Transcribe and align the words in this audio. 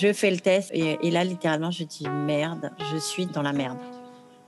Je 0.00 0.12
fais 0.12 0.30
le 0.30 0.36
test 0.36 0.70
et, 0.72 1.10
là, 1.10 1.24
littéralement, 1.24 1.72
je 1.72 1.82
dis 1.82 2.06
merde, 2.08 2.70
je 2.92 2.98
suis 2.98 3.26
dans 3.26 3.42
la 3.42 3.52
merde. 3.52 3.78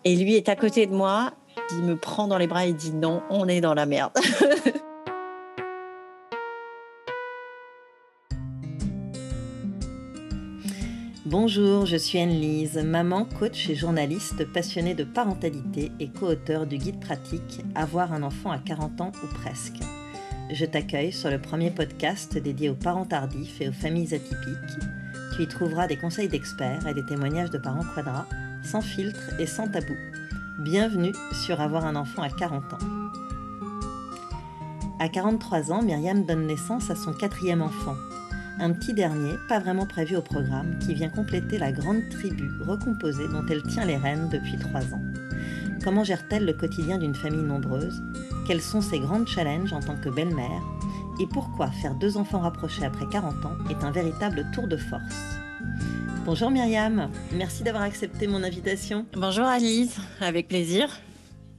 Et 0.05 0.15
lui 0.15 0.37
est 0.37 0.49
à 0.49 0.55
côté 0.55 0.87
de 0.87 0.95
moi, 0.95 1.33
il 1.73 1.83
me 1.83 1.97
prend 1.97 2.29
dans 2.29 2.39
les 2.39 2.47
bras 2.47 2.67
et 2.67 2.73
dit 2.73 2.93
non, 2.93 3.21
on 3.31 3.49
est 3.49 3.61
dans 3.61 3.75
la 3.75 3.85
merde. 3.85 4.13
Bonjour, 11.27 11.85
je 11.85 11.97
suis 11.97 12.21
Anne-Lise, 12.21 12.77
maman, 12.85 13.25
coach 13.25 13.69
et 13.69 13.75
journaliste 13.75 14.45
passionnée 14.53 14.95
de 14.95 15.03
parentalité 15.03 15.91
et 15.99 16.11
co-auteur 16.13 16.65
du 16.65 16.79
guide 16.79 17.01
pratique 17.01 17.65
Avoir 17.75 18.13
un 18.13 18.23
enfant 18.23 18.53
à 18.53 18.59
40 18.59 19.01
ans 19.01 19.11
ou 19.25 19.27
presque. 19.43 19.81
Je 20.53 20.65
t'accueille 20.65 21.11
sur 21.11 21.29
le 21.29 21.41
premier 21.41 21.73
podcast 21.73 22.39
dédié 22.39 22.71
aux 22.71 22.77
parents 22.77 23.07
tardifs 23.07 23.61
et 23.61 23.69
aux 23.69 23.73
familles 23.73 24.15
atypiques. 24.15 24.79
Tu 25.41 25.45
y 25.45 25.49
trouveras 25.49 25.87
des 25.87 25.97
conseils 25.97 26.29
d'experts 26.29 26.87
et 26.87 26.93
des 26.93 27.03
témoignages 27.03 27.49
de 27.49 27.57
parents 27.57 27.87
quadras, 27.95 28.27
sans 28.63 28.83
filtre 28.83 29.23
et 29.39 29.47
sans 29.47 29.69
tabou. 29.69 29.95
Bienvenue 30.59 31.15
sur 31.33 31.63
Avoir 31.63 31.87
un 31.87 31.97
enfant 31.97 32.21
à 32.21 32.29
40 32.29 32.75
ans. 32.75 32.79
À 34.99 35.09
43 35.09 35.73
ans, 35.73 35.81
Myriam 35.81 36.27
donne 36.27 36.47
naissance 36.47 36.91
à 36.91 36.95
son 36.95 37.15
quatrième 37.15 37.63
enfant, 37.63 37.97
un 38.59 38.75
petit 38.75 38.93
dernier, 38.93 39.37
pas 39.49 39.61
vraiment 39.61 39.87
prévu 39.87 40.15
au 40.15 40.21
programme, 40.21 40.79
qui 40.79 40.93
vient 40.93 41.09
compléter 41.09 41.57
la 41.57 41.73
grande 41.73 42.07
tribu 42.11 42.51
recomposée 42.61 43.27
dont 43.29 43.47
elle 43.49 43.63
tient 43.63 43.87
les 43.87 43.97
rênes 43.97 44.29
depuis 44.29 44.59
trois 44.59 44.93
ans. 44.93 45.03
Comment 45.83 46.05
gère-t-elle 46.05 46.45
le 46.45 46.53
quotidien 46.53 46.99
d'une 46.99 47.15
famille 47.15 47.41
nombreuse? 47.41 48.03
Quels 48.47 48.61
sont 48.61 48.83
ses 48.83 49.01
grands 49.01 49.25
challenges 49.25 49.73
en 49.73 49.81
tant 49.81 49.97
que 49.97 50.11
belle-mère? 50.11 50.61
Et 51.19 51.27
pourquoi 51.27 51.71
faire 51.71 51.95
deux 51.95 52.17
enfants 52.17 52.41
rapprochés 52.41 52.85
après 52.85 53.07
40 53.11 53.45
ans 53.45 53.57
est 53.71 53.85
un 53.85 53.91
véritable 53.91 54.47
tour 54.55 54.69
de 54.69 54.77
force 54.77 55.15
Bonjour 56.25 56.51
Myriam, 56.51 57.11
merci 57.33 57.63
d'avoir 57.63 57.83
accepté 57.83 58.27
mon 58.27 58.43
invitation. 58.43 59.07
Bonjour 59.15 59.47
Alice, 59.47 59.97
avec 60.21 60.49
plaisir. 60.49 61.01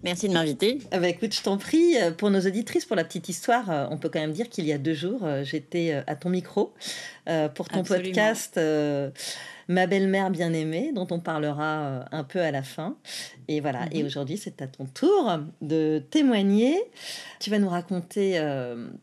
Merci 0.04 0.28
de 0.28 0.34
m'inviter. 0.34 0.80
Ah 0.92 1.00
bah 1.00 1.10
écoute, 1.10 1.34
je 1.34 1.44
t'en 1.44 1.58
prie. 1.58 1.96
Pour 2.18 2.32
nos 2.32 2.42
auditrices, 2.42 2.86
pour 2.86 2.96
la 2.96 3.04
petite 3.04 3.30
histoire, 3.30 3.70
euh, 3.70 3.86
on 3.92 3.98
peut 3.98 4.10
quand 4.10 4.20
même 4.20 4.32
dire 4.32 4.50
qu'il 4.50 4.66
y 4.66 4.74
a 4.74 4.80
deux 4.80 4.96
jours, 4.96 5.22
euh, 5.24 5.44
j'étais 5.44 5.94
euh, 5.94 6.02
à 6.08 6.16
ton 6.16 6.30
micro 6.30 6.74
pour 7.54 7.70
ton 7.70 7.84
podcast 7.84 8.60
Ma 9.68 9.88
belle-mère 9.88 10.32
bien-aimée, 10.32 10.92
dont 10.94 11.08
on 11.12 11.20
parlera 11.20 12.04
un 12.12 12.24
peu 12.26 12.42
à 12.42 12.52
la 12.52 12.62
fin. 12.62 12.98
Et 13.48 13.62
voilà, 13.62 13.86
et 13.92 14.02
mhm. 14.02 14.08
aujourd'hui, 14.08 14.36
c'est 14.36 14.62
à 14.62 14.68
ton 14.68 14.86
tour 14.86 15.40
de 15.62 16.04
témoigner. 16.10 16.78
Tu 17.40 17.50
vas 17.50 17.60
nous 17.60 17.70
raconter 17.70 18.44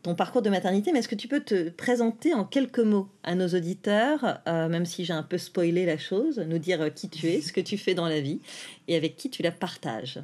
ton 0.03 0.13
parcours 0.13 0.43
de 0.43 0.49
maternité, 0.51 0.91
mais 0.91 0.99
est-ce 0.99 1.07
que 1.07 1.15
tu 1.15 1.27
peux 1.27 1.39
te 1.39 1.69
présenter 1.69 2.35
en 2.35 2.43
quelques 2.43 2.79
mots 2.79 3.07
à 3.23 3.33
nos 3.33 3.47
auditeurs, 3.47 4.41
même 4.45 4.85
si 4.85 5.05
j'ai 5.05 5.13
un 5.13 5.23
peu 5.23 5.39
spoilé 5.39 5.87
la 5.87 5.97
chose, 5.97 6.37
nous 6.37 6.59
dire 6.59 6.93
qui 6.93 7.09
tu 7.09 7.27
es, 7.27 7.41
ce 7.41 7.51
que 7.51 7.61
tu 7.61 7.77
fais 7.77 7.95
dans 7.95 8.07
la 8.07 8.21
vie 8.21 8.39
et 8.87 8.95
avec 8.95 9.15
qui 9.15 9.31
tu 9.31 9.41
la 9.41 9.51
partages? 9.51 10.19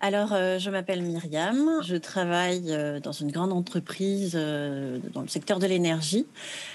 Alors, 0.00 0.32
euh, 0.32 0.58
je 0.58 0.70
m'appelle 0.70 1.02
Myriam. 1.02 1.80
Je 1.82 1.96
travaille 1.96 2.66
euh, 2.68 3.00
dans 3.00 3.12
une 3.12 3.30
grande 3.30 3.52
entreprise 3.52 4.32
euh, 4.34 4.98
dans 5.14 5.22
le 5.22 5.28
secteur 5.28 5.58
de 5.58 5.66
l'énergie. 5.66 6.26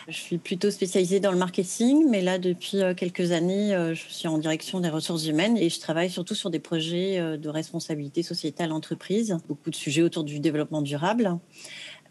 Je 0.08 0.18
suis 0.18 0.38
plutôt 0.40 0.72
spécialisée 0.72 1.20
dans 1.20 1.32
le 1.32 1.38
marketing, 1.38 2.08
mais 2.10 2.22
là, 2.22 2.40
depuis 2.40 2.80
quelques 2.98 3.32
années, 3.32 3.76
je 3.94 4.02
suis 4.10 4.28
en 4.28 4.38
direction 4.40 4.80
des 4.80 4.90
ressources 4.90 5.28
humaines 5.28 5.56
et 5.58 5.70
je 5.70 5.80
travaille 5.80 6.10
surtout 6.10 6.36
sur 6.36 6.50
des 6.50 6.60
projets 6.60 7.38
de 7.38 7.50
responsabilité 7.50 8.24
sociétale 8.24 8.72
entreprise, 8.72 9.38
beaucoup 9.48 9.70
de 9.70 9.76
sujets 9.76 10.02
autour 10.02 10.24
du 10.24 10.40
développement 10.40 10.82
durable. 10.82 11.38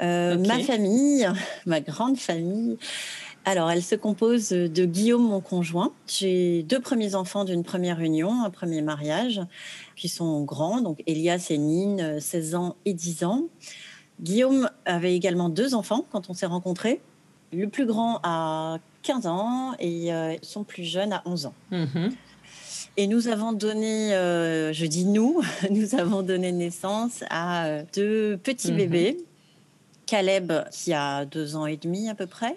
Ma 0.00 0.58
famille, 0.60 1.28
ma 1.66 1.80
grande 1.80 2.16
famille, 2.16 2.78
alors, 3.46 3.70
elle 3.70 3.82
se 3.82 3.94
compose 3.94 4.50
de 4.50 4.84
Guillaume, 4.84 5.26
mon 5.26 5.40
conjoint. 5.40 5.92
J'ai 6.06 6.62
deux 6.62 6.78
premiers 6.78 7.14
enfants 7.14 7.44
d'une 7.44 7.62
première 7.62 8.00
union, 8.00 8.44
un 8.44 8.50
premier 8.50 8.82
mariage, 8.82 9.40
qui 9.96 10.08
sont 10.08 10.42
grands, 10.44 10.82
donc 10.82 11.02
Elias 11.06 11.46
et 11.48 11.56
Nine, 11.56 12.20
16 12.20 12.54
ans 12.54 12.76
et 12.84 12.92
10 12.92 13.24
ans. 13.24 13.44
Guillaume 14.20 14.68
avait 14.84 15.14
également 15.16 15.48
deux 15.48 15.74
enfants 15.74 16.04
quand 16.12 16.28
on 16.28 16.34
s'est 16.34 16.46
rencontrés. 16.46 17.00
Le 17.52 17.66
plus 17.68 17.86
grand 17.86 18.20
a 18.22 18.78
15 19.02 19.26
ans 19.26 19.72
et 19.78 20.12
euh, 20.12 20.36
son 20.42 20.62
plus 20.62 20.84
jeune 20.84 21.12
a 21.12 21.22
11 21.24 21.46
ans. 21.46 21.54
Mm-hmm. 21.72 22.12
Et 22.98 23.06
nous 23.06 23.28
avons 23.28 23.52
donné, 23.52 24.14
euh, 24.14 24.72
je 24.74 24.84
dis 24.84 25.06
nous, 25.06 25.40
nous 25.70 25.94
avons 25.94 26.22
donné 26.22 26.52
naissance 26.52 27.24
à 27.30 27.64
euh, 27.64 27.82
deux 27.94 28.36
petits 28.36 28.72
mm-hmm. 28.72 28.76
bébés. 28.76 29.16
Caleb 30.06 30.52
qui 30.72 30.92
a 30.92 31.24
deux 31.24 31.54
ans 31.54 31.66
et 31.66 31.76
demi 31.76 32.08
à 32.08 32.14
peu 32.16 32.26
près 32.26 32.56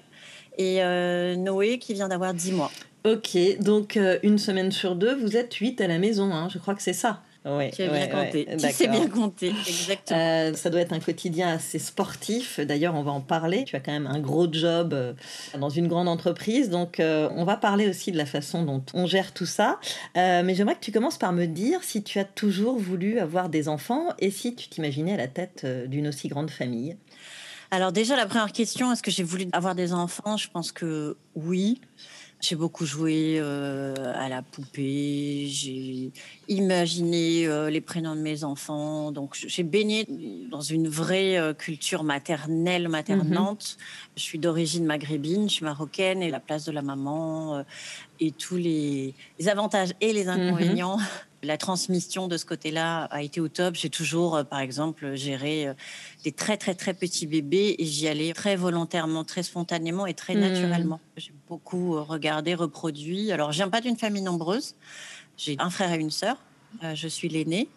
et 0.57 0.83
euh, 0.83 1.35
Noé 1.35 1.79
qui 1.79 1.93
vient 1.93 2.07
d'avoir 2.07 2.33
10 2.33 2.53
mois. 2.53 2.71
Ok, 3.05 3.37
donc 3.59 3.97
euh, 3.97 4.17
une 4.23 4.37
semaine 4.37 4.71
sur 4.71 4.95
deux, 4.95 5.15
vous 5.15 5.35
êtes 5.35 5.53
8 5.53 5.81
à 5.81 5.87
la 5.87 5.99
maison, 5.99 6.31
hein. 6.33 6.47
je 6.49 6.57
crois 6.57 6.73
que 6.73 6.81
c'est 6.81 6.93
ça. 6.93 7.21
Oui, 7.45 7.71
tu 7.71 7.81
as 7.83 7.89
bien 7.89 8.07
compté. 8.07 8.47
tu 8.57 8.69
sais 8.71 8.87
bien 8.87 9.09
compté, 9.09 9.47
exactement. 9.67 10.17
Euh, 10.17 10.53
ça 10.53 10.69
doit 10.69 10.79
être 10.79 10.93
un 10.93 11.01
quotidien 11.01 11.49
assez 11.49 11.77
sportif. 11.77 12.61
D'ailleurs, 12.61 12.95
on 12.95 13.03
va 13.03 13.11
en 13.11 13.19
parler. 13.19 13.65
Tu 13.65 13.75
as 13.75 13.81
quand 13.81 13.91
même 13.91 14.07
un 14.07 14.21
gros 14.21 14.47
job 14.49 14.95
dans 15.59 15.69
une 15.69 15.89
grande 15.89 16.07
entreprise. 16.07 16.69
Donc, 16.69 17.01
on 17.01 17.43
va 17.43 17.57
parler 17.57 17.89
aussi 17.89 18.13
de 18.13 18.17
la 18.17 18.25
façon 18.25 18.63
dont 18.63 18.81
on 18.93 19.07
gère 19.07 19.33
tout 19.33 19.45
ça. 19.45 19.77
mais 20.15 20.55
j'aimerais 20.55 20.75
que 20.75 20.85
tu 20.85 20.93
commences 20.93 21.17
par 21.17 21.33
me 21.33 21.45
dire 21.45 21.83
si 21.83 22.01
tu 22.01 22.17
as 22.17 22.23
toujours 22.23 22.79
voulu 22.79 23.19
avoir 23.19 23.49
des 23.49 23.67
enfants 23.67 24.07
et 24.19 24.31
si 24.31 24.55
tu 24.55 24.69
t'imaginais 24.69 25.15
à 25.15 25.17
la 25.17 25.27
tête 25.27 25.67
d'une 25.89 26.07
aussi 26.07 26.29
grande 26.29 26.49
famille. 26.49 26.95
Alors 27.73 27.91
déjà, 27.91 28.15
la 28.15 28.27
première 28.27 28.51
question, 28.51 28.91
est-ce 28.91 29.01
que 29.01 29.09
j'ai 29.09 29.23
voulu 29.23 29.47
avoir 29.51 29.73
des 29.73 29.93
enfants? 29.93 30.37
Je 30.37 30.47
pense 30.47 30.71
que 30.71 31.17
oui. 31.33 31.81
J'ai 32.39 32.55
beaucoup 32.55 32.85
joué 32.85 33.37
euh, 33.39 33.95
à 34.15 34.29
la 34.29 34.43
poupée, 34.43 35.47
j'ai 35.47 36.11
imaginé 36.49 37.47
euh, 37.47 37.71
les 37.71 37.81
prénoms 37.81 38.15
de 38.15 38.21
mes 38.21 38.43
enfants. 38.43 39.11
Donc 39.11 39.33
j'ai 39.33 39.63
baigné 39.63 40.05
dans 40.51 40.61
une 40.61 40.87
vraie 40.87 41.37
euh, 41.37 41.55
culture 41.55 42.03
maternelle, 42.03 42.89
maternante. 42.89 43.77
Je 44.17 44.21
suis 44.21 44.37
d'origine 44.37 44.85
maghrébine, 44.85 45.49
je 45.49 45.55
suis 45.55 45.65
marocaine 45.65 46.21
et 46.21 46.29
la 46.29 46.39
place 46.39 46.65
de 46.65 46.71
la 46.71 46.83
maman 46.83 47.63
et 48.19 48.29
tous 48.29 48.57
les, 48.57 49.15
avantages 49.47 49.93
et 49.99 50.13
les 50.13 50.27
inconvénients 50.27 50.99
la 51.43 51.57
transmission 51.57 52.27
de 52.27 52.37
ce 52.37 52.45
côté-là 52.45 53.03
a 53.05 53.21
été 53.21 53.41
au 53.41 53.47
top. 53.47 53.75
J'ai 53.75 53.89
toujours, 53.89 54.35
euh, 54.35 54.43
par 54.43 54.59
exemple, 54.59 55.15
géré 55.15 55.67
euh, 55.67 55.73
des 56.23 56.31
très, 56.31 56.57
très, 56.57 56.73
très 56.73 56.93
petits 56.93 57.27
bébés 57.27 57.75
et 57.77 57.85
j'y 57.85 58.07
allais 58.07 58.33
très 58.33 58.55
volontairement, 58.55 59.23
très 59.23 59.43
spontanément 59.43 60.05
et 60.05 60.13
très 60.13 60.35
hmm. 60.35 60.39
naturellement. 60.39 60.99
J'ai 61.17 61.33
beaucoup 61.47 61.95
euh, 61.95 62.01
regardé, 62.01 62.55
reproduit. 62.55 63.31
Alors, 63.31 63.51
je 63.51 63.57
viens 63.57 63.69
pas 63.69 63.81
d'une 63.81 63.97
famille 63.97 64.23
nombreuse. 64.23 64.75
J'ai 65.37 65.55
un 65.59 65.69
frère 65.69 65.91
et 65.91 65.99
une 65.99 66.11
sœur. 66.11 66.37
je 66.93 67.07
suis 67.07 67.29
l'aînée. 67.29 67.67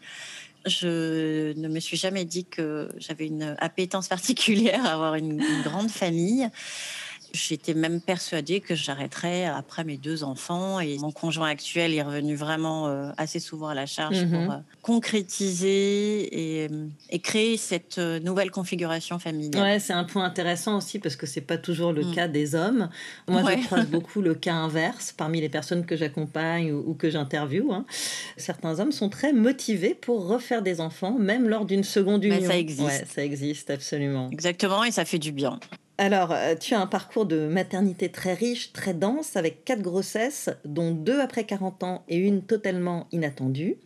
Je 0.65 1.53
ne 1.57 1.69
me 1.69 1.81
suis 1.81 1.97
jamais 1.97 2.25
dit 2.25 2.45
que 2.45 2.89
j'avais 2.99 3.27
une 3.27 3.57
appétence 3.59 4.09
particulière 4.17 4.85
à 4.85 4.93
avoir 4.93 5.15
une 5.15 5.43
grande 5.63 5.91
famille. 5.91 6.49
J'étais 7.37 7.75
même 7.75 8.01
persuadée 8.01 8.61
que 8.61 8.75
j'arrêterais 8.75 9.45
après 9.45 9.85
mes 9.85 9.97
deux 9.97 10.25
enfants 10.25 10.81
et 10.81 10.97
mon 10.99 11.13
conjoint 11.13 11.49
actuel 11.49 11.95
est 11.95 12.03
revenu 12.03 12.35
vraiment 12.35 12.89
euh, 12.89 13.11
assez 13.19 13.41
souvent 13.41 13.69
à 13.69 13.75
la 13.75 13.87
charge 13.87 14.25
pour 14.29 14.41
mhm. 14.41 14.51
euh, 14.51 14.57
concrétiser 14.83 16.63
et, 16.63 16.69
euh, 16.71 16.87
et, 17.11 17.19
créer 17.19 17.57
cette 17.57 17.99
nouvelle 17.99 18.51
configuration 18.51 19.19
familiale. 19.19 19.63
Ouais, 19.63 19.79
c'est 19.79 19.93
un 19.93 20.05
point 20.05 20.25
intéressant 20.25 20.79
aussi 20.79 20.99
parce 20.99 21.17
que 21.17 21.27
c'est 21.27 21.41
pas 21.43 21.59
toujours 21.59 21.93
le 21.93 22.05
mm. 22.05 22.15
cas 22.15 22.29
des 22.29 22.55
hommes. 22.55 22.89
Moi, 23.29 23.43
je 23.45 23.65
croise 23.67 23.87
beaucoup 23.91 24.23
le 24.23 24.35
cas 24.35 24.55
inverse 24.55 25.13
parmi 25.13 25.41
les 25.41 25.49
personnes 25.49 25.85
que 25.85 25.97
j'accompagne 25.97 26.73
ou, 26.73 26.95
que 26.95 27.11
j'interviewe. 27.11 27.73
Hein. 27.73 27.85
Certains 28.37 28.81
hommes 28.81 28.93
sont 28.93 29.11
très 29.11 29.33
motivés 29.33 29.95
pour 29.95 30.27
refaire 30.27 30.63
des 30.63 30.81
enfants, 30.81 31.19
même 31.19 31.49
lors 31.49 31.67
d'une 31.67 31.85
seconde 31.85 32.25
union. 32.25 32.39
Mais 32.41 32.47
ça 32.47 32.57
existe. 32.57 32.83
Ouais, 32.83 33.05
ça 33.07 33.25
existe 33.25 33.71
absolument. 33.71 34.31
Exactement, 34.31 34.85
et 34.85 34.91
ça 34.91 35.05
fait 35.05 35.19
du 35.19 35.33
bien. 35.33 35.61
Alors, 35.99 36.33
euh, 36.33 36.55
tu 36.57 36.75
as 36.75 36.81
un 36.81 36.87
parcours 36.87 37.25
de 37.25 37.47
maternité 37.47 38.11
très 38.11 38.35
riche, 38.35 38.75
très 38.75 38.93
dense, 38.93 39.35
avec 39.35 39.65
quatre 39.65 39.81
grossesses, 39.81 40.51
dont 40.67 40.91
deux 40.91 41.21
après 41.21 41.45
40 41.45 41.85
ans 41.85 42.05
et 42.09 42.19
une 42.19 42.43
totalement 42.43 43.09
inattendue. 43.13 43.77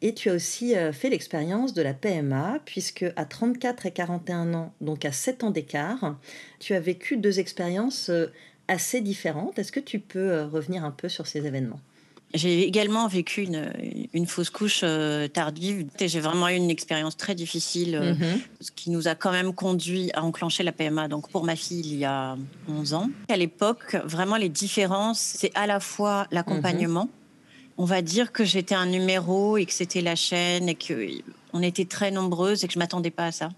Et 0.00 0.14
tu 0.14 0.30
as 0.30 0.34
aussi 0.34 0.76
euh, 0.76 0.92
fait 0.92 1.10
l'expérience 1.10 1.74
de 1.74 1.82
la 1.82 1.94
PMA, 1.94 2.60
puisque 2.64 3.04
à 3.16 3.24
34 3.24 3.86
et 3.86 3.90
41 3.90 4.54
ans, 4.54 4.72
donc 4.80 5.04
à 5.04 5.10
7 5.10 5.42
ans 5.42 5.50
d'écart, 5.50 6.16
tu 6.60 6.74
as 6.74 6.80
vécu 6.80 7.16
deux 7.16 7.40
expériences 7.40 8.08
euh, 8.08 8.26
assez 8.68 9.00
différentes. 9.00 9.58
Est-ce 9.58 9.72
que 9.72 9.80
tu 9.80 9.98
peux 9.98 10.42
revenir 10.44 10.84
un 10.84 10.92
peu 10.92 11.08
sur 11.08 11.26
ces 11.26 11.44
événements? 11.44 11.80
J'ai 12.34 12.66
également 12.66 13.08
vécu 13.08 13.42
une, 13.42 13.72
une 14.12 14.26
fausse 14.26 14.50
couche 14.50 14.80
euh, 14.82 15.28
tardive. 15.28 15.86
J'ai 15.98 16.20
vraiment 16.20 16.48
eu 16.48 16.54
une 16.54 16.70
expérience 16.70 17.16
très 17.16 17.34
difficile, 17.34 17.94
euh, 17.94 18.14
mhm. 18.14 18.40
ce 18.60 18.70
qui 18.70 18.90
nous 18.90 19.08
a 19.08 19.14
quand 19.14 19.32
même 19.32 19.54
conduit 19.54 20.10
à 20.12 20.22
enclencher 20.22 20.62
la 20.62 20.72
PMA. 20.72 21.08
Donc 21.08 21.30
pour 21.30 21.44
ma 21.44 21.56
fille, 21.56 21.80
il 21.80 21.98
y 21.98 22.04
a 22.04 22.36
11 22.68 22.94
ans. 22.94 23.10
À 23.28 23.36
l'époque, 23.36 23.96
vraiment 24.04 24.36
les 24.36 24.50
différences, 24.50 25.20
c'est 25.20 25.52
à 25.54 25.66
la 25.66 25.80
fois 25.80 26.26
l'accompagnement. 26.30 27.04
Mhm. 27.04 27.10
On 27.78 27.84
va 27.84 28.02
dire 28.02 28.32
que 28.32 28.44
j'étais 28.44 28.74
un 28.74 28.86
numéro 28.86 29.56
et 29.56 29.64
que 29.64 29.72
c'était 29.72 30.02
la 30.02 30.16
chaîne 30.16 30.68
et 30.68 30.74
que 30.74 31.08
on 31.52 31.62
était 31.62 31.84
très 31.84 32.10
nombreuses 32.10 32.64
et 32.64 32.66
que 32.66 32.74
je 32.74 32.78
m'attendais 32.78 33.10
pas 33.10 33.26
à 33.26 33.32
ça. 33.32 33.50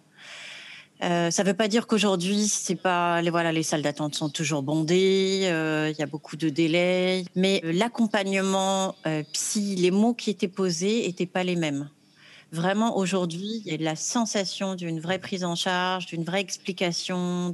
Euh, 1.02 1.30
ça 1.30 1.42
ne 1.42 1.48
veut 1.48 1.54
pas 1.54 1.68
dire 1.68 1.86
qu'aujourd'hui, 1.86 2.46
c'est 2.46 2.74
pas 2.74 3.22
les 3.22 3.30
voilà, 3.30 3.52
les 3.52 3.62
salles 3.62 3.82
d'attente 3.82 4.14
sont 4.14 4.28
toujours 4.28 4.62
bondées. 4.62 5.42
Euh, 5.44 5.90
il 5.90 5.98
y 5.98 6.02
a 6.02 6.06
beaucoup 6.06 6.36
de 6.36 6.48
délais, 6.48 7.24
mais 7.34 7.60
l'accompagnement 7.64 8.94
psy, 9.32 9.76
les 9.76 9.90
mots 9.90 10.14
qui 10.14 10.30
étaient 10.30 10.48
posés 10.48 11.06
n'étaient 11.06 11.26
pas 11.26 11.44
les 11.44 11.56
mêmes. 11.56 11.88
Vraiment, 12.52 12.96
aujourd'hui, 12.96 13.62
il 13.64 13.72
y 13.72 13.74
a 13.74 13.78
la 13.78 13.96
sensation 13.96 14.74
d'une 14.74 15.00
vraie 15.00 15.20
prise 15.20 15.44
en 15.44 15.54
charge, 15.54 16.06
d'une 16.06 16.24
vraie 16.24 16.40
explication. 16.40 17.52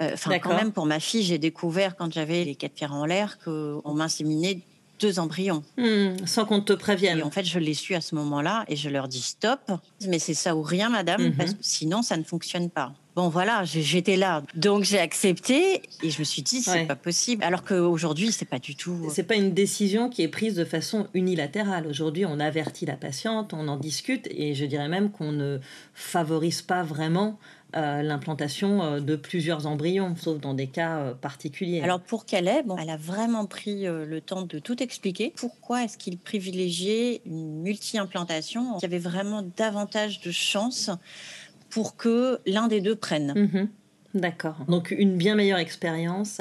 Enfin, 0.00 0.38
quand 0.40 0.56
même, 0.56 0.72
pour 0.72 0.86
ma 0.86 0.98
fille, 0.98 1.22
j'ai 1.22 1.38
découvert 1.38 1.96
quand 1.96 2.12
j'avais 2.12 2.44
les 2.44 2.56
quatre 2.56 2.72
pierres 2.72 2.94
en 2.94 3.04
l'air 3.04 3.38
qu'on 3.38 3.94
m'inséminait 3.94 4.60
deux 5.04 5.18
embryons. 5.18 5.62
Hmm, 5.76 6.16
sans 6.24 6.46
qu'on 6.46 6.60
te 6.60 6.72
prévienne. 6.72 7.18
Et 7.18 7.22
en 7.22 7.30
fait, 7.30 7.44
je 7.44 7.58
l'ai 7.58 7.74
su 7.74 7.94
à 7.94 8.00
ce 8.00 8.14
moment-là 8.14 8.64
et 8.68 8.76
je 8.76 8.88
leur 8.88 9.06
dis 9.06 9.20
stop, 9.20 9.60
mais 10.08 10.18
c'est 10.18 10.34
ça 10.34 10.56
ou 10.56 10.62
rien, 10.62 10.88
madame, 10.88 11.22
mhm. 11.22 11.36
parce 11.36 11.52
que 11.52 11.58
sinon, 11.60 12.02
ça 12.02 12.16
ne 12.16 12.22
fonctionne 12.22 12.70
pas. 12.70 12.92
Bon, 13.16 13.28
voilà, 13.28 13.62
j'étais 13.64 14.16
là. 14.16 14.42
Donc, 14.56 14.82
j'ai 14.82 14.98
accepté 14.98 15.82
et 16.02 16.10
je 16.10 16.18
me 16.18 16.24
suis 16.24 16.42
dit, 16.42 16.62
c'est 16.62 16.86
pas 16.86 16.96
possible. 16.96 17.44
Alors 17.44 17.62
qu'aujourd'hui, 17.62 18.32
c'est 18.32 18.44
pas 18.44 18.58
du 18.58 18.74
tout. 18.74 19.08
C'est 19.12 19.22
pas 19.22 19.36
une 19.36 19.52
décision 19.52 20.08
qui 20.08 20.22
est 20.22 20.28
prise 20.28 20.56
de 20.56 20.64
façon 20.64 21.06
unilatérale. 21.14 21.86
Aujourd'hui, 21.86 22.26
on 22.26 22.40
avertit 22.40 22.86
la 22.86 22.96
patiente, 22.96 23.52
on 23.52 23.68
en 23.68 23.76
discute 23.76 24.26
et 24.32 24.54
je 24.54 24.64
dirais 24.64 24.88
même 24.88 25.10
qu'on 25.10 25.30
ne 25.30 25.58
favorise 25.94 26.62
pas 26.62 26.82
vraiment 26.82 27.38
euh, 27.76 28.02
l'implantation 28.02 28.82
euh, 28.82 29.00
de 29.00 29.16
plusieurs 29.16 29.66
embryons, 29.66 30.14
sauf 30.16 30.40
dans 30.40 30.54
des 30.54 30.66
cas 30.66 30.98
euh, 30.98 31.14
particuliers. 31.14 31.80
Alors 31.80 32.00
pour 32.00 32.24
bon, 32.64 32.76
elle 32.78 32.90
a 32.90 32.96
vraiment 32.96 33.46
pris 33.46 33.84
le 33.84 34.20
temps 34.20 34.42
de 34.42 34.58
tout 34.58 34.82
expliquer. 34.82 35.32
Pourquoi 35.36 35.84
est-ce 35.84 35.98
qu'il 35.98 36.18
privilégiait 36.18 37.22
une 37.26 37.62
multi-implantation? 37.62 38.78
Il 38.78 38.82
y 38.82 38.84
avait 38.84 38.98
vraiment 38.98 39.42
davantage 39.56 40.20
de 40.20 40.30
chances 40.30 40.90
pour 41.70 41.96
que 41.96 42.40
l'un 42.46 42.68
des 42.68 42.80
deux 42.80 42.96
prenne. 42.96 43.32
Mhm. 43.34 43.68
D'accord. 44.14 44.56
Donc 44.68 44.92
une 44.92 45.16
bien 45.16 45.34
meilleure 45.34 45.58
expérience 45.58 46.40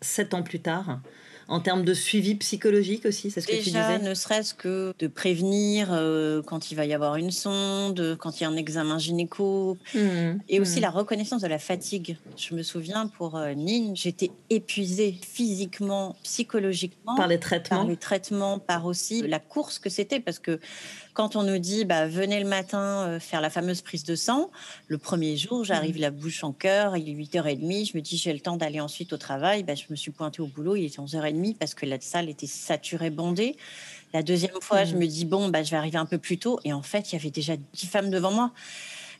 sept 0.00 0.34
ans 0.34 0.42
plus 0.42 0.60
tard 0.60 1.00
en 1.50 1.58
termes 1.60 1.84
de 1.84 1.94
suivi 1.94 2.36
psychologique 2.36 3.04
aussi, 3.04 3.30
c'est 3.30 3.40
ce 3.40 3.46
que 3.48 3.56
tu 3.56 3.64
disais 3.64 3.98
ne 3.98 4.14
serait-ce 4.14 4.54
que 4.54 4.94
de 4.98 5.06
prévenir 5.08 5.88
euh, 5.90 6.42
quand 6.42 6.70
il 6.70 6.76
va 6.76 6.86
y 6.86 6.94
avoir 6.94 7.16
une 7.16 7.32
sonde, 7.32 8.16
quand 8.20 8.40
il 8.40 8.44
y 8.44 8.46
a 8.46 8.48
un 8.48 8.56
examen 8.56 8.98
gynéco, 8.98 9.76
mmh. 9.94 9.98
et 10.48 10.60
aussi 10.60 10.78
mmh. 10.78 10.82
la 10.82 10.90
reconnaissance 10.90 11.42
de 11.42 11.48
la 11.48 11.58
fatigue. 11.58 12.16
Je 12.36 12.54
me 12.54 12.62
souviens 12.62 13.08
pour 13.08 13.36
euh, 13.36 13.52
Nine, 13.54 13.96
j'étais 13.96 14.30
épuisée 14.48 15.18
physiquement, 15.20 16.16
psychologiquement. 16.22 17.16
Par 17.16 17.26
les 17.26 17.40
traitements 17.40 17.78
Par 17.78 17.86
les 17.86 17.96
traitements, 17.96 18.58
par 18.60 18.86
aussi 18.86 19.22
la 19.22 19.40
course 19.40 19.80
que 19.80 19.90
c'était, 19.90 20.20
parce 20.20 20.38
que 20.38 20.60
quand 21.20 21.36
on 21.36 21.42
nous 21.42 21.58
dit 21.58 21.84
bah, 21.84 22.06
venez 22.06 22.40
le 22.40 22.48
matin 22.48 23.04
euh, 23.06 23.20
faire 23.20 23.42
la 23.42 23.50
fameuse 23.50 23.82
prise 23.82 24.04
de 24.04 24.14
sang, 24.14 24.50
le 24.88 24.96
premier 24.96 25.36
jour, 25.36 25.64
j'arrive 25.64 25.98
mmh. 25.98 26.00
la 26.00 26.10
bouche 26.10 26.44
en 26.44 26.52
cœur, 26.52 26.96
il 26.96 27.10
est 27.10 27.12
8h30, 27.12 27.90
je 27.90 27.96
me 27.98 28.00
dis 28.00 28.16
j'ai 28.16 28.32
le 28.32 28.40
temps 28.40 28.56
d'aller 28.56 28.80
ensuite 28.80 29.12
au 29.12 29.18
travail. 29.18 29.62
Bah, 29.62 29.74
je 29.74 29.84
me 29.90 29.96
suis 29.96 30.12
pointée 30.12 30.40
au 30.40 30.46
boulot, 30.46 30.76
il 30.76 30.86
était 30.86 30.98
11h30 30.98 31.58
parce 31.58 31.74
que 31.74 31.84
la 31.84 32.00
salle 32.00 32.30
était 32.30 32.46
saturée, 32.46 33.10
bondée. 33.10 33.54
La 34.14 34.22
deuxième 34.22 34.62
fois, 34.62 34.86
je 34.86 34.94
mmh. 34.94 34.98
me 34.98 35.06
dis 35.06 35.26
bon, 35.26 35.48
bah, 35.50 35.62
je 35.62 35.70
vais 35.72 35.76
arriver 35.76 35.98
un 35.98 36.06
peu 36.06 36.16
plus 36.16 36.38
tôt. 36.38 36.58
Et 36.64 36.72
en 36.72 36.80
fait, 36.80 37.12
il 37.12 37.16
y 37.16 37.18
avait 37.18 37.30
déjà 37.30 37.52
10 37.74 37.86
femmes 37.86 38.08
devant 38.08 38.32
moi. 38.32 38.52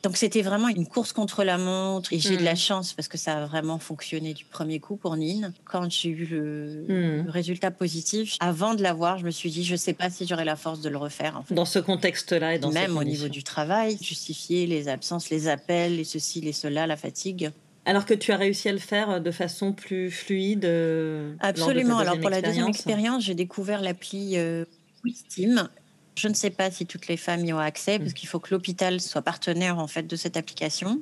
Donc 0.03 0.17
c'était 0.17 0.41
vraiment 0.41 0.69
une 0.69 0.87
course 0.87 1.13
contre 1.13 1.45
la 1.45 1.59
montre 1.59 2.13
et 2.13 2.19
j'ai 2.19 2.37
de 2.37 2.45
la 2.45 2.55
mmh. 2.55 2.57
chance 2.57 2.93
parce 2.95 3.09
que 3.09 3.19
ça 3.19 3.37
a 3.37 3.47
vraiment 3.47 3.79
fonctionné 3.79 4.33
du 4.33 4.45
premier 4.47 4.81
coup 4.81 4.97
pour 4.97 5.17
Nine. 5.17 5.53
Quand 5.65 5.91
j'ai 5.91 6.09
eu 6.09 6.25
le, 6.25 6.85
mmh. 6.89 7.29
résultat 7.29 7.71
positif, 7.71 8.37
avant 8.41 8.75
de 8.75 8.83
l'avoir, 8.83 9.19
je 9.19 9.25
me 9.25 9.31
suis 9.31 9.51
dit 9.51 9.63
je 9.63 9.73
ne 9.73 9.77
sais 9.77 9.93
pas 9.93 10.09
si 10.09 10.27
j'aurai 10.27 10.45
la 10.45 10.57
force 10.57 10.81
de 10.81 10.89
le 10.89 10.97
refaire. 10.97 11.43
Dans 11.51 11.67
ce 11.67 11.79
contexte-là 11.79 12.55
et 12.55 12.59
dans 12.59 12.71
même 12.71 12.97
au 12.97 13.05
niveau 13.05 13.29
du 13.29 13.43
travail, 13.43 13.99
justifier 14.01 14.67
les 14.67 14.89
absences, 14.89 15.29
les 15.29 15.49
appels, 15.49 15.97
les 15.97 16.05
ceci, 16.05 16.41
les 16.41 16.53
cela, 16.53 16.87
la 16.87 16.97
fatigue. 16.97 17.51
Alors 17.85 18.07
que 18.07 18.15
tu 18.15 18.33
as 18.33 18.37
réussi 18.37 18.69
à 18.69 18.73
le 18.73 18.79
faire 18.79 19.21
de 19.21 19.31
façon 19.31 19.73
plus 19.73 20.11
fluide. 20.11 20.65
Euh, 20.65 21.35
Absolument. 21.41 21.99
Alors 21.99 22.19
pour 22.19 22.31
la 22.31 22.41
deuxième 22.41 22.69
expérience, 22.69 23.25
j'ai 23.25 23.35
découvert 23.35 23.83
l'appli 23.83 24.37
euh, 24.37 24.65
Wistim 25.05 25.69
je 26.17 26.29
ne 26.29 26.35
sais 26.35 26.51
pas 26.51 26.71
si 26.71 26.87
toutes 26.87 27.09
les 27.09 27.17
femmes 27.17 27.45
y 27.45 27.53
ont 27.53 27.59
accès, 27.59 27.99
parce 27.99 28.11
mm. 28.11 28.15
qu'il 28.15 28.29
faut 28.29 28.41
que 28.41 28.53
l'hôpital 28.53 29.01
soit 29.01 29.23
partenaire 29.23 29.79
en 29.79 29.87
fait 29.87 30.07
de 30.07 30.17
cette 30.17 30.37
application. 30.37 31.01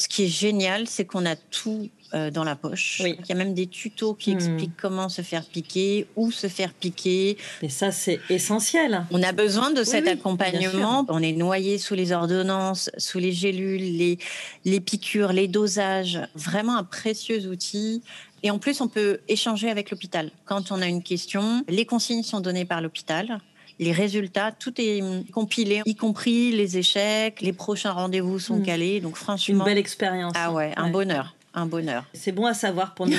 Ce 0.00 0.06
qui 0.06 0.24
est 0.24 0.28
génial, 0.28 0.86
c'est 0.86 1.04
qu'on 1.04 1.26
a 1.26 1.34
tout 1.34 1.88
euh, 2.14 2.30
dans 2.30 2.44
la 2.44 2.54
poche. 2.54 3.02
Il 3.04 3.26
y 3.28 3.32
a 3.32 3.34
même 3.34 3.52
des 3.52 3.66
tutos 3.66 4.14
qui 4.14 4.32
mm. 4.32 4.36
expliquent 4.36 4.76
comment 4.80 5.08
se 5.08 5.22
faire 5.22 5.44
piquer, 5.44 6.06
où 6.14 6.30
se 6.30 6.46
faire 6.46 6.72
piquer. 6.72 7.36
Et 7.62 7.68
ça, 7.68 7.90
c'est 7.90 8.20
essentiel. 8.30 9.04
On 9.10 9.22
a 9.22 9.32
besoin 9.32 9.72
de 9.72 9.82
cet 9.82 10.06
accompagnement. 10.06 11.04
On 11.08 11.20
est 11.20 11.32
noyé 11.32 11.78
sous 11.78 11.94
les 11.94 12.12
ordonnances, 12.12 12.90
sous 12.96 13.18
les 13.18 13.32
gélules, 13.32 13.98
les, 13.98 14.18
les 14.64 14.80
piqûres, 14.80 15.32
les 15.32 15.48
dosages. 15.48 16.20
Vraiment 16.36 16.76
un 16.76 16.84
précieux 16.84 17.46
outil. 17.48 18.02
Et 18.44 18.50
en 18.50 18.58
plus, 18.58 18.80
on 18.80 18.88
peut 18.88 19.18
échanger 19.26 19.68
avec 19.68 19.90
l'hôpital. 19.90 20.30
Quand 20.44 20.70
on 20.70 20.80
a 20.80 20.86
une 20.86 21.02
question, 21.02 21.64
les 21.68 21.84
consignes 21.86 22.22
sont 22.22 22.40
données 22.40 22.64
par 22.64 22.80
l'hôpital 22.80 23.40
les 23.78 23.92
résultats, 23.92 24.52
tout 24.52 24.74
est 24.78 25.02
compilé, 25.32 25.82
y 25.86 25.94
compris 25.94 26.52
les 26.52 26.78
échecs, 26.78 27.40
les 27.40 27.52
prochains 27.52 27.92
rendez-vous 27.92 28.38
sont 28.38 28.58
hmm. 28.58 28.64
calés. 28.64 29.00
Donc 29.00 29.16
franchement, 29.16 29.64
une 29.64 29.64
belle 29.64 29.78
expérience. 29.78 30.32
Ah 30.36 30.52
ouais, 30.52 30.72
un 30.76 30.90
bonheur. 30.90 31.34
Un 31.54 31.66
bonheur. 31.66 32.04
C'est 32.12 32.30
bon 32.30 32.46
à 32.46 32.54
savoir 32.54 32.94
pour 32.94 33.06
nous 33.06 33.16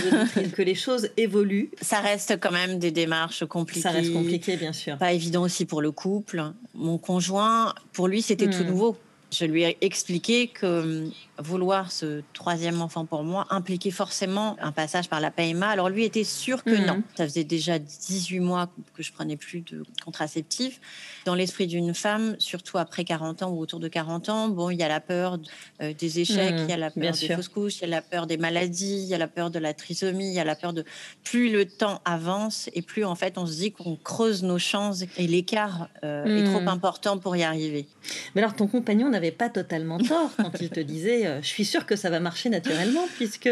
que 0.53 0.61
les 0.61 0.75
choses 0.75 1.09
évoluent. 1.17 1.71
Ça 1.81 1.99
reste 1.99 2.39
quand 2.39 2.51
même 2.51 2.79
des 2.79 2.91
démarches 2.91 3.43
compliquées. 3.45 3.81
Ça 3.81 3.91
reste 3.91 4.13
compliqué, 4.13 4.55
bien 4.55 4.71
sûr. 4.71 4.97
Pas 4.97 5.13
évident 5.13 5.41
aussi 5.41 5.65
pour 5.65 5.81
le 5.81 5.91
couple. 5.91 6.43
Mon 6.75 6.97
conjoint, 6.97 7.73
pour 7.91 8.07
lui, 8.07 8.21
c'était 8.21 8.49
tout 8.49 8.63
hmm. 8.63 8.67
nouveau. 8.67 8.97
Je 9.31 9.45
lui 9.45 9.63
ai 9.63 9.77
expliqué 9.81 10.47
que 10.47 11.09
vouloir 11.39 11.91
ce 11.91 12.21
troisième 12.33 12.81
enfant 12.81 13.05
pour 13.05 13.23
moi 13.23 13.47
impliquait 13.49 13.91
forcément 13.91 14.57
un 14.61 14.71
passage 14.71 15.09
par 15.09 15.19
la 15.19 15.31
PMA. 15.31 15.67
Alors 15.67 15.89
lui 15.89 16.03
était 16.03 16.23
sûr 16.23 16.63
que 16.63 16.75
non. 16.75 16.95
Mhm. 16.95 17.03
Ça 17.15 17.25
faisait 17.25 17.43
déjà 17.43 17.79
18 17.79 18.39
mois 18.39 18.69
que 18.95 19.03
je 19.03 19.11
prenais 19.11 19.37
plus 19.37 19.61
de 19.61 19.83
contraceptifs. 20.03 20.79
Dans 21.25 21.35
l'esprit 21.35 21.67
d'une 21.67 21.93
femme, 21.93 22.35
surtout 22.39 22.77
après 22.77 23.03
40 23.03 23.43
ans 23.43 23.51
ou 23.51 23.59
autour 23.59 23.79
de 23.79 23.87
40 23.87 24.29
ans, 24.29 24.49
bon, 24.49 24.69
il 24.69 24.79
y 24.79 24.83
a 24.83 24.87
la 24.87 24.99
peur 24.99 25.39
euh, 25.81 25.93
des 25.93 26.19
échecs, 26.19 26.55
mhm. 26.55 26.63
il 26.63 26.69
y 26.69 26.73
a 26.73 26.77
la 26.77 26.91
peur 26.91 27.13
des 27.13 27.35
fausses 27.35 27.47
couches, 27.47 27.77
il 27.77 27.81
y 27.81 27.85
a 27.85 27.87
la 27.87 28.01
peur 28.01 28.27
des 28.27 28.37
maladies, 28.37 29.03
il 29.03 29.07
y 29.07 29.13
a 29.13 29.17
la 29.17 29.27
peur 29.27 29.49
de 29.49 29.59
la 29.59 29.73
trisomie, 29.73 30.29
il 30.29 30.33
y 30.33 30.39
a 30.39 30.43
la 30.43 30.55
peur 30.55 30.73
de 30.73 30.83
plus 31.23 31.51
le 31.51 31.65
temps 31.65 32.01
avance 32.05 32.69
et 32.73 32.81
plus 32.81 33.05
en 33.05 33.15
fait 33.15 33.37
on 33.37 33.45
se 33.45 33.53
dit 33.53 33.71
qu'on 33.71 33.95
creuse 33.95 34.43
nos 34.43 34.59
chances 34.59 35.03
et 35.17 35.27
l'écart 35.27 35.89
euh, 36.03 36.25
est 36.25 36.43
trop 36.45 36.61
mhm. 36.61 36.67
important 36.67 37.17
pour 37.17 37.35
y 37.35 37.43
arriver. 37.43 37.87
Mais 38.35 38.41
alors 38.41 38.55
ton 38.55 38.67
compagnon 38.67 39.09
n'avait 39.09 39.31
pas 39.31 39.49
totalement 39.49 39.97
tort 39.97 40.31
quand 40.37 40.59
il 40.59 40.69
te 40.69 40.79
disait 40.79 41.28
je 41.41 41.47
suis 41.47 41.65
sûre 41.65 41.85
que 41.85 41.95
ça 41.95 42.09
va 42.09 42.19
marcher 42.19 42.49
naturellement, 42.49 43.07
puisque 43.15 43.49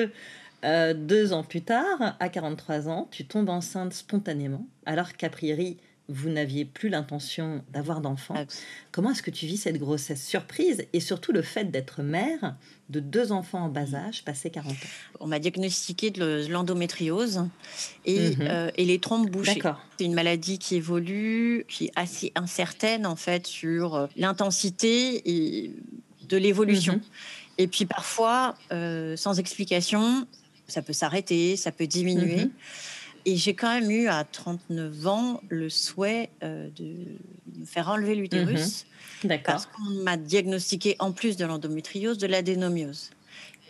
euh, 0.64 0.94
deux 0.94 1.34
ans 1.34 1.44
plus 1.44 1.62
tard, 1.62 2.16
à 2.20 2.30
43 2.30 2.90
ans, 2.90 3.08
tu 3.12 3.26
tombes 3.26 3.50
enceinte 3.50 3.94
spontanément, 3.94 4.68
alors 4.86 5.14
qu'a 5.14 5.30
priori, 5.30 5.78
vous 6.10 6.30
n'aviez 6.30 6.64
plus 6.64 6.88
l'intention 6.88 7.64
d'avoir 7.74 8.00
d'enfant. 8.00 8.34
Comment 8.94 9.12
est-ce 9.12 9.22
que 9.22 9.30
tu 9.30 9.46
vis 9.46 9.57
cette 9.57 9.78
grossesse 9.78 10.26
surprise 10.26 10.86
et 10.94 11.02
surtout 11.02 11.34
le 11.34 11.42
fait 11.42 11.66
d'être 11.66 12.02
mère 12.02 12.56
de 12.90 13.02
deux 13.02 13.34
enfants 13.34 13.66
en 13.66 13.69
bas 13.69 13.94
âge, 13.94 14.24
passé 14.24 14.50
40 14.50 14.72
ans? 14.72 14.76
On 15.19 15.28
m'a 15.28 15.40
diagnostiqué 15.40 16.10
de 16.10 16.48
l'endométriose 16.50 17.44
et, 18.06 18.38
mhm. 18.38 18.42
euh, 18.42 18.72
et, 18.78 18.86
les 18.86 19.00
trompes 19.00 19.30
bouchées. 19.30 19.62
C'est 19.98 20.06
une 20.06 20.14
maladie 20.14 20.60
qui 20.60 20.76
évolue, 20.76 21.66
qui 21.68 21.88
est 21.88 21.94
assez 21.98 22.31
incertaine 22.36 23.06
en 23.06 23.18
fait 23.18 23.46
sur 23.46 24.07
l'intensité 24.16 25.22
de 26.28 26.38
l'évolution. 26.38 26.94
Mhm. 26.94 27.02
Et 27.57 27.68
puis 27.68 27.85
parfois, 27.85 28.56
euh, 28.71 29.16
sans 29.18 29.40
explication, 29.40 30.28
ça 30.68 30.81
peut 30.81 30.94
s'arrêter, 30.94 31.56
ça 31.56 31.71
peut 31.71 31.87
diminuer. 31.87 32.45
Mhm. 32.45 32.52
Et 33.26 33.35
j'ai 33.35 33.54
quand 33.56 33.73
même 33.73 33.92
eu 33.92 34.07
à 34.07 34.23
39 34.23 35.07
ans 35.07 35.42
le 35.49 35.69
souhait 35.69 36.30
euh, 36.44 36.69
de 36.76 36.95
me 37.59 37.66
faire 37.66 37.90
enlever 37.90 38.16
l'utérus. 38.16 38.85
Mhm. 39.23 39.40
Parce 39.44 39.66
qu'on 39.66 40.04
m'a 40.04 40.16
diagnostiqué, 40.16 40.95
en 40.99 41.11
plus 41.11 41.37
de 41.37 41.45
l'endométriose, 41.45 42.18
de 42.18 42.28
l'adénomiose 42.28 43.11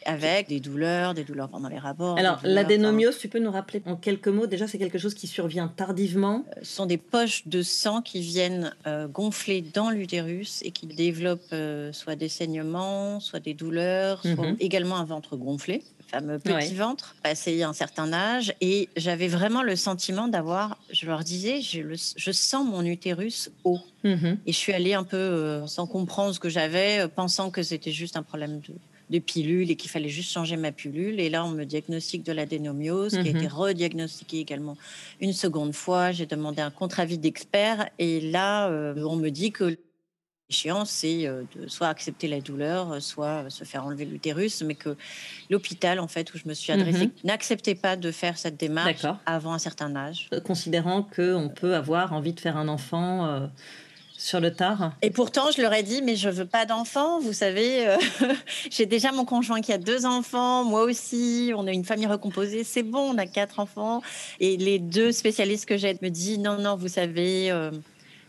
avec 0.06 0.48
des 0.48 0.60
douleurs, 0.60 1.14
des 1.14 1.24
douleurs 1.24 1.50
pendant 1.50 1.70
les 1.70 1.78
rapports. 1.78 2.18
Alors, 2.18 2.40
l'adénomiose, 2.44 3.18
tu 3.18 3.28
peux 3.28 3.40
nous 3.40 3.52
rappeler 3.52 3.82
en 3.86 3.96
quelques 3.96 4.28
mots? 4.28 4.48
Déjà, 4.48 4.68
c'est 4.68 4.78
quelque 4.78 4.98
chose 4.98 5.14
qui 5.14 5.28
survient 5.28 5.68
tardivement. 5.68 6.46
Euh, 6.56 6.60
ce 6.64 6.76
sont 6.76 6.86
des 6.86 6.98
poches 6.98 7.48
de 7.48 7.62
sang 7.62 8.02
qui 8.02 8.22
viennent 8.22 8.74
euh, 8.86 9.08
gonfler 9.08 9.62
dans 9.62 9.90
l'utérus 9.90 10.62
et 10.64 10.72
qui 10.72 10.88
développent 10.88 11.42
euh, 11.54 11.92
soit 11.94 12.16
des 12.16 12.30
saignements, 12.30 13.20
soit 13.20 13.40
des 13.40 13.54
douleurs, 13.54 14.22
soit 14.22 14.52
mhm. 14.52 14.58
également 14.60 14.98
un 14.98 15.06
ventre 15.06 15.36
gonflé 15.36 15.84
fameux 16.10 16.40
petit 16.40 16.74
ventre, 16.74 17.18
passé 17.22 17.64
un 17.64 17.74
certain 17.74 18.14
âge. 18.14 18.54
Et 18.62 18.88
j'avais 18.96 19.28
vraiment 19.28 19.62
le 19.62 19.76
sentiment 19.76 20.30
d'avoir, 20.30 20.78
je 20.90 21.06
leur 21.06 21.26
disais, 21.26 21.62
je, 21.62 21.82
je 22.16 22.32
sens 22.32 22.66
mon 22.66 22.86
utérus 22.86 23.52
haut. 23.66 23.82
Mhm. 24.06 24.38
Et 24.46 24.54
je 24.54 24.58
suis 24.58 24.72
allée 24.72 24.94
un 24.94 25.04
peu 25.04 25.64
sans 25.68 25.86
comprendre 25.86 26.34
ce 26.34 26.40
que 26.40 26.48
j'avais, 26.48 27.10
pensant 27.14 27.52
que 27.52 27.62
c'était 27.62 27.92
juste 27.92 28.16
un 28.16 28.24
problème 28.24 28.62
de, 28.62 28.74
de 29.10 29.20
pilules 29.20 29.72
et 29.72 29.76
qu'il 29.76 29.90
fallait 29.90 30.10
juste 30.10 30.32
changer 30.32 30.58
ma 30.58 30.72
pilule. 30.72 31.20
Et 31.20 31.30
là, 31.30 31.46
on 31.46 31.50
me 31.50 31.64
diagnostique 31.64 32.24
de 32.24 32.32
l'adénomiose, 32.32 33.12
qui 33.12 33.20
a 33.20 33.22
été 33.22 33.48
mhm. 33.48 33.54
rediagnostiqué 33.54 34.40
également 34.40 34.78
une 35.22 35.34
seconde 35.34 35.74
fois. 35.74 36.12
J'ai 36.12 36.26
demandé 36.26 36.62
un 36.62 36.72
contre-avis 36.72 37.18
d'expert. 37.18 37.90
Et 38.00 38.22
là, 38.22 38.70
euh, 38.70 39.02
on 39.04 39.16
me 39.16 39.30
dit 39.30 39.52
que 39.52 39.78
L'échéance, 40.50 40.90
c'est 40.92 41.28
euh, 41.28 41.44
de 41.58 41.68
soit 41.68 41.88
accepter 41.88 42.30
la 42.30 42.40
douleur, 42.40 43.02
soit 43.02 43.50
se 43.50 43.66
faire 43.66 43.86
enlever 43.86 44.06
l'utérus, 44.06 44.62
mais 44.62 44.76
que 44.76 44.96
l'hôpital, 45.50 46.00
en 46.00 46.08
fait, 46.08 46.34
où 46.34 46.38
je 46.38 46.48
me 46.48 46.54
suis 46.54 46.72
adressée, 46.72 47.08
mhm. 47.08 47.12
n'acceptait 47.26 47.76
pas 47.76 47.98
de 47.98 48.12
faire 48.12 48.38
cette 48.38 48.56
démarche 48.56 49.06
avant 49.26 49.52
un 49.52 49.60
certain 49.60 49.94
âge. 49.98 50.30
Euh, 50.34 50.40
considérant 50.40 51.04
qu'on 51.04 51.52
peut 51.54 51.76
avoir 51.76 52.14
envie 52.14 52.32
de 52.32 52.40
faire 52.40 52.56
un 52.56 52.70
enfant 52.70 53.26
euh, 53.26 53.48
sur 54.28 54.40
le 54.40 54.52
tard. 54.52 54.94
Et 55.02 55.10
pourtant, 55.10 55.52
je 55.56 55.62
leur 55.62 55.74
ai 55.74 55.84
dit, 55.84 56.02
mais 56.02 56.16
je 56.16 56.30
veux 56.30 56.46
pas 56.46 56.66
d'enfants. 56.66 57.20
Vous 57.20 57.34
savez, 57.34 57.96
j'ai 58.72 58.86
déjà 58.86 59.12
mon 59.12 59.26
conjoint 59.26 59.62
qui 59.62 59.74
a 59.74 59.78
deux 59.78 60.06
enfants, 60.06 60.64
moi 60.64 60.84
aussi. 60.84 61.52
On 61.56 61.68
a 61.68 61.72
une 61.72 61.86
famille 61.86 62.08
recomposée, 62.08 62.64
c'est 62.64 62.84
bon, 62.84 63.14
on 63.14 63.18
a 63.18 63.26
quatre 63.26 63.60
enfants. 63.60 64.02
Et 64.40 64.58
les 64.58 64.80
deux 64.80 65.12
spécialistes 65.12 65.66
que 65.66 65.78
j'ai 65.78 65.98
me 66.02 66.10
disent, 66.10 66.40
non, 66.40 66.58
non, 66.60 66.76
vous 66.76 66.90
savez 66.90 67.52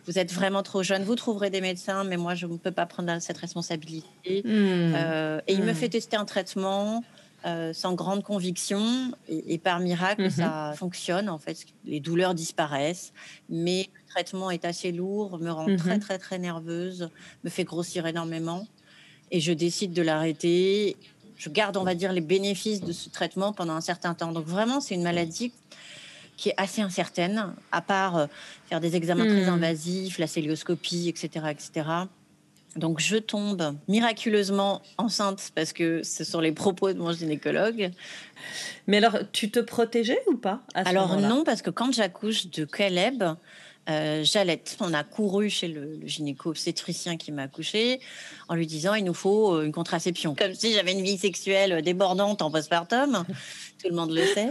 vous 0.09 0.19
êtes 0.19 0.33
vraiment 0.33 0.63
trop 0.63 0.83
jeune, 0.83 1.05
vous 1.05 1.17
trouverez 1.17 1.51
des 1.51 1.61
médecins, 1.61 2.03
mais 2.03 2.17
moi, 2.17 2.35
je 2.35 2.47
ne 2.47 2.57
peux 2.57 2.71
pas 2.71 2.87
prendre 2.87 3.21
cette 3.21 3.37
responsabilité. 3.37 4.43
Hmm. 4.43 4.95
Euh, 4.97 5.41
et 5.47 5.53
il 5.53 5.63
me 5.63 5.73
hmm. 5.73 5.75
fait 5.75 5.91
tester 5.91 6.17
un 6.17 6.25
traitement. 6.25 7.05
Euh, 7.47 7.73
sans 7.73 7.95
grande 7.95 8.25
conviction 8.25 9.13
et, 9.29 9.59
par 9.59 9.79
miracle 9.79 10.27
hmm. 10.27 10.31
ça 10.31 10.73
fonctionne 10.75 11.29
en 11.29 11.39
fait 11.39 11.67
les 11.85 12.01
douleurs 12.01 12.35
disparaissent 12.35 13.13
mais 13.49 13.91
traitement 14.09 14.51
est 14.51 14.65
assez 14.65 14.93
lourd 14.93 15.39
me 15.39 15.51
rend 15.51 15.77
très 15.77 15.99
très 15.99 16.19
très 16.19 16.39
nerveuse 16.39 17.11
me 17.45 17.51
fait 17.51 17.65
grossir 17.65 18.07
énormément 18.07 18.67
et 19.31 19.41
je 19.41 19.53
décide 19.53 19.93
de 19.93 20.03
l'arrêter 20.03 20.97
je 21.37 21.51
garde 21.51 21.77
on 21.77 21.85
va 21.85 21.95
dire 21.95 22.13
les 22.13 22.21
bénéfices 22.21 22.81
de 22.81 22.93
ce 22.93 23.09
traitement 23.09 23.53
pendant 23.53 23.75
un 23.75 23.81
certain 23.81 24.15
temps 24.15 24.33
donc 24.33 24.47
vraiment 24.47 24.81
c'est 24.81 24.95
une 24.95 25.03
maladie 25.03 25.53
qui 26.39 26.51
est 26.51 26.55
assez 26.57 26.81
incertaine, 26.81 27.53
à 27.73 27.83
part 27.83 28.17
euh, 28.17 28.27
faire 28.71 28.81
des 28.81 28.97
examens 28.97 29.27
très 29.27 29.45
hmm. 29.45 29.55
invasifs, 29.55 30.19
la 30.19 30.29
célioscopie, 30.29 31.09
etc., 31.09 31.47
etc. 31.51 31.89
Donc 32.77 33.01
je 33.01 33.17
tombe 33.17 33.75
miraculeusement 33.89 34.83
enceinte 34.99 35.51
parce 35.55 35.73
que 35.73 36.03
ce 36.05 36.23
sont 36.23 36.41
les 36.41 36.53
propos 36.53 36.93
de 36.93 36.99
mon 36.99 37.13
gynécologue. 37.13 37.91
Mais 38.87 38.99
alors, 38.99 39.19
tu 39.33 39.51
te 39.51 39.59
protégeais 39.59 40.21
ou 40.29 40.37
pas 40.37 40.63
Alors 40.75 41.19
non, 41.21 41.43
parce 41.45 41.61
que 41.61 41.71
quand 41.71 41.93
j'accouche 41.93 42.47
de 42.51 42.65
Caleb, 42.65 43.25
euh, 43.89 44.25
On 44.81 44.95
a 44.95 45.05
couru 45.05 45.51
chez 45.51 45.69
le, 45.69 45.99
gynéco-obstétricien 46.05 47.17
qui 47.17 47.33
m'a 47.33 47.43
accouché 47.43 48.01
en 48.49 48.55
lui 48.55 48.67
disant 48.67 48.95
il 48.95 49.05
nous 49.05 49.15
faut 49.15 49.55
euh, 49.55 49.65
une 49.65 49.73
contraception. 49.73 50.35
Comme 50.35 50.55
si 50.55 50.73
j'avais 50.73 50.93
une 50.93 51.03
vie 51.03 51.19
sexuelle 51.19 51.83
débordante 51.83 52.43
en 52.43 52.51
postpartum. 52.51 53.25
Tout 53.83 53.89
le 53.89 53.95
monde 53.95 54.11
le 54.11 54.25
sait. 54.27 54.51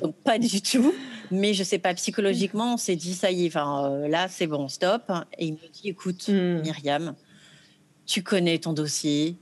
Donc 0.00 0.14
pas 0.22 0.38
du 0.38 0.62
tout. 0.62 0.94
Mais 1.30 1.52
je 1.52 1.64
sais 1.64 1.78
pas, 1.78 1.94
psychologiquement, 1.94 2.74
on 2.74 2.76
s'est 2.76 2.96
dit 2.96 3.14
ça 3.14 3.30
y 3.30 3.46
est, 3.46 3.56
euh, 3.56 4.08
là 4.08 4.28
c'est 4.28 4.46
bon, 4.46 4.68
stop. 4.68 5.10
Et 5.38 5.46
il 5.46 5.52
me 5.54 5.68
dit 5.72 5.88
écoute, 5.88 6.28
hmm. 6.28 6.60
Myriam, 6.62 7.14
tu 8.06 8.22
connais 8.22 8.58
ton 8.58 8.72
dossier, 8.72 9.36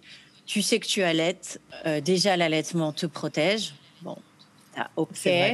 tu 0.47 0.63
sais 0.63 0.81
que 0.81 0.87
tu 0.87 1.03
allaites. 1.03 1.61
Euh, 1.87 2.01
déjà, 2.01 2.37
l'allaitement 2.37 2.93
te 2.93 3.07
protège. 3.07 3.75
Bon, 4.03 4.17
ok, 4.97 5.09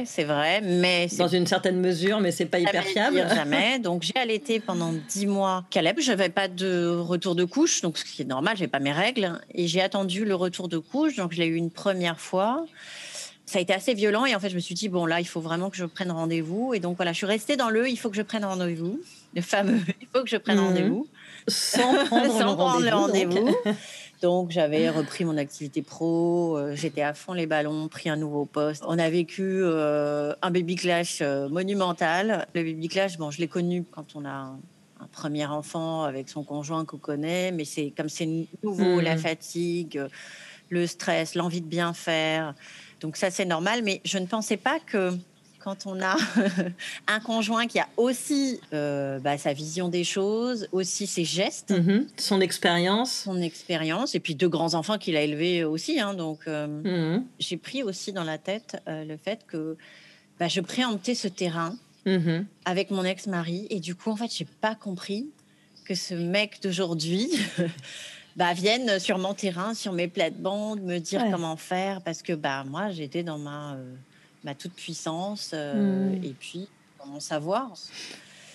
c'est 0.05 0.23
vrai. 0.23 0.61
mais 0.61 1.07
dans 1.17 1.27
une 1.27 1.47
certaine 1.47 1.79
mesure, 1.79 2.19
mais 2.19 2.31
c'est 2.31 2.45
pas 2.45 2.59
hyper 2.59 2.83
fiable. 2.83 3.25
Jamais. 3.33 3.79
Donc 3.83 4.03
j'ai 4.03 4.15
allaité 4.15 4.59
pendant 4.59 4.93
dix 5.09 5.25
mois 5.25 5.65
Caleb. 5.69 5.99
Je 5.99 6.11
n'avais 6.11 6.29
pas 6.29 6.47
de 6.47 6.87
retour 6.87 7.35
de 7.35 7.43
couche, 7.43 7.81
donc 7.81 7.97
ce 7.97 8.05
qui 8.05 8.21
est 8.21 8.25
normal, 8.25 8.57
j'ai 8.57 8.67
pas 8.67 8.79
mes 8.79 8.91
règles, 8.91 9.39
et 9.53 9.67
j'ai 9.67 9.81
attendu 9.81 10.25
le 10.25 10.35
retour 10.35 10.67
de 10.67 10.77
couche. 10.77 11.15
Donc 11.15 11.33
je 11.33 11.39
l'ai 11.39 11.47
eu 11.47 11.55
une 11.55 11.71
première 11.71 12.19
fois. 12.19 12.65
Ça 13.45 13.59
a 13.59 13.61
été 13.61 13.73
assez 13.73 13.93
violent 13.93 14.25
et 14.25 14.33
en 14.35 14.39
fait 14.39 14.49
je 14.49 14.55
me 14.55 14.61
suis 14.61 14.73
dit 14.73 14.87
bon 14.87 15.05
là 15.05 15.19
il 15.19 15.25
faut 15.25 15.41
vraiment 15.41 15.69
que 15.69 15.75
je 15.75 15.83
prenne 15.83 16.09
rendez-vous 16.09 16.73
et 16.73 16.79
donc 16.79 16.95
voilà 16.95 17.11
je 17.11 17.17
suis 17.17 17.25
restée 17.25 17.57
dans 17.57 17.69
le 17.69 17.89
il 17.89 17.97
faut 17.97 18.09
que 18.09 18.15
je 18.15 18.21
prenne 18.21 18.45
rendez-vous 18.45 19.01
le 19.35 19.41
fameux 19.41 19.81
il 20.01 20.07
faut 20.11 20.23
que 20.23 20.29
je 20.29 20.37
prenne 20.37 20.57
mmh. 20.57 20.65
rendez-vous 20.65 21.07
sans 21.47 22.05
prendre 22.05 22.79
le 22.83 22.93
rendez-vous. 22.93 23.55
Donc 24.23 24.51
j'avais 24.51 24.89
repris 24.89 25.25
mon 25.25 25.35
activité 25.35 25.81
pro, 25.81 26.57
euh, 26.57 26.77
j'étais 26.77 27.01
à 27.01 27.13
fond 27.13 27.33
les 27.33 27.45
ballons, 27.45 27.89
pris 27.89 28.07
un 28.07 28.15
nouveau 28.15 28.45
poste. 28.45 28.81
On 28.87 28.97
a 28.97 29.09
vécu 29.09 29.43
euh, 29.43 30.33
un 30.41 30.49
baby 30.49 30.75
clash 30.75 31.19
euh, 31.21 31.49
monumental. 31.49 32.47
Le 32.55 32.63
baby 32.63 32.87
clash, 32.87 33.17
bon, 33.17 33.31
je 33.31 33.39
l'ai 33.39 33.49
connu 33.49 33.83
quand 33.91 34.15
on 34.15 34.23
a 34.23 34.29
un, 34.31 34.59
premier 35.11 35.45
enfant 35.45 36.03
avec 36.03 36.29
son 36.29 36.45
conjoint 36.45 36.85
qu'on 36.85 36.97
connaît, 36.97 37.51
mais 37.51 37.65
c'est 37.65 37.91
comme 37.97 38.07
c'est 38.07 38.47
nouveau, 38.63 39.01
la 39.01 39.15
hmm. 39.15 39.19
fatigue, 39.19 40.01
le 40.69 40.87
stress, 40.87 41.35
l'envie 41.35 41.59
de 41.59 41.67
bien 41.67 41.91
faire. 41.91 42.53
Donc 43.01 43.17
ça 43.17 43.29
c'est 43.29 43.43
normal, 43.43 43.81
mais 43.83 43.99
je 44.05 44.19
ne 44.19 44.25
pensais 44.25 44.55
pas 44.55 44.79
que 44.79 45.11
quand 45.63 45.85
on 45.85 46.01
a 46.01 46.17
un 47.07 47.19
conjoint 47.21 47.67
qui 47.67 47.79
a 47.79 47.87
aussi 47.95 48.59
euh, 48.73 49.19
bah, 49.19 49.37
sa 49.37 49.53
vision 49.53 49.87
des 49.87 50.03
choses, 50.03 50.67
aussi 50.73 51.07
ses 51.07 51.23
gestes, 51.23 51.71
mhm. 51.71 52.05
son 52.17 52.41
expérience, 52.41 53.23
son 53.23 53.41
expérience, 53.41 54.13
et 54.13 54.19
puis 54.19 54.35
deux 54.35 54.49
grands 54.49 54.73
enfants 54.73 54.97
qu'il 54.97 55.15
a 55.15 55.21
élevés 55.21 55.63
aussi. 55.63 56.01
Hein, 56.01 56.15
donc 56.15 56.41
euh, 56.47 56.67
mhm. 56.67 57.23
j'ai 57.39 57.55
pris 57.55 57.81
aussi 57.81 58.11
dans 58.11 58.25
la 58.25 58.37
tête 58.37 58.81
euh, 58.89 59.05
le 59.05 59.15
fait 59.15 59.45
que 59.47 59.77
bah, 60.37 60.49
je 60.49 60.59
préemptais 60.59 61.15
ce 61.15 61.29
terrain 61.29 61.77
mhm. 62.05 62.45
avec 62.65 62.91
mon 62.91 63.05
ex-mari, 63.05 63.67
et 63.69 63.79
du 63.79 63.95
coup 63.95 64.11
en 64.11 64.17
fait 64.17 64.31
j'ai 64.35 64.47
pas 64.59 64.75
compris 64.75 65.29
que 65.85 65.95
ce 65.95 66.13
mec 66.13 66.59
d'aujourd'hui 66.61 67.29
bah, 68.35 68.53
vienne 68.53 68.99
sur 68.99 69.17
mon 69.17 69.33
terrain, 69.33 69.73
sur 69.73 69.93
mes 69.93 70.09
plates-bandes, 70.09 70.81
me 70.81 70.99
dire 70.99 71.23
comment 71.31 71.55
faire, 71.55 72.01
parce 72.01 72.21
que 72.21 72.33
bah 72.33 72.65
moi 72.65 72.91
j'étais 72.91 73.23
dans 73.23 73.37
ma 73.37 73.77
ma 74.43 74.55
toute 74.55 74.73
puissance 74.73 75.51
euh, 75.53 76.11
hmm. 76.11 76.23
et 76.23 76.35
puis 76.37 76.67
mon 77.05 77.19
savoir. 77.19 77.71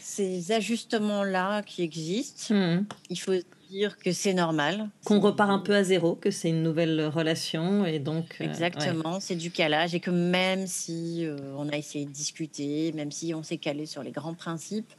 Ces 0.00 0.52
ajustements-là 0.52 1.62
qui 1.62 1.82
existent, 1.82 2.54
hmm. 2.54 2.86
il 3.10 3.20
faut 3.20 3.34
dire 3.70 3.98
que 3.98 4.12
c'est 4.12 4.32
normal. 4.32 4.88
Qu'on 5.04 5.20
repart 5.20 5.50
un 5.50 5.58
peu 5.58 5.74
à 5.74 5.84
zéro, 5.84 6.14
que 6.14 6.30
c'est 6.30 6.48
une 6.48 6.62
nouvelle 6.62 7.06
relation 7.06 7.84
et 7.84 7.98
donc. 7.98 8.36
Euh, 8.40 8.44
Exactement, 8.44 9.20
c'est 9.20 9.36
du 9.36 9.50
calage 9.50 9.94
et 9.94 10.00
que 10.00 10.10
même 10.10 10.66
si 10.66 11.26
euh, 11.26 11.36
on 11.56 11.68
a 11.68 11.76
essayé 11.76 12.06
de 12.06 12.10
discuter, 12.10 12.92
même 12.92 13.12
si 13.12 13.34
on 13.34 13.42
s'est 13.42 13.58
calé 13.58 13.86
sur 13.86 14.02
les 14.02 14.10
grands 14.10 14.34
principes, 14.34 14.92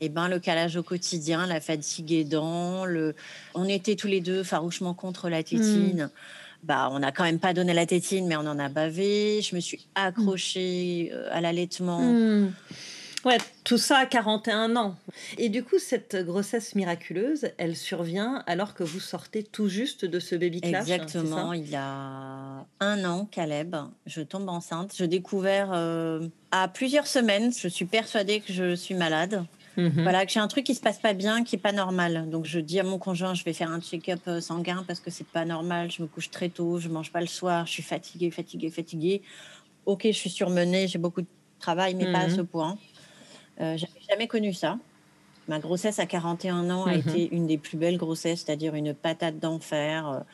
et 0.00 0.06
eh 0.06 0.08
ben, 0.10 0.28
le 0.28 0.38
calage 0.38 0.76
au 0.76 0.84
quotidien, 0.84 1.48
la 1.48 1.60
fatigue 1.60 2.12
aidant, 2.12 2.84
le... 2.84 3.16
on 3.54 3.64
était 3.64 3.96
tous 3.96 4.06
les 4.06 4.20
deux 4.20 4.44
farouchement 4.44 4.94
contre 4.94 5.28
la 5.28 5.42
tétine. 5.42 6.04
Hmm 6.04 6.10
bah, 6.62 6.88
on 6.92 6.98
n'a 6.98 7.12
quand 7.12 7.24
même 7.24 7.38
pas 7.38 7.54
donné 7.54 7.72
la 7.72 7.86
tétine, 7.86 8.26
mais 8.26 8.36
on 8.36 8.40
en 8.40 8.58
a 8.58 8.68
bavé. 8.68 9.40
Je 9.42 9.54
me 9.54 9.60
suis 9.60 9.86
accrochée 9.94 11.10
euh, 11.12 11.28
à 11.30 11.40
l'allaitement. 11.40 12.00
Hmm. 12.00 12.52
Ouais, 13.24 13.38
tout 13.64 13.78
ça 13.78 13.98
à 13.98 14.06
41 14.06 14.76
ans. 14.76 14.96
Et 15.38 15.48
du 15.48 15.64
coup, 15.64 15.78
cette 15.78 16.16
grossesse 16.24 16.74
miraculeuse, 16.74 17.50
elle 17.58 17.76
survient 17.76 18.44
alors 18.46 18.74
que 18.74 18.84
vous 18.84 19.00
sortez 19.00 19.42
tout 19.42 19.68
juste 19.68 20.04
de 20.04 20.20
ce 20.20 20.36
baby 20.36 20.60
clash. 20.60 20.88
Exactement. 20.88 21.52
il 21.52 21.68
y 21.68 21.76
a 21.76 22.64
un 22.80 23.04
an, 23.04 23.28
Caleb, 23.30 23.76
je 24.06 24.20
tombe 24.20 24.48
enceinte. 24.48 24.92
Je 24.96 25.04
découvre 25.04 25.48
euh, 25.48 26.28
à 26.52 26.68
plusieurs 26.68 27.08
semaines. 27.08 27.52
Je 27.52 27.68
suis 27.68 27.86
persuadée 27.86 28.40
que 28.40 28.52
je 28.52 28.74
suis 28.76 28.94
malade. 28.94 29.44
Mhm. 29.78 30.02
Voilà, 30.02 30.26
que 30.26 30.32
j'ai 30.32 30.40
un 30.40 30.48
truc 30.48 30.64
qui 30.64 30.74
se 30.74 30.80
passe 30.80 30.98
pas 30.98 31.12
bien, 31.12 31.44
qui 31.44 31.54
est 31.54 31.60
pas 31.60 31.70
normal. 31.70 32.28
Donc 32.30 32.46
je 32.46 32.58
dis 32.58 32.80
à 32.80 32.82
mon 32.82 32.98
conjoint, 32.98 33.34
je 33.34 33.44
vais 33.44 33.52
faire 33.52 33.70
un 33.70 33.80
check-up 33.80 34.18
euh, 34.26 34.40
sanguin 34.40 34.84
parce 34.88 34.98
que 34.98 35.08
c'est 35.08 35.26
pas 35.26 35.44
normal. 35.44 35.88
Je 35.92 36.02
me 36.02 36.08
couche 36.08 36.30
très 36.30 36.48
tôt, 36.48 36.80
je 36.80 36.88
mange 36.88 37.12
pas 37.12 37.20
le 37.20 37.28
soir, 37.28 37.64
je 37.64 37.72
suis 37.72 37.82
fatiguée, 37.84 38.32
fatiguée, 38.32 38.70
fatiguée. 38.70 39.22
Ok, 39.86 40.02
je 40.06 40.12
suis 40.12 40.30
surmenée, 40.30 40.88
j'ai 40.88 40.98
beaucoup 40.98 41.22
de 41.22 41.28
travail, 41.60 41.94
mais 41.94 42.10
pas 42.10 42.18
à 42.18 42.28
ce 42.28 42.40
mhm. 42.40 42.46
point. 42.48 42.78
Euh, 43.60 43.76
J'avais 43.76 44.00
jamais 44.10 44.26
connu 44.26 44.52
ça. 44.52 44.78
Ma 45.46 45.60
grossesse 45.60 46.00
à 46.00 46.06
41 46.06 46.68
ans 46.70 46.84
a 46.84 46.94
mhm. 46.94 46.98
été 46.98 47.34
une 47.34 47.46
des 47.46 47.56
plus 47.56 47.78
belles 47.78 47.98
grossesses, 47.98 48.42
c'est-à-dire 48.44 48.74
une 48.74 48.94
patate 48.94 49.38
d'enfer. 49.38 50.24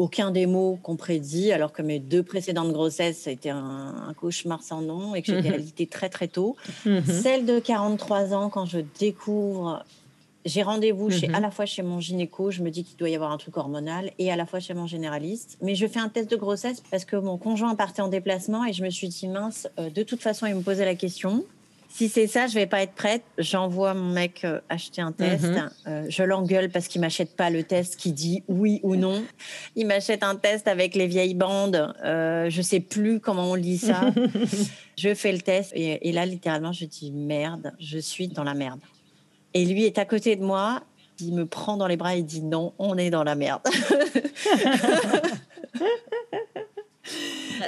Aucun 0.00 0.30
des 0.30 0.46
mots 0.46 0.78
qu'on 0.82 0.96
prédit, 0.96 1.52
alors 1.52 1.72
que 1.72 1.82
mes 1.82 1.98
deux 1.98 2.22
précédentes 2.22 2.72
grossesses, 2.72 3.18
ça 3.18 3.28
a 3.28 3.34
été 3.34 3.50
un, 3.50 4.14
cauchemar 4.16 4.62
sans 4.62 4.80
nom 4.80 5.14
et 5.14 5.20
que 5.20 5.26
j'étais 5.26 5.50
réalité 5.50 5.86
très 5.86 6.08
très 6.08 6.26
tôt. 6.26 6.56
Mhm. 6.86 7.04
Celle 7.04 7.44
de 7.44 7.58
43 7.58 8.32
ans, 8.32 8.48
quand 8.48 8.64
je 8.64 8.78
découvre, 8.98 9.84
j'ai 10.46 10.62
rendez-vous 10.62 11.10
chez, 11.10 11.28
mhm. 11.28 11.34
à 11.34 11.40
la 11.40 11.50
fois 11.50 11.66
chez 11.66 11.82
mon 11.82 12.00
gynéco, 12.00 12.50
je 12.50 12.62
me 12.62 12.70
dis 12.70 12.82
qu'il 12.82 12.96
doit 12.96 13.10
y 13.10 13.14
avoir 13.14 13.30
un 13.30 13.36
truc 13.36 13.58
hormonal, 13.58 14.10
et 14.18 14.32
à 14.32 14.36
la 14.36 14.46
fois 14.46 14.58
chez 14.58 14.72
mon 14.72 14.86
généraliste. 14.86 15.58
Mais 15.60 15.74
je 15.74 15.86
fais 15.86 16.00
un 16.00 16.08
test 16.08 16.30
de 16.30 16.36
grossesse 16.36 16.82
parce 16.90 17.04
que 17.04 17.16
mon 17.16 17.36
conjoint 17.36 17.74
partait 17.74 18.00
en 18.00 18.08
déplacement 18.08 18.64
et 18.64 18.72
je 18.72 18.82
me 18.82 18.88
suis 18.88 19.08
dit, 19.08 19.28
mince, 19.28 19.68
euh, 19.78 19.90
de 19.90 20.02
toute 20.02 20.22
façon, 20.22 20.46
il 20.46 20.54
me 20.54 20.62
posait 20.62 20.86
la 20.86 20.94
question 20.94 21.44
si 21.92 22.08
c'est 22.08 22.28
ça, 22.28 22.46
je 22.46 22.54
vais 22.54 22.66
pas 22.66 22.82
être 22.82 22.92
prête. 22.92 23.24
J'envoie 23.36 23.94
mon 23.94 24.12
mec 24.12 24.44
euh, 24.44 24.60
acheter 24.68 25.02
un 25.02 25.10
test. 25.10 25.44
Mhm. 25.44 25.70
Euh, 25.88 26.06
je 26.08 26.22
l'engueule 26.22 26.70
parce 26.70 26.86
qu'il 26.86 27.00
m'achète 27.00 27.34
pas 27.36 27.50
le 27.50 27.64
test 27.64 27.96
qui 27.96 28.12
dit 28.12 28.44
oui 28.46 28.78
ou 28.84 28.94
non. 28.94 29.24
Il 29.74 29.88
m'achète 29.88 30.22
un 30.22 30.36
test 30.36 30.68
avec 30.68 30.94
les 30.94 31.08
vieilles 31.08 31.34
bandes. 31.34 31.92
Euh, 32.04 32.48
je 32.48 32.62
sais 32.62 32.78
plus 32.78 33.18
comment 33.18 33.50
on 33.50 33.54
lit 33.54 33.78
ça. 33.78 34.02
je 34.96 35.14
fais 35.14 35.32
le 35.32 35.40
test 35.40 35.72
et, 35.74 36.08
et, 36.08 36.12
là, 36.12 36.26
littéralement, 36.26 36.72
je 36.72 36.84
dis 36.84 37.10
merde, 37.10 37.72
je 37.80 37.98
suis 37.98 38.28
dans 38.28 38.44
la 38.44 38.54
merde. 38.54 38.80
Et 39.52 39.64
lui 39.64 39.84
est 39.84 39.98
à 39.98 40.04
côté 40.04 40.36
de 40.36 40.44
moi. 40.44 40.84
Il 41.18 41.34
me 41.34 41.44
prend 41.44 41.76
dans 41.76 41.88
les 41.88 41.96
bras 41.96 42.14
et 42.14 42.22
dit 42.22 42.40
non, 42.40 42.72
on 42.78 42.96
est 42.96 43.10
dans 43.10 43.24
la 43.24 43.34
merde. 43.34 43.62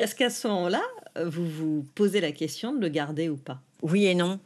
Est-ce 0.01 0.15
qu'à 0.15 0.31
ce 0.31 0.47
moment-là, 0.49 0.81
vous 1.27 1.47
vous 1.47 1.85
posez 1.95 2.21
la 2.21 2.31
question 2.33 2.73
de 2.73 2.81
le 2.81 2.89
garder 2.89 3.29
ou 3.29 3.37
pas? 3.37 3.61
Oui 3.83 4.07
et 4.07 4.15
non. 4.15 4.39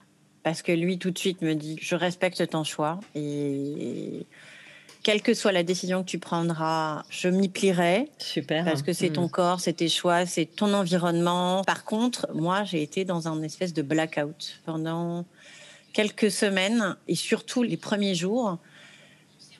Parce 0.42 0.62
que 0.62 0.72
lui, 0.72 0.98
tout 0.98 1.10
de 1.10 1.18
suite, 1.18 1.42
me 1.42 1.54
dit 1.54 1.76
Je 1.80 1.94
respecte 1.96 2.48
ton 2.48 2.64
choix. 2.64 3.00
Et 3.14 4.26
quelle 5.02 5.22
que 5.22 5.34
soit 5.34 5.52
la 5.52 5.62
décision 5.62 6.02
que 6.02 6.08
tu 6.08 6.18
prendras, 6.18 7.04
je 7.10 7.28
m'y 7.28 7.48
plierai. 7.48 8.08
Super. 8.18 8.64
Parce 8.64 8.82
que 8.82 8.92
c'est 8.92 9.10
ton 9.10 9.26
mm. 9.26 9.30
corps, 9.30 9.60
c'est 9.60 9.74
tes 9.74 9.88
choix, 9.88 10.26
c'est 10.26 10.46
ton 10.46 10.74
environnement. 10.74 11.62
Par 11.64 11.84
contre, 11.84 12.28
moi, 12.34 12.64
j'ai 12.64 12.82
été 12.82 13.04
dans 13.04 13.28
un 13.28 13.40
espèce 13.42 13.72
de 13.72 13.82
blackout 13.82 14.60
pendant 14.64 15.24
quelques 15.92 16.30
semaines 16.30 16.96
et 17.06 17.14
surtout 17.14 17.62
les 17.62 17.76
premiers 17.76 18.14
jours. 18.14 18.58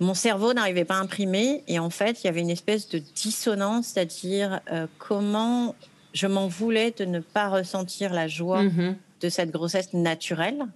Mon 0.00 0.14
cerveau 0.14 0.52
n'arrivait 0.52 0.85
pas 0.85 0.97
à 0.97 1.00
imprimer 1.00 1.62
et 1.68 1.78
en 1.78 1.90
fait, 1.90 2.23
il 2.23 2.26
y 2.26 2.28
avait 2.28 2.40
une 2.40 2.50
espèce 2.50 2.88
de 2.88 2.99
dissonance, 2.99 3.87
c'est-à-dire 3.87 4.61
euh, 4.73 4.88
comment 4.99 5.75
je 6.12 6.26
m'en 6.26 6.49
voulais 6.49 6.90
de 6.90 7.04
ne 7.04 7.21
pas 7.21 7.49
ressentir 7.49 8.12
la 8.12 8.26
joie 8.26 8.64
mm-hmm. 8.64 8.95
De 9.20 9.28
cette 9.28 9.50
grossesse 9.50 9.92
naturelle 9.92 10.66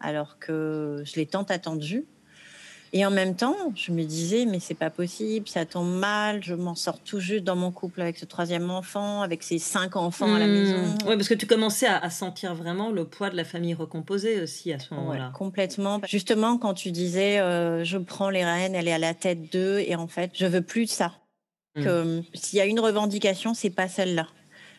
alors 0.00 0.38
que 0.38 1.02
je 1.04 1.16
l'ai 1.16 1.26
tant 1.26 1.42
attendue. 1.42 2.04
Et 2.94 3.04
en 3.04 3.10
même 3.10 3.36
temps, 3.36 3.54
je 3.74 3.92
me 3.92 4.02
disais, 4.02 4.46
mais 4.46 4.60
c'est 4.60 4.72
pas 4.72 4.88
possible, 4.88 5.46
ça 5.46 5.66
tombe 5.66 5.98
mal, 5.98 6.42
je 6.42 6.54
m'en 6.54 6.74
sors 6.74 6.98
tout 6.98 7.20
juste 7.20 7.44
dans 7.44 7.54
mon 7.54 7.70
couple 7.70 8.00
avec 8.00 8.16
ce 8.16 8.24
troisième 8.24 8.70
enfant, 8.70 9.20
avec 9.20 9.42
ces 9.42 9.58
cinq 9.58 9.96
enfants 9.96 10.34
à 10.34 10.38
la 10.38 10.46
hmm. 10.46 10.50
maison. 10.50 10.94
Oui, 11.06 11.16
parce 11.16 11.28
que 11.28 11.34
tu 11.34 11.46
commençais 11.46 11.86
à, 11.86 12.08
sentir 12.08 12.54
vraiment 12.54 12.90
le 12.90 13.04
poids 13.04 13.28
de 13.28 13.36
la 13.36 13.44
famille 13.44 13.74
recomposée 13.74 14.40
aussi 14.40 14.72
à 14.72 14.78
ce 14.78 14.94
moment-là. 14.94 15.32
complètement. 15.34 16.00
Justement, 16.06 16.56
quand 16.56 16.72
tu 16.72 16.90
disais, 16.90 17.40
euh, 17.40 17.84
je 17.84 17.98
prends 17.98 18.30
les 18.30 18.44
rênes, 18.44 18.74
elle 18.74 18.88
est 18.88 18.92
à 18.92 18.98
la 18.98 19.12
tête 19.12 19.52
d'eux, 19.52 19.80
et 19.80 19.94
en 19.94 20.06
fait, 20.06 20.30
je 20.32 20.46
veux 20.46 20.62
plus 20.62 20.86
de 20.86 20.90
ça. 20.90 21.12
Hmm. 21.76 21.84
Que 21.84 22.22
s'il 22.32 22.58
y 22.58 22.62
a 22.62 22.64
une 22.64 22.80
revendication, 22.80 23.52
c'est 23.52 23.68
pas 23.68 23.88
celle-là. 23.88 24.28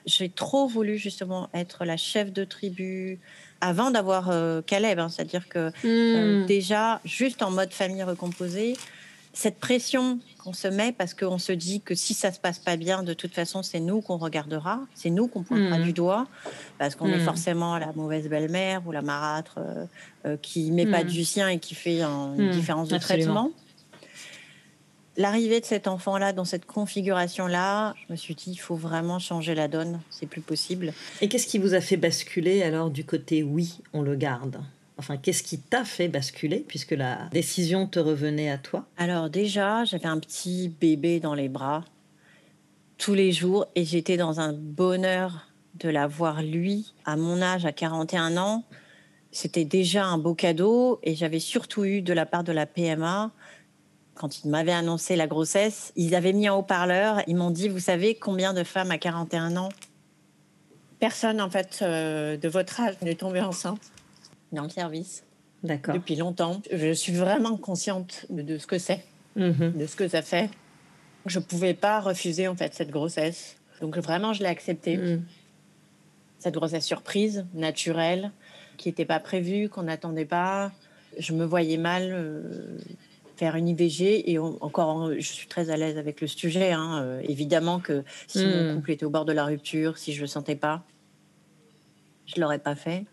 J'ai 0.06 0.30
trop 0.30 0.68
voulu 0.68 0.98
justement 0.98 1.50
être 1.54 1.86
la 1.86 1.98
chef 1.98 2.32
de 2.32 2.44
tribu, 2.44 3.20
avant 3.62 3.92
d'avoir 3.92 4.30
euh, 4.30 4.62
Caleb. 4.62 5.00
Hein. 5.00 5.10
C'est-à-dire 5.10 5.48
que 5.50 5.72
euh, 5.86 6.44
hmm. 6.44 6.46
déjà, 6.46 7.02
juste 7.06 7.42
en 7.42 7.52
mode 7.52 7.72
famille 7.72 8.04
recomposée, 8.04 8.78
cette 9.34 9.60
pression 9.60 10.20
qu'on 10.44 10.54
se 10.54 10.68
met 10.68 10.92
parce 10.92 11.14
qu'on 11.14 11.38
se 11.38 11.52
dit 11.52 11.82
que 11.82 11.94
si 11.94 12.14
ça 12.14 12.32
se 12.32 12.40
passe 12.40 12.60
pas 12.60 12.78
bien, 12.78 13.04
de 13.04 13.14
toute 13.14 13.34
façon, 13.34 13.62
c'est 13.62 13.80
nous 13.80 14.02
qu'on 14.02 14.18
regardera, 14.18 14.80
c'est 14.96 15.12
nous 15.12 15.28
qu'on 15.28 15.44
pointera 15.44 15.78
hmm. 15.78 15.84
du 15.84 15.94
doigt, 15.94 16.28
parce 16.78 16.96
qu'on 16.96 17.08
est 17.08 17.18
hmm. 17.18 17.26
forcément 17.26 17.78
la 17.78 17.94
mauvaise 17.94 18.28
belle-mère 18.28 18.82
ou 18.88 18.92
la 18.92 19.02
marâtre 19.02 19.60
euh, 20.26 20.38
qui 20.42 20.72
met 20.72 20.88
pas 20.88 21.04
du 21.04 21.24
sien 21.24 21.50
et 21.50 21.60
qui 21.60 21.76
fait 21.76 22.02
une 22.02 22.52
différence 22.52 22.90
de 22.90 22.98
traitement 22.98 23.52
l'arrivée 25.20 25.60
de 25.60 25.66
cet 25.66 25.88
enfant-là 25.88 26.34
dans 26.34 26.46
cette 26.46 26.66
configuration-là, 26.66 27.94
je 28.08 28.12
me 28.12 28.18
suis 28.18 28.34
dit, 28.34 28.52
il 28.52 28.58
faut 28.58 28.76
vraiment 28.76 29.20
changer 29.20 29.54
la 29.54 29.68
donne, 29.68 30.00
c'est 30.10 30.26
plus 30.26 30.42
possible. 30.42 30.94
Et 31.22 31.28
qu'est-ce 31.28 31.46
qui 31.46 31.60
vous 31.60 31.76
a 31.76 31.82
fait 31.82 31.98
basculer 31.98 32.64
alors 32.64 32.90
du 32.90 33.04
côté 33.04 33.44
oui, 33.44 33.80
on 33.94 34.02
le 34.02 34.16
garde 34.16 34.60
Enfin, 34.98 35.16
qu'est-ce 35.16 35.44
qui 35.44 35.60
t'a 35.60 35.86
fait 35.86 36.10
basculer 36.10 36.66
puisque 36.68 36.92
la 36.92 37.30
décision 37.32 37.88
te 37.88 38.00
revenait 38.00 38.50
à 38.50 38.58
toi? 38.58 38.86
Alors 38.98 39.30
déjà, 39.30 39.86
j'avais 39.86 40.08
un 40.08 40.20
petit 40.20 40.68
bébé 40.82 41.22
dans 41.22 41.36
les 41.36 41.48
bras 41.48 41.86
tous 42.98 43.14
les 43.14 43.32
jours 43.32 43.66
et 43.76 43.86
j'étais 43.86 44.18
dans 44.18 44.42
un 44.42 44.52
bonheur 44.52 45.48
de 45.76 45.88
l'avoir 45.88 46.44
lui 46.44 46.94
à 47.06 47.16
mon 47.16 47.42
âge, 47.42 47.66
à 47.66 47.72
41 47.72 48.36
ans. 48.36 48.66
C'était 49.32 49.64
déjà 49.64 50.06
un 50.06 50.18
beau 50.18 50.34
cadeau 50.34 51.00
et 51.04 51.16
j'avais 51.16 51.40
surtout 51.40 51.86
eu 51.86 52.02
de 52.02 52.12
la 52.12 52.26
part 52.26 52.44
de 52.44 52.52
la 52.52 52.66
PMA 52.66 53.32
quand 54.20 54.44
ils 54.44 54.50
m'avaient 54.50 54.74
annoncé 54.74 55.16
la 55.16 55.28
grossesse, 55.28 55.94
ils 55.96 56.14
avaient 56.14 56.34
mis 56.34 56.50
en 56.50 56.58
haut-parleur, 56.58 57.22
ils 57.26 57.38
m'ont 57.38 57.52
dit, 57.52 57.70
vous 57.70 57.80
savez 57.80 58.16
combien 58.16 58.54
de 58.54 58.66
femmes 58.66 58.92
à 58.92 58.98
41 58.98 59.56
ans? 59.56 59.70
Personne, 61.00 61.40
en 61.40 61.50
fait, 61.50 61.80
euh, 61.82 62.36
de 62.36 62.50
votre 62.50 62.82
âge 62.82 62.96
n'est 63.02 63.16
tombée 63.16 63.40
enceinte 63.40 63.80
dans 64.52 64.64
le 64.64 64.70
service. 64.70 65.24
D'accord. 65.64 65.96
Depuis 65.96 66.18
longtemps. 66.18 66.62
Je 66.70 66.92
suis 66.92 67.14
vraiment 67.14 67.56
consciente 67.56 68.26
de, 68.30 68.58
ce 68.58 68.68
que 68.68 68.78
c'est, 68.78 69.06
mm-hmm. 69.38 69.78
de 69.78 69.86
ce 69.86 69.96
que 69.96 70.10
ça 70.10 70.22
fait. 70.22 70.50
Je 71.26 71.40
ne 71.40 71.44
pouvais 71.46 71.74
pas 71.74 72.02
refuser, 72.02 72.50
en 72.50 72.58
fait, 72.58 72.74
cette 72.74 72.92
grossesse. 72.92 73.56
Donc, 73.80 73.98
vraiment, 73.98 74.34
je 74.34 74.44
l'ai 74.44 74.50
acceptée. 74.50 74.98
Mm. 74.98 75.24
Cette 76.40 76.56
grossesse 76.56 76.86
surprise, 76.86 77.46
naturelle, 77.54 78.32
qui 78.76 78.90
n'était 78.90 79.06
pas 79.06 79.22
prévue, 79.22 79.70
qu'on 79.70 79.84
n'attendait 79.84 80.26
pas. 80.26 80.74
Je 81.18 81.32
me 81.32 81.46
voyais 81.46 81.78
mal 81.78 82.10
euh, 82.12 82.78
faire 83.40 83.56
une 83.56 83.70
IVG 83.70 84.30
et 84.30 84.38
encore, 84.38 85.14
je 85.14 85.32
suis 85.32 85.48
très 85.48 85.70
à 85.70 85.78
l'aise 85.78 85.98
avec 85.98 86.20
le 86.20 86.28
sujet. 86.28 86.74
Hein, 86.74 87.02
euh, 87.02 87.22
évidemment 87.24 87.80
que 87.80 88.04
si 88.28 88.46
mon 88.46 88.74
hmm. 88.74 88.76
couple 88.76 88.92
était 88.92 89.06
au 89.06 89.10
bord 89.10 89.24
de 89.24 89.32
la 89.32 89.46
rupture, 89.46 89.98
si 89.98 90.12
je 90.12 90.20
le 90.20 90.28
sentais 90.28 90.58
pas, 90.58 90.84
je 92.26 92.42
l'aurais 92.42 92.60
pas 92.60 92.76
fait. 92.76 93.06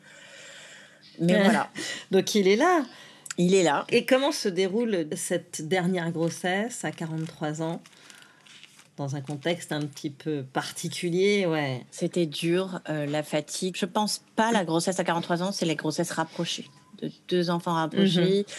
Mais 1.21 1.41
voilà. 1.41 1.71
Donc 2.11 2.35
il 2.35 2.49
est 2.49 2.57
là. 2.57 2.85
Il 3.39 3.55
est 3.55 3.63
là. 3.63 3.85
Et 3.91 4.05
comment 4.05 4.33
se 4.33 4.49
déroule 4.49 5.07
cette 5.15 5.69
dernière 5.69 6.11
grossesse 6.11 6.85
à 6.85 6.91
43 6.91 7.63
ans? 7.63 7.81
Dans 8.97 9.15
un 9.15 9.21
contexte 9.21 9.73
un 9.73 9.83
petit 9.83 10.09
peu 10.09 10.43
particulier, 10.43 11.45
ouais. 11.47 11.85
C'était 11.91 12.25
dur, 12.25 12.81
euh, 12.89 13.05
la 13.05 13.23
fatigue. 13.23 13.77
Je 13.77 13.85
pense 13.85 14.23
pas 14.35 14.53
la 14.53 14.65
grossesse 14.65 14.99
à 14.99 15.05
43 15.05 15.43
ans, 15.43 15.53
c'est 15.53 15.67
les 15.67 15.77
grossesses 15.77 16.13
rapprochées, 16.13 16.67
de 17.03 17.11
deux 17.29 17.51
enfants 17.51 17.75
rapprochés. 17.75 18.47
Mhm 18.49 18.55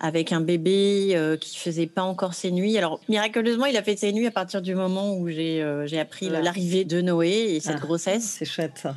avec 0.00 0.32
un 0.32 0.40
bébé 0.40 1.12
euh, 1.14 1.36
qui 1.36 1.56
faisait 1.56 1.86
pas 1.86 2.02
encore 2.02 2.34
ses 2.34 2.50
nuits. 2.50 2.76
Alors 2.76 3.00
miraculeusement, 3.08 3.66
il 3.66 3.76
a 3.76 3.82
fait 3.82 3.96
ses 3.96 4.12
nuits 4.12 4.26
à 4.26 4.30
partir 4.30 4.62
du 4.62 4.74
moment 4.74 5.16
où 5.16 5.28
j'ai 5.28 5.62
euh, 5.62 5.86
appris 6.00 6.28
l'arrivée 6.28 6.84
de 6.84 7.00
Noé 7.00 7.54
et 7.54 7.60
cette 7.60 7.76
ah, 7.76 7.80
grossesse. 7.80 8.36
C'est 8.38 8.44
chouette 8.44 8.78
ça. 8.82 8.96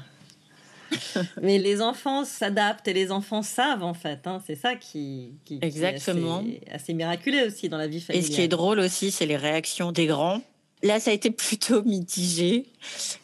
Mais 1.42 1.60
les 1.60 1.82
enfants 1.82 2.26
s'adaptent 2.26 2.88
et 2.88 2.94
les 2.94 3.12
enfants 3.12 3.44
savent 3.44 3.84
en 3.84 3.94
fait. 3.94 4.22
Hein. 4.26 4.42
C'est 4.46 4.56
ça 4.56 4.76
qui, 4.76 5.34
qui, 5.46 5.60
Exactement. 5.62 6.44
est 6.44 6.70
assez, 6.72 6.94
miraculeux 6.94 7.48
aussi 7.48 7.70
dans 7.70 7.78
la 7.78 7.88
vie 7.88 8.02
familiale. 8.02 8.26
Et 8.26 8.28
ce 8.28 8.36
qui 8.36 8.42
est 8.42 8.48
drôle 8.48 8.80
aussi, 8.80 9.12
c'est 9.12 9.26
les 9.26 9.38
réactions 9.38 9.92
des 9.92 10.08
grands. 10.08 10.42
Là, 10.82 11.00
ça 11.00 11.12
a 11.12 11.14
été 11.14 11.30
plutôt 11.32 11.84
mitigé. 11.84 12.66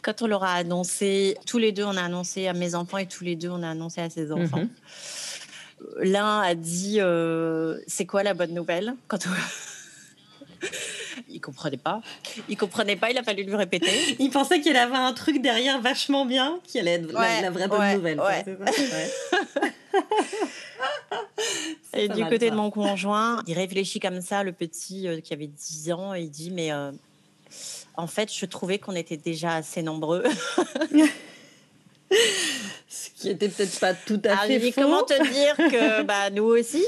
Quand 0.01 0.21
on 0.21 0.27
leur 0.27 0.43
a 0.43 0.53
annoncé, 0.53 1.37
tous 1.47 1.57
les 1.57 1.71
deux, 1.71 1.83
on 1.83 1.97
a 1.97 2.03
annoncé 2.03 2.47
à 2.47 2.53
mes 2.53 2.75
enfants 2.75 2.99
et 2.99 3.07
tous 3.07 3.23
les 3.23 3.35
deux, 3.35 3.49
on 3.49 3.63
a 3.63 3.69
annoncé 3.69 3.99
à 3.99 4.09
ses 4.09 4.31
enfants. 4.31 4.59
Mhm. 4.59 4.69
L'un 5.97 6.41
a 6.41 6.55
dit 6.55 6.97
euh, 6.99 7.77
C'est 7.87 8.05
quoi 8.05 8.23
la 8.23 8.33
bonne 8.33 8.53
nouvelle 8.53 8.95
Quand 9.07 9.19
Il 11.29 11.39
comprenait 11.39 11.77
pas. 11.77 12.01
Il 12.49 12.57
comprenait 12.57 12.95
pas, 12.95 13.11
il 13.11 13.17
a 13.17 13.23
fallu 13.23 13.43
lui 13.43 13.55
répéter. 13.55 14.15
il 14.19 14.29
pensait 14.29 14.61
qu'il 14.61 14.75
avait 14.75 14.95
un 14.95 15.13
truc 15.13 15.41
derrière 15.41 15.81
vachement 15.81 16.25
bien, 16.25 16.59
qui 16.63 16.79
allait 16.79 16.93
être 16.93 17.11
la, 17.11 17.51
vraie 17.51 17.67
bonne 17.67 17.95
nouvelle. 17.95 18.21
et 21.93 22.09
du 22.09 22.25
côté 22.25 22.49
de 22.49 22.55
mon 22.55 22.71
conjoint, 22.71 23.43
il 23.47 23.53
réfléchit 23.53 23.99
comme 23.99 24.21
ça, 24.21 24.43
le 24.43 24.51
petit 24.51 25.07
euh, 25.07 25.21
qui 25.21 25.33
avait 25.33 25.47
10 25.47 25.91
ans, 25.91 26.13
et 26.13 26.21
il 26.21 26.29
dit 26.29 26.51
Mais 26.51 26.71
euh, 26.71 26.91
en 27.95 28.07
fait, 28.07 28.33
je 28.33 28.45
trouvais 28.45 28.79
qu'on 28.79 28.95
était 28.95 29.17
déjà 29.17 29.55
assez 29.55 29.81
nombreux. 29.81 30.23
Ce 32.87 33.09
qui 33.15 33.29
était 33.29 33.49
peut-être 33.49 33.79
pas 33.79 33.93
tout 33.93 34.21
à 34.23 34.37
fait 34.37 34.71
faux. 34.71 34.81
Comment 34.81 35.03
te 35.03 35.31
dire 35.31 35.55
que 35.57 36.03
bah, 36.03 36.29
nous 36.29 36.43
aussi? 36.43 36.83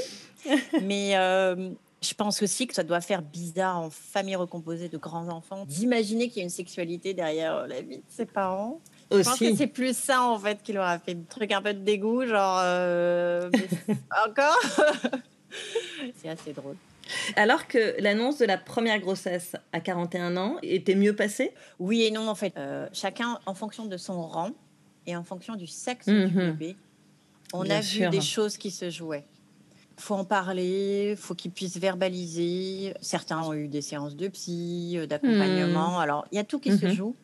Mais 0.82 1.16
euh, 1.16 1.70
je 2.02 2.14
pense 2.14 2.42
aussi 2.42 2.66
que 2.66 2.74
ça 2.74 2.84
doit 2.84 3.00
faire 3.00 3.22
bizarre 3.22 3.78
en 3.78 3.90
famille 3.90 4.36
recomposée 4.36 4.88
de 4.88 4.96
grands 4.96 5.28
enfants 5.28 5.64
d'imaginer 5.66 6.28
qu'il 6.28 6.38
y 6.38 6.40
a 6.40 6.44
une 6.44 6.50
sexualité 6.50 7.14
derrière 7.14 7.56
euh, 7.56 7.66
la 7.66 7.80
vie 7.80 7.98
de 7.98 8.02
ses 8.08 8.26
parents. 8.26 8.80
Aussi. 9.10 9.22
Je 9.22 9.28
pense 9.28 9.38
que 9.38 9.56
c'est 9.56 9.66
plus 9.66 9.96
ça 9.96 10.22
en 10.22 10.38
fait 10.38 10.62
qui 10.62 10.72
leur 10.72 10.84
a 10.84 10.98
fait 10.98 11.12
un 11.12 11.22
truc 11.28 11.50
un 11.52 11.62
peu 11.62 11.72
de 11.72 11.80
dégoût, 11.80 12.26
genre 12.26 12.60
euh, 12.62 13.50
encore. 14.26 14.60
c'est 16.22 16.28
assez 16.28 16.52
drôle. 16.52 16.76
Alors 17.36 17.66
que 17.66 17.94
l'annonce 18.00 18.36
de 18.36 18.44
la 18.44 18.58
première 18.58 19.00
grossesse 19.00 19.56
à 19.72 19.80
41 19.80 20.36
ans 20.36 20.58
était 20.62 20.94
mieux 20.94 21.16
passée? 21.16 21.52
Oui 21.78 22.02
et 22.02 22.10
non 22.10 22.28
en 22.28 22.34
fait. 22.34 22.52
chacun 22.92 23.38
en 23.46 23.54
fonction 23.54 23.86
de 23.86 23.96
son 23.96 24.20
rang 24.20 24.50
et 25.08 25.16
en 25.16 25.24
fonction 25.24 25.56
du 25.56 25.66
sexe 25.66 26.06
du 26.06 26.12
mhm. 26.12 26.52
bébé, 26.52 26.76
on 27.54 27.68
a 27.68 27.80
vu 27.80 28.08
des 28.10 28.20
choses 28.20 28.58
qui 28.58 28.70
se 28.70 28.90
jouaient. 28.90 29.24
Faut 29.96 30.14
en 30.14 30.24
parler, 30.24 31.14
faut 31.16 31.34
qu'ils 31.34 31.50
puissent 31.50 31.78
verbaliser. 31.78 32.94
Certains 33.00 33.42
ont 33.42 33.54
eu 33.54 33.66
des 33.68 33.80
séances 33.80 34.14
de 34.14 34.28
psy, 34.28 34.92
euh, 34.96 35.06
d'accompagnement. 35.06 35.92
Mhm. 35.92 36.00
Alors, 36.00 36.26
il 36.30 36.36
y 36.36 36.38
a 36.38 36.44
tout 36.44 36.60
qui 36.60 36.76
se 36.76 36.86
mhm. 36.86 36.92
joue. 36.92 37.16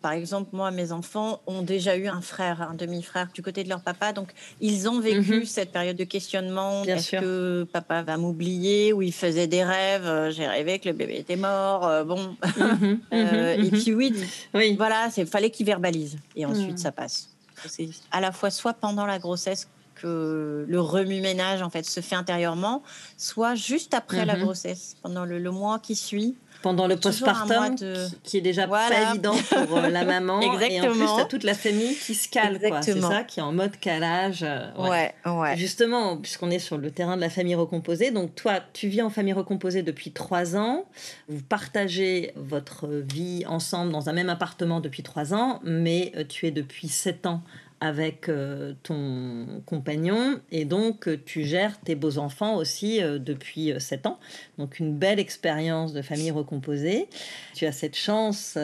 Par 0.00 0.12
exemple, 0.12 0.50
moi, 0.52 0.70
mes 0.70 0.92
enfants 0.92 1.40
ont 1.46 1.62
déjà 1.62 1.96
eu 1.96 2.06
un 2.06 2.20
frère, 2.20 2.62
un 2.62 2.74
demi-frère 2.74 3.28
du 3.34 3.42
côté 3.42 3.64
de 3.64 3.68
leur 3.68 3.80
papa. 3.80 4.12
Donc, 4.12 4.28
ils 4.60 4.88
ont 4.88 5.00
vécu 5.00 5.44
cette 5.44 5.72
période 5.72 5.96
de 5.96 6.04
questionnement. 6.04 6.84
Est-ce 6.84 7.16
que 7.16 7.64
papa 7.64 8.02
va 8.02 8.16
m'oublier 8.16 8.92
Ou 8.92 9.02
il 9.02 9.12
faisait 9.12 9.48
des 9.48 9.64
rêves. 9.64 10.06
Euh, 10.06 10.30
j'ai 10.30 10.46
rêvé 10.46 10.78
que 10.78 10.88
le 10.88 10.94
bébé 10.94 11.16
était 11.18 11.36
mort. 11.36 11.86
Euh, 11.86 12.04
bon. 12.04 12.36
et 13.12 13.70
puis, 13.70 13.92
oui, 13.92 14.14
oui. 14.54 14.76
voilà, 14.76 15.08
il 15.16 15.26
fallait 15.26 15.50
qu'ils 15.50 15.66
verbalisent. 15.66 16.18
Et 16.36 16.46
ensuite, 16.46 16.78
ça 16.78 16.92
passe. 16.92 17.30
C'est 17.66 17.88
à 18.12 18.20
la 18.20 18.30
fois 18.30 18.50
soit 18.50 18.74
pendant 18.74 19.04
la 19.04 19.18
grossesse 19.18 19.68
que 20.00 20.64
le 20.68 20.80
remue-ménage 20.80 21.62
en 21.62 21.70
fait 21.70 21.84
se 21.84 22.00
fait 22.00 22.14
intérieurement, 22.14 22.82
soit 23.16 23.54
juste 23.54 23.94
après 23.94 24.24
la 24.24 24.36
mhm. 24.36 24.44
grossesse, 24.44 24.96
pendant 25.02 25.24
le, 25.24 25.50
mois 25.50 25.78
qui 25.78 25.94
suit 25.94 26.36
pendant 26.62 26.86
le 26.86 26.96
postpartum, 26.96 27.76
qui 28.24 28.38
est 28.38 28.42
déjà 28.42 28.66
pas 28.66 29.10
évident 29.10 29.34
pour 29.66 29.78
euh, 29.78 29.88
la 29.88 30.04
maman. 30.04 30.40
Et 30.70 30.80
en 30.80 30.92
plus, 30.92 31.20
as 31.20 31.24
toute 31.24 31.44
la 31.44 31.54
famille 31.54 31.94
qui 31.94 32.14
se 32.14 32.28
cale. 32.28 32.58
C'est 32.82 33.00
ça, 33.00 33.24
qui 33.24 33.40
est 33.40 33.42
en 33.42 33.52
mode 33.52 33.78
calage. 33.78 34.42
Euh, 34.42 34.66
ouais. 34.78 35.14
Ouais, 35.24 35.56
Justement, 35.56 36.16
puisqu'on 36.16 36.50
est 36.50 36.58
sur 36.58 36.78
le 36.78 36.90
terrain 36.90 37.16
de 37.16 37.20
la 37.20 37.30
famille 37.30 37.54
recomposée, 37.54 38.10
donc 38.10 38.34
toi, 38.34 38.60
tu 38.72 38.88
vis 38.88 39.02
en 39.02 39.10
famille 39.10 39.32
recomposée 39.32 39.82
depuis 39.82 40.12
trois 40.12 40.56
ans. 40.56 40.86
Vous 41.28 41.42
partagez 41.42 42.32
votre 42.36 42.88
vie 42.88 43.44
ensemble 43.46 43.92
dans 43.92 44.08
un 44.08 44.12
même 44.12 44.28
appartement 44.28 44.80
depuis 44.80 45.02
trois 45.02 45.34
ans, 45.34 45.60
mais 45.64 46.12
euh, 46.16 46.24
tu 46.28 46.46
es 46.46 46.50
depuis 46.50 46.88
sept 46.88 47.26
ans 47.26 47.42
avec 47.80 48.28
euh, 48.28 48.74
ton 48.82 49.62
compagnon 49.66 50.40
et 50.50 50.64
donc 50.64 51.06
euh, 51.06 51.20
tu 51.24 51.44
gères 51.44 51.80
tes 51.80 51.94
beaux-enfants 51.94 52.56
aussi 52.56 53.02
euh, 53.02 53.18
depuis 53.18 53.72
7 53.78 54.06
ans. 54.06 54.18
Donc 54.58 54.78
une 54.78 54.96
belle 54.96 55.18
expérience 55.18 55.92
de 55.92 56.02
famille 56.02 56.30
recomposée. 56.30 57.08
Tu 57.54 57.66
as 57.66 57.72
cette 57.72 57.96
chance 57.96 58.58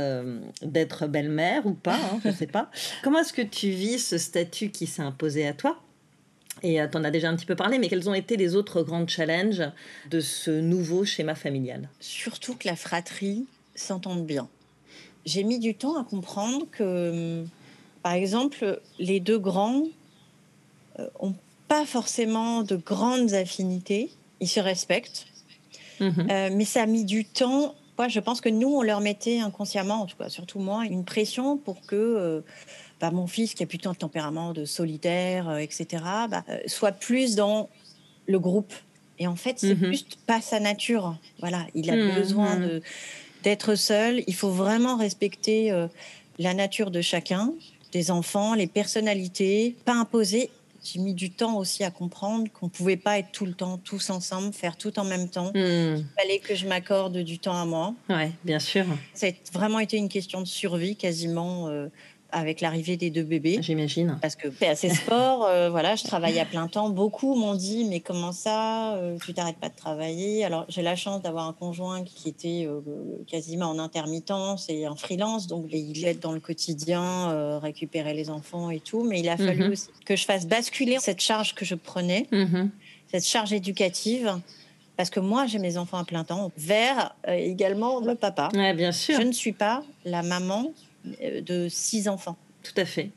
d'être 0.63 1.07
belle-mère 1.07 1.67
ou 1.67 1.75
pas, 1.75 1.97
hein, 1.97 2.21
je 2.23 2.29
ne 2.29 2.35
sais 2.35 2.47
pas. 2.47 2.71
Comment 3.03 3.21
est-ce 3.21 3.33
que 3.33 3.43
tu 3.43 3.71
vis 3.71 3.99
ce 3.99 4.19
statut 4.19 4.71
qui 4.71 4.87
s'est 4.87 5.03
imposé 5.03 5.47
à 5.47 5.53
toi? 5.53 5.81
Et 6.63 6.79
tu 6.91 6.97
en 6.97 7.05
as 7.05 7.11
déjà 7.11 7.29
un 7.29 7.37
petit 7.37 7.47
peu 7.47 7.57
parlé, 7.57 7.79
mais 7.79 7.89
quels 7.89 8.09
ont 8.09 8.15
été 8.15 8.37
les 8.37 8.55
autres 8.55 8.83
grands 8.83 9.07
challenges 9.07 9.63
de 10.11 10.21
ce 10.21 10.51
nouveau 10.51 11.05
schéma 11.05 11.35
familial? 11.35 11.89
Surtout 12.01 12.55
que 12.55 12.67
la 12.67 12.77
fratrie 12.77 13.45
s'entende 13.75 14.25
bien. 14.25 14.49
J'ai 15.27 15.43
mis 15.43 15.59
du 15.59 15.75
temps 15.75 16.01
à 16.01 16.05
comprendre 16.05 16.67
que 16.71 17.41
hum, 17.41 17.49
par 18.05 18.13
exemple, 18.13 18.83
les 18.99 19.19
deux 19.19 19.39
grands 19.39 19.85
n'ont 20.99 21.31
euh, 21.31 21.33
pas 21.69 21.87
forcément 21.87 22.63
de 22.63 22.77
grandes 22.77 23.33
affinités. 23.33 24.11
Ils 24.41 24.49
se 24.49 24.61
respectent. 24.61 25.27
Mhm. 26.01 26.27
Euh, 26.31 26.51
mais 26.53 26.67
ça 26.67 26.83
a 26.83 26.87
mis 26.87 27.07
du 27.07 27.25
temps. 27.25 27.75
Moi, 27.97 28.09
je 28.09 28.21
pense 28.21 28.43
que 28.43 28.51
nous, 28.51 28.69
on 28.69 28.83
leur 28.83 29.01
mettait 29.01 29.41
inconsciemment, 29.41 30.03
en 30.03 30.07
tout 30.07 30.19
cas, 30.19 30.29
surtout 30.29 30.59
moi, 30.59 30.85
une 30.85 31.07
pression 31.07 31.57
pour 31.57 31.81
que 31.87 31.97
euh, 31.97 32.41
bah, 33.01 33.11
mon 33.11 33.27
fils, 33.27 33.55
qui 33.55 33.63
a 33.63 33.67
plutôt 33.67 33.89
un 33.89 33.95
tempérament 33.95 34.53
de 34.53 34.67
solitaire, 34.67 35.57
etc., 35.57 36.05
bah, 36.29 36.45
soit 36.67 36.93
plus 36.93 37.37
dans 37.37 37.71
le 38.27 38.39
groupe. 38.39 38.75
Et 39.19 39.27
en 39.27 39.37
fait, 39.37 39.61
c'est 39.61 39.77
mhm. 39.77 39.93
juste 39.93 40.19
pas 40.27 40.43
sa 40.43 40.61
nature. 40.61 41.17
Voilà, 41.41 41.67
il 41.75 41.89
a 41.89 41.97
mhm. 41.97 42.15
besoin 42.17 42.61
d'être 43.43 43.77
seul. 43.77 44.23
Il 44.27 44.35
faut 44.35 44.51
vraiment 44.51 44.99
respecter 44.99 45.73
la 46.39 46.53
nature 46.53 46.91
de 46.91 47.01
chacun 47.01 47.55
des 47.95 48.11
enfants, 48.11 48.55
les 48.55 48.67
personnalités, 48.67 49.77
pas 49.85 49.95
imposer. 49.95 50.51
J'ai 50.83 50.99
mis 50.99 51.15
du 51.15 51.31
temps 51.31 51.57
aussi 51.57 51.83
à 51.83 51.91
comprendre 51.91 52.47
qu'on 52.53 52.69
pouvait 52.69 52.99
pas 52.99 53.19
être 53.19 53.31
tout 53.33 53.47
le 53.47 53.55
temps 53.55 53.79
tous 53.79 54.11
ensemble, 54.11 54.53
faire 54.53 54.77
tout 54.77 54.99
en 54.99 55.05
même 55.05 55.31
temps. 55.31 55.51
Hmm. 55.55 55.97
Il 55.97 56.07
fallait 56.19 56.41
que 56.41 56.55
je 56.55 56.67
m'accorde 56.67 57.17
du 57.17 57.39
temps 57.39 57.59
à 57.59 57.65
moi. 57.65 57.95
Ouais, 58.11 58.33
bien 58.45 58.59
sûr. 58.59 58.85
Ça 59.15 59.29
a 59.29 59.31
vraiment 59.53 59.79
été 59.79 59.97
une 59.97 60.11
question 60.11 60.43
de 60.43 60.47
survie 60.47 60.97
quasiment. 60.97 61.69
Euh, 61.69 61.87
avec 62.35 62.61
l'arrivée 62.61 62.97
des 62.97 63.11
deux 63.11 63.23
bébés. 63.23 63.59
J'imagine. 63.61 64.19
Parce 64.21 64.35
que 64.35 64.49
c'est 64.59 64.69
assez 64.69 64.91
sport, 64.91 65.47
euh, 65.47 65.71
voilà, 65.71 65.95
je 65.95 66.03
travaille 66.03 66.39
à 66.41 66.45
plein 66.45 66.67
temps. 66.67 66.91
Beaucoup 66.91 67.35
m'ont 67.37 67.55
dit 67.55 67.85
mais 67.85 68.01
comment 68.01 68.33
ça, 68.33 68.95
euh, 68.97 69.17
tu 69.25 69.33
t'arrêtes 69.33 69.59
pas 69.59 69.69
de 69.69 69.77
travailler? 69.77 70.45
Alors 70.45 70.67
j'ai 70.69 70.83
la 70.83 70.97
chance 70.97 71.23
d'avoir 71.23 71.47
un 71.47 71.53
conjoint 71.53 72.03
qui 72.03 72.29
était 72.29 72.67
euh, 72.67 72.81
quasiment 73.29 73.67
en 73.67 73.79
intermittence 73.79 74.69
et 74.69 74.89
en 74.89 74.97
freelance, 74.97 75.47
donc 75.47 75.67
il 75.73 76.05
aide 76.05 76.19
dans 76.19 76.33
le 76.33 76.41
quotidien, 76.41 77.59
récupérer 77.61 78.15
les 78.15 78.31
enfants 78.31 78.71
et 78.71 78.81
tout. 78.81 79.05
Mais 79.05 79.21
il 79.21 79.29
a 79.29 79.37
fallu 79.37 79.65
mhm. 79.65 79.73
aussi 79.73 79.89
que 80.05 80.17
je 80.17 80.25
fasse 80.25 80.47
basculer 80.47 80.99
cette 80.99 81.21
charge 81.21 81.55
que 81.55 81.65
je 81.65 81.77
prenais, 81.77 82.27
mhm. 82.33 82.71
cette 83.11 83.27
charge 83.27 83.53
éducative 83.53 84.41
parce 84.97 85.11
que 85.11 85.21
moi 85.21 85.47
j'ai 85.47 85.59
mes 85.59 85.77
enfants 85.77 85.99
à 85.99 86.05
plein 86.05 86.25
temps, 86.25 86.53
vers 86.57 87.15
également 87.27 88.01
le 88.01 88.15
papa. 88.15 88.49
Ouais, 88.55 88.75
bien 88.75 88.93
sûr. 88.93 89.21
Je 89.21 89.27
ne 89.27 89.33
suis 89.33 89.53
pas 89.53 89.83
la 90.05 90.23
maman 90.23 90.73
de 91.05 91.69
six 91.69 92.09
enfants. 92.09 92.37
Tout 92.65 92.81
à 92.81 92.87
fait. 92.87 93.11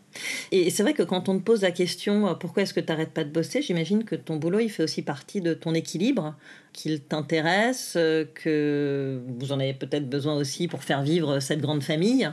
Et 0.51 0.69
c'est 0.69 0.83
vrai 0.83 0.93
que 0.93 1.03
quand 1.03 1.29
on 1.29 1.39
te 1.39 1.43
pose 1.43 1.61
la 1.61 1.71
question 1.71 2.27
euh, 2.27 2.33
pourquoi 2.33 2.63
est-ce 2.63 2.73
que 2.73 2.81
tu 2.81 2.87
n'arrêtes 2.87 3.11
pas 3.11 3.23
de 3.23 3.29
bosser, 3.29 3.61
j'imagine 3.61 4.03
que 4.03 4.15
ton 4.15 4.35
boulot, 4.35 4.59
il 4.59 4.69
fait 4.69 4.83
aussi 4.83 5.01
partie 5.01 5.39
de 5.39 5.53
ton 5.53 5.73
équilibre, 5.73 6.35
qu'il 6.73 6.99
t'intéresse, 6.99 7.93
euh, 7.95 8.25
que 8.35 9.21
vous 9.39 9.53
en 9.53 9.59
avez 9.61 9.73
peut-être 9.73 10.09
besoin 10.09 10.35
aussi 10.35 10.67
pour 10.67 10.83
faire 10.83 11.01
vivre 11.01 11.39
cette 11.39 11.61
grande 11.61 11.81
famille, 11.81 12.29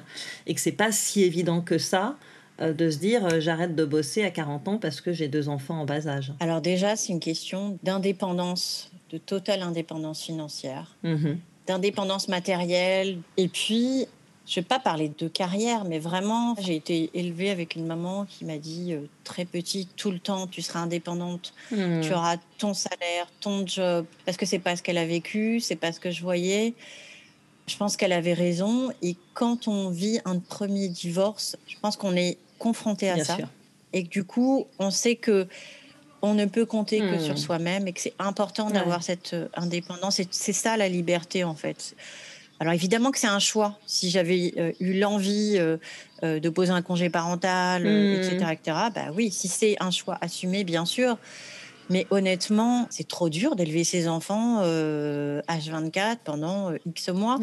et 0.49 0.55
que 0.55 0.61
c'est 0.61 0.73
pas 0.73 0.90
si 0.90 1.23
évident 1.23 1.61
que 1.61 1.79
ça 1.79 2.17
de 2.61 2.88
se 2.88 2.99
dire 2.99 3.40
j'arrête 3.40 3.75
de 3.75 3.85
bosser 3.85 4.23
à 4.23 4.31
40 4.31 4.69
ans 4.69 4.79
parce 4.79 5.01
que 5.01 5.12
j'ai 5.12 5.27
deux 5.27 5.49
enfants 5.49 5.81
en 5.81 5.85
bas 5.85 6.07
âge. 6.07 6.33
Alors 6.38 6.61
déjà, 6.61 6.95
c'est 6.95 7.12
une 7.12 7.19
question 7.19 7.81
d'indépendance, 7.83 8.93
de 9.11 9.19
totale 9.19 9.62
indépendance 9.62 10.23
financière, 10.23 10.97
mmh 11.03 11.33
d'indépendance 11.67 12.29
matérielle, 12.29 13.19
et 13.38 13.49
puis 13.49 14.07
je 14.47 14.61
ne 14.61 14.63
vais 14.63 14.69
pas 14.69 14.79
parler 14.79 15.11
de 15.17 15.27
carrière, 15.27 15.85
mais 15.85 15.99
vraiment, 15.99 16.55
j'ai 16.61 16.77
été 16.77 17.11
élevée 17.15 17.51
avec 17.51 17.77
une 17.77 17.87
maman 17.87 18.27
qui 18.27 18.45
m'a 18.45 18.59
dit 18.59 18.93
euh, 18.93 19.07
très 19.25 19.47
petite, 19.47 19.97
tout 19.97 20.11
le 20.11 20.19
temps, 20.19 20.47
tu 20.47 20.61
seras 20.61 20.81
indépendante, 20.81 21.55
hmm. 21.71 22.03
tu 22.03 22.13
auras 22.13 22.37
ton 22.59 22.75
salaire, 22.75 23.27
ton 23.41 23.67
job, 23.67 24.05
parce 24.27 24.37
que 24.37 24.45
c'est 24.45 24.59
pas 24.59 24.77
ce 24.77 24.83
qu'elle 24.83 24.99
a 24.99 25.07
vécu, 25.07 25.61
c'est 25.61 25.77
pas 25.77 25.93
ce 25.93 26.01
que 26.01 26.11
je 26.11 26.21
voyais. 26.21 26.75
Je 27.67 27.77
pense 27.79 27.97
qu'elle 27.97 28.13
avait 28.13 28.35
raison. 28.35 28.93
Et 29.01 29.17
quand 29.33 29.67
on 29.67 29.89
vit 29.89 30.21
un 30.27 30.39
premier 30.39 30.89
divorce, 30.89 31.57
je 31.67 31.77
pense 31.81 31.97
qu'on 31.97 32.15
est 32.15 32.37
confronté 32.59 33.09
à 33.09 33.25
ça. 33.25 33.39
Et 33.95 34.05
que 34.05 34.11
du 34.11 34.25
coup, 34.25 34.67
on 34.79 34.91
sait 34.91 35.17
que 35.17 35.49
on 36.21 36.35
ne 36.35 36.45
peut 36.45 36.67
compter 36.67 37.01
que 37.01 37.19
sur 37.19 37.35
hmm. 37.35 37.39
soi-même 37.39 37.89
et 37.89 37.93
que 37.93 38.01
c'est 38.01 38.15
important 38.19 38.71
d'avoir 38.71 39.03
cette 39.03 39.33
euh, 39.33 39.49
indépendance. 39.55 40.21
C'est 40.31 40.53
ça 40.53 40.77
la 40.77 40.89
liberté, 40.89 41.45
en 41.45 41.55
fait. 41.55 41.95
Alors 42.64 42.72
évidemment 42.72 43.11
que 43.11 43.18
c'est 43.18 43.27
un 43.27 43.40
choix. 43.40 43.79
Si 43.85 44.09
j'avais 44.09 44.55
euh, 44.57 44.72
eu 44.81 44.98
l'envie 44.98 45.57
euh, 45.59 45.77
euh, 46.22 46.40
de 46.40 46.48
poser 46.48 46.70
un 46.70 46.81
congé 46.81 47.11
parental, 47.11 47.87
etc., 47.87 48.37
hmm. 48.37 48.53
etc., 48.53 48.79
bah 48.94 49.12
oui, 49.14 49.31
si 49.31 49.48
c'est 49.48 49.77
un 49.81 49.90
choix 49.90 50.16
assumé, 50.22 50.64
bien 50.64 50.87
sûr. 50.87 51.18
Mais 51.90 52.07
honnêtement, 52.09 52.87
c'est 52.88 53.07
trop 53.07 53.29
dur 53.29 53.55
d'élever 53.55 53.85
ses 53.85 54.09
enfants 54.09 54.62
H24 54.62 56.16
pendant 56.24 56.72
X 56.87 57.11
mois. 57.11 57.38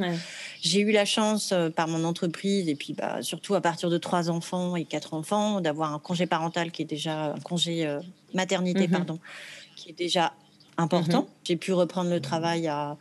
J'ai 0.64 0.80
eu 0.80 0.92
la 0.92 1.06
chance 1.06 1.54
par 1.76 1.88
mon 1.88 2.04
entreprise 2.04 2.68
et 2.68 2.74
puis 2.74 2.94
bah, 2.94 3.22
surtout 3.22 3.54
à 3.54 3.62
partir 3.62 3.92
de 3.92 4.00
trois 4.00 4.32
enfants 4.32 4.76
et 4.76 4.86
quatre 4.86 5.14
enfants 5.14 5.62
d'avoir 5.62 5.94
un 5.94 6.00
congé 6.00 6.26
parental 6.26 6.72
qui 6.72 6.82
est 6.82 6.86
déjà 6.86 7.34
un 7.34 7.40
congé 7.42 7.88
maternité, 8.34 8.88
mhm. 8.88 8.92
pardon, 8.92 9.20
qui 9.76 9.92
est 9.92 9.96
déjà 9.96 10.34
important. 10.76 11.22
Mhm. 11.22 11.28
J'ai 11.44 11.56
pu 11.56 11.74
reprendre 11.74 12.10
le 12.10 12.20
travail 12.20 12.68
à 12.68 12.98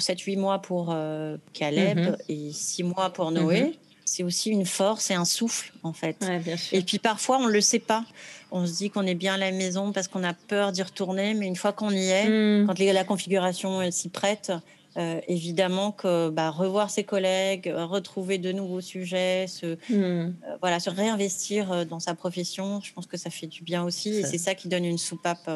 7-8 0.00 0.38
mois 0.38 0.58
pour 0.60 0.88
euh, 0.90 1.36
Caleb 1.52 1.98
mhm. 1.98 2.16
et 2.28 2.52
6 2.52 2.82
mois 2.82 3.10
pour 3.10 3.30
Noé. 3.30 3.62
Mhm. 3.62 3.72
C'est 4.04 4.22
aussi 4.22 4.50
une 4.50 4.66
force 4.66 5.10
et 5.10 5.14
un 5.14 5.24
souffle, 5.24 5.72
en 5.82 5.94
fait. 5.94 6.24
Et 6.72 6.82
puis 6.82 6.98
parfois, 6.98 7.38
on 7.38 7.46
ne 7.46 7.52
le 7.52 7.62
sait 7.62 7.78
pas. 7.78 8.04
On 8.50 8.66
se 8.66 8.74
dit 8.74 8.90
qu'on 8.90 9.06
est 9.06 9.14
bien 9.14 9.34
à 9.34 9.38
la 9.38 9.50
maison 9.50 9.92
parce 9.92 10.08
qu'on 10.08 10.22
a 10.22 10.34
peur 10.34 10.72
d'y 10.72 10.82
retourner, 10.82 11.32
mais 11.32 11.46
une 11.46 11.56
fois 11.56 11.72
qu'on 11.72 11.90
y 11.90 12.08
est, 12.08 12.28
mhm. 12.28 12.66
quand 12.66 12.78
la 12.78 13.04
configuration 13.04 13.90
s'y 13.90 14.10
prête, 14.10 14.52
euh, 14.96 15.20
évidemment 15.26 15.90
que 15.90 16.28
bah, 16.28 16.50
revoir 16.50 16.90
ses 16.90 17.02
collègues, 17.02 17.72
retrouver 17.74 18.36
de 18.36 18.52
nouveaux 18.52 18.82
sujets, 18.82 19.46
se, 19.48 19.78
euh, 19.90 20.30
voilà, 20.60 20.80
se 20.80 20.90
réinvestir 20.90 21.86
dans 21.86 21.98
sa 21.98 22.14
profession, 22.14 22.80
je 22.82 22.92
pense 22.92 23.06
que 23.06 23.16
ça 23.16 23.30
fait 23.30 23.46
du 23.46 23.62
bien 23.64 23.82
aussi. 23.82 24.10
Et 24.10 24.24
c'est 24.24 24.38
ça 24.38 24.54
qui 24.54 24.68
donne 24.68 24.84
une 24.84 24.98
soupape. 24.98 25.50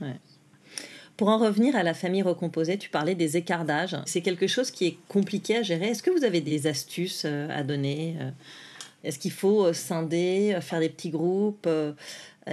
Ouais. 0.00 0.14
Pour 1.22 1.28
en 1.28 1.38
revenir 1.38 1.76
à 1.76 1.84
la 1.84 1.94
famille 1.94 2.22
recomposée, 2.22 2.78
tu 2.78 2.90
parlais 2.90 3.14
des 3.14 3.36
écarts 3.36 3.64
d'âge. 3.64 3.96
C'est 4.06 4.22
quelque 4.22 4.48
chose 4.48 4.72
qui 4.72 4.86
est 4.88 4.98
compliqué 5.06 5.58
à 5.58 5.62
gérer. 5.62 5.90
Est-ce 5.90 6.02
que 6.02 6.10
vous 6.10 6.24
avez 6.24 6.40
des 6.40 6.66
astuces 6.66 7.22
euh, 7.24 7.46
à 7.56 7.62
donner 7.62 8.16
euh? 8.20 8.30
Est-ce 9.04 9.20
qu'il 9.20 9.30
faut 9.30 9.66
euh, 9.66 9.72
scinder, 9.72 10.58
faire 10.60 10.80
des 10.80 10.88
petits 10.88 11.10
groupes 11.10 11.68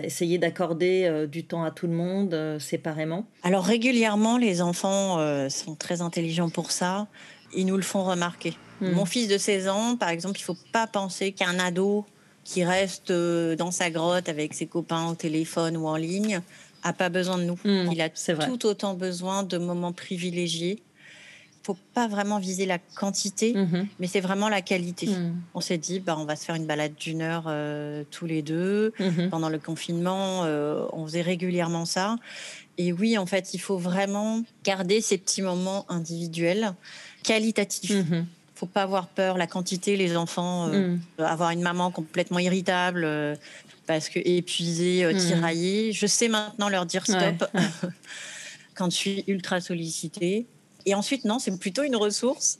essayer 0.03 0.37
d'accorder 0.37 1.25
du 1.27 1.45
temps 1.45 1.63
à 1.63 1.71
tout 1.71 1.87
le 1.87 1.93
monde 1.93 2.59
séparément? 2.59 3.25
Alors 3.41 3.65
régulièrement, 3.65 4.37
les 4.37 4.61
enfants 4.61 5.17
sont 5.49 5.73
très 5.73 6.01
intelligents 6.01 6.51
pour 6.51 6.69
ça. 6.69 7.07
Ils 7.55 7.65
nous 7.65 7.75
le 7.75 7.81
font 7.81 8.03
remarquer. 8.03 8.53
Hmm. 8.81 8.91
Mon 8.91 9.05
fils 9.05 9.27
de 9.27 9.39
16 9.39 9.67
ans, 9.67 9.95
par 9.95 10.09
exemple, 10.09 10.37
il 10.37 10.43
ne 10.43 10.45
faut 10.45 10.63
pas 10.71 10.85
penser 10.85 11.31
qu'un 11.31 11.57
ado 11.57 12.05
qui 12.43 12.63
reste 12.63 13.11
dans 13.11 13.71
sa 13.71 13.89
grotte 13.89 14.29
avec 14.29 14.53
ses 14.53 14.67
copains 14.67 15.09
au 15.09 15.15
téléphone 15.15 15.75
ou 15.75 15.87
en 15.87 15.95
ligne 15.95 16.43
a 16.83 16.93
pas 16.93 17.09
besoin 17.09 17.37
de 17.37 17.43
nous. 17.43 17.59
Hmm, 17.63 17.89
il 17.91 18.01
a 18.01 18.09
tout 18.09 18.65
autant 18.65 18.93
besoin 18.93 19.43
de 19.43 19.57
moments 19.57 19.93
privilégiés. 19.93 20.81
Faut 21.63 21.77
pas 21.93 22.07
vraiment 22.07 22.39
viser 22.39 22.65
la 22.65 22.79
quantité, 22.79 23.53
mhm. 23.53 23.87
mais 23.99 24.07
c'est 24.07 24.21
vraiment 24.21 24.49
la 24.49 24.61
qualité. 24.61 25.07
Hmm. 25.07 25.35
On 25.53 25.61
s'est 25.61 25.77
dit, 25.77 25.99
bah, 25.99 26.15
on 26.17 26.25
va 26.25 26.35
se 26.35 26.45
faire 26.45 26.55
une 26.55 26.65
balade 26.65 26.93
d'une 26.95 27.21
heure 27.21 27.45
euh, 27.47 28.03
tous 28.09 28.25
les 28.25 28.41
deux. 28.41 28.93
Mhm. 28.99 29.29
Pendant 29.29 29.49
le 29.49 29.59
confinement, 29.59 30.45
euh, 30.45 30.85
on 30.93 31.05
faisait 31.05 31.21
régulièrement 31.21 31.85
ça. 31.85 32.15
Et 32.77 32.93
oui, 32.93 33.17
en 33.17 33.25
fait, 33.25 33.53
il 33.53 33.59
faut 33.59 33.77
vraiment 33.77 34.41
garder 34.63 35.01
ces 35.01 35.17
petits 35.17 35.41
moments 35.41 35.85
individuels, 35.89 36.73
qualitatifs. 37.23 37.91
Mhm. 37.91 38.25
faut 38.55 38.65
pas 38.65 38.83
avoir 38.83 39.07
peur. 39.07 39.37
La 39.37 39.47
quantité, 39.47 39.97
les 39.97 40.17
enfants, 40.17 40.67
mm. 40.67 40.99
avoir 41.19 41.51
une 41.51 41.61
maman 41.61 41.91
complètement 41.91 42.39
irritable 42.39 43.37
parce 43.89 44.07
que 44.07 44.19
épuisée, 44.23 45.03
mm. 45.03 45.17
tiraillée. 45.17 45.93
Je 45.93 46.05
sais 46.05 46.27
maintenant 46.27 46.69
leur 46.69 46.85
dire 46.85 47.03
stop 47.05 47.49
quand 48.75 48.91
je 48.91 48.95
suis 48.95 49.23
ultra 49.25 49.61
sollicitée. 49.61 50.45
Et 50.85 50.93
ensuite, 50.93 51.25
non, 51.25 51.39
c'est 51.39 51.57
plutôt 51.57 51.81
une 51.81 51.95
ressource 51.95 52.59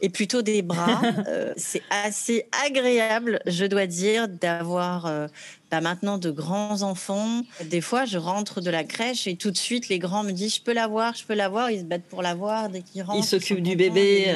et 0.00 0.08
plutôt 0.08 0.40
des 0.40 0.62
bras. 0.62 1.02
Euh, 1.28 1.52
c'est 1.56 1.82
assez 1.90 2.46
agréable, 2.66 3.40
je 3.46 3.64
dois 3.66 3.86
dire, 3.86 4.26
d'avoir 4.26 5.06
euh, 5.06 5.28
bah, 5.70 5.80
maintenant 5.80 6.16
de 6.18 6.30
grands 6.30 6.82
enfants. 6.82 7.42
Des 7.66 7.82
fois, 7.82 8.06
je 8.06 8.16
rentre 8.16 8.60
de 8.60 8.70
la 8.70 8.84
crèche 8.84 9.26
et 9.26 9.36
tout 9.36 9.50
de 9.50 9.56
suite, 9.56 9.88
les 9.88 9.98
grands 9.98 10.22
me 10.22 10.32
disent 10.32 10.56
Je 10.56 10.62
peux 10.62 10.72
la 10.72 10.86
voir, 10.86 11.14
je 11.14 11.24
peux 11.24 11.34
la 11.34 11.48
voir. 11.48 11.70
Ils 11.70 11.80
se 11.80 11.84
battent 11.84 12.08
pour 12.08 12.22
la 12.22 12.34
voir 12.34 12.70
dès 12.70 12.80
qu'ils 12.80 13.02
rentrent. 13.02 13.18
Ils 13.18 13.28
s'occupent 13.28 13.62
du 13.62 13.76
bébé. 13.76 14.34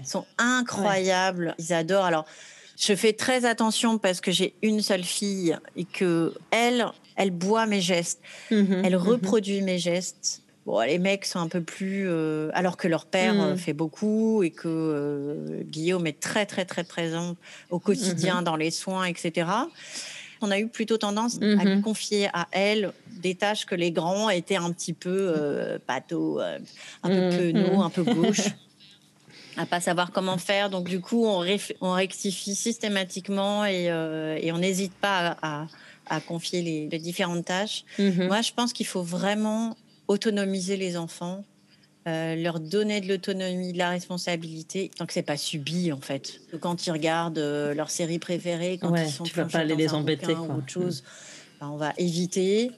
Ils 0.00 0.06
sont 0.06 0.24
incroyables. 0.38 1.56
Ils 1.58 1.72
adorent. 1.72 2.04
Alors, 2.04 2.26
je 2.80 2.94
fais 2.94 3.12
très 3.12 3.44
attention 3.44 3.98
parce 3.98 4.20
que 4.20 4.30
j'ai 4.30 4.54
une 4.62 4.80
seule 4.80 5.04
fille 5.04 5.56
et 5.76 5.84
que 5.84 6.34
elle, 6.50 6.86
elle 7.16 7.30
boit 7.30 7.66
mes 7.66 7.80
gestes. 7.80 8.20
Mhm, 8.50 8.82
elle 8.84 8.96
mhm. 8.96 9.02
reproduit 9.02 9.62
mes 9.62 9.78
gestes 9.78 10.42
les 10.86 10.98
mecs 10.98 11.24
sont 11.24 11.38
un 11.38 11.48
peu 11.48 11.60
plus. 11.60 12.08
Euh, 12.08 12.50
alors 12.54 12.76
que 12.76 12.88
leur 12.88 13.06
père 13.06 13.40
euh, 13.40 13.54
mm. 13.54 13.58
fait 13.58 13.72
beaucoup 13.72 14.42
et 14.42 14.50
que 14.50 14.68
euh, 14.68 15.62
Guillaume 15.64 16.06
est 16.06 16.20
très, 16.20 16.46
très, 16.46 16.64
très 16.64 16.84
présent 16.84 17.36
au 17.70 17.78
quotidien 17.78 18.42
dans 18.42 18.56
les 18.56 18.70
soins, 18.70 19.04
etc. 19.04 19.48
On 20.42 20.50
a 20.50 20.58
eu 20.58 20.68
plutôt 20.68 20.96
tendance 20.96 21.38
à 21.42 21.64
lui 21.64 21.82
confier 21.82 22.28
à 22.32 22.48
elle 22.52 22.92
des 23.20 23.34
tâches 23.34 23.66
que 23.66 23.74
les 23.74 23.90
grands 23.90 24.30
étaient 24.30 24.56
un 24.56 24.72
petit 24.72 24.94
peu 24.94 25.34
bateau, 25.86 26.40
un 26.40 27.08
peu 27.08 27.28
penaud, 27.36 27.82
un 27.82 27.90
peu 27.90 28.02
gauche. 28.02 28.48
à 29.60 29.66
pas 29.66 29.80
savoir 29.80 30.10
comment 30.12 30.38
faire. 30.38 30.70
Donc, 30.70 30.88
du 30.88 31.00
coup, 31.00 31.26
on, 31.26 31.44
on 31.80 31.92
rectifie 31.92 32.54
systématiquement 32.54 33.64
et, 33.64 33.90
on 34.52 34.58
n'hésite 34.58 34.94
pas 34.94 35.36
à, 35.42 36.20
confier 36.26 36.62
les, 36.62 36.88
les, 36.88 36.98
différentes 36.98 37.44
tâches. 37.44 37.84
Moi, 37.98 38.40
je 38.42 38.52
pense 38.52 38.72
qu'il 38.72 38.86
faut 38.86 39.02
vraiment 39.02 39.76
autonomiser 40.08 40.76
les 40.76 40.96
enfants, 40.96 41.44
euh, 42.08 42.34
leur 42.34 42.58
donner 42.58 43.00
de 43.00 43.08
l'autonomie, 43.08 43.72
de 43.72 43.78
la 43.78 43.90
responsabilité, 43.90 44.90
tant 44.96 45.06
que 45.06 45.12
c'est 45.12 45.22
pas 45.22 45.36
subi 45.36 45.92
en 45.92 46.00
fait. 46.00 46.40
Quand 46.58 46.86
ils 46.86 46.90
regardent 46.90 47.38
euh, 47.38 47.74
leur 47.74 47.90
série 47.90 48.18
préférée, 48.18 48.78
quand 48.80 48.94
ils 48.96 49.08
sont 49.08 49.22
tu 49.22 49.34
vas 49.34 49.44
pas 49.44 49.58
aller 49.58 49.76
les 49.76 49.92
embêter 49.92 50.34
ou 50.34 50.56
autre 50.56 50.68
chose, 50.68 51.02
mm. 51.02 51.60
ben, 51.60 51.68
on 51.68 51.76
va 51.76 51.92
éviter. 51.98 52.72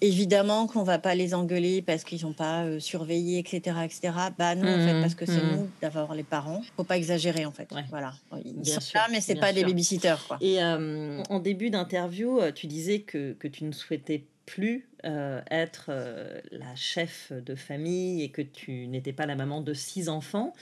Évidemment 0.00 0.66
qu'on 0.66 0.82
va 0.82 0.98
pas 0.98 1.14
les 1.14 1.34
engueuler 1.34 1.82
parce 1.82 2.04
qu'ils 2.04 2.22
n'ont 2.24 2.32
pas 2.32 2.64
euh, 2.64 2.80
surveillé, 2.80 3.38
etc., 3.38 3.76
etc. 3.84 4.12
Bah 4.38 4.54
non, 4.54 4.68
en 4.68 4.86
fait, 4.86 4.94
mm, 4.94 5.00
parce 5.00 5.14
que 5.14 5.26
c'est 5.26 5.42
mm. 5.42 5.56
nous 5.56 5.70
d'avoir 5.82 6.14
les 6.14 6.22
parents. 6.22 6.62
Faut 6.76 6.84
pas 6.84 6.96
exagérer, 6.96 7.46
en 7.46 7.52
fait. 7.52 7.68
Voilà. 7.90 8.14
Ils 8.44 8.54
bien 8.54 8.74
sont 8.74 8.80
sûr, 8.80 9.00
là, 9.00 9.06
mais 9.10 9.20
c'est 9.20 9.36
pas 9.36 9.52
des 9.52 9.64
babysitters. 9.64 10.24
Quoi. 10.26 10.38
Et 10.40 10.62
en 10.62 11.40
début 11.40 11.70
d'interview, 11.70 12.40
tu 12.54 12.66
disais 12.66 13.00
que, 13.00 13.32
que 13.32 13.48
tu 13.48 13.64
ne 13.64 13.72
souhaitais 13.72 14.24
plus 14.48 14.88
euh, 15.04 15.42
être 15.50 15.86
euh, 15.90 16.40
la 16.50 16.74
chef 16.74 17.32
de 17.32 17.54
famille 17.54 18.22
et 18.22 18.30
que 18.30 18.40
tu 18.40 18.86
n'étais 18.86 19.12
pas 19.12 19.26
la 19.26 19.36
maman 19.36 19.60
de 19.60 19.74
six 19.74 20.08
enfants. 20.08 20.54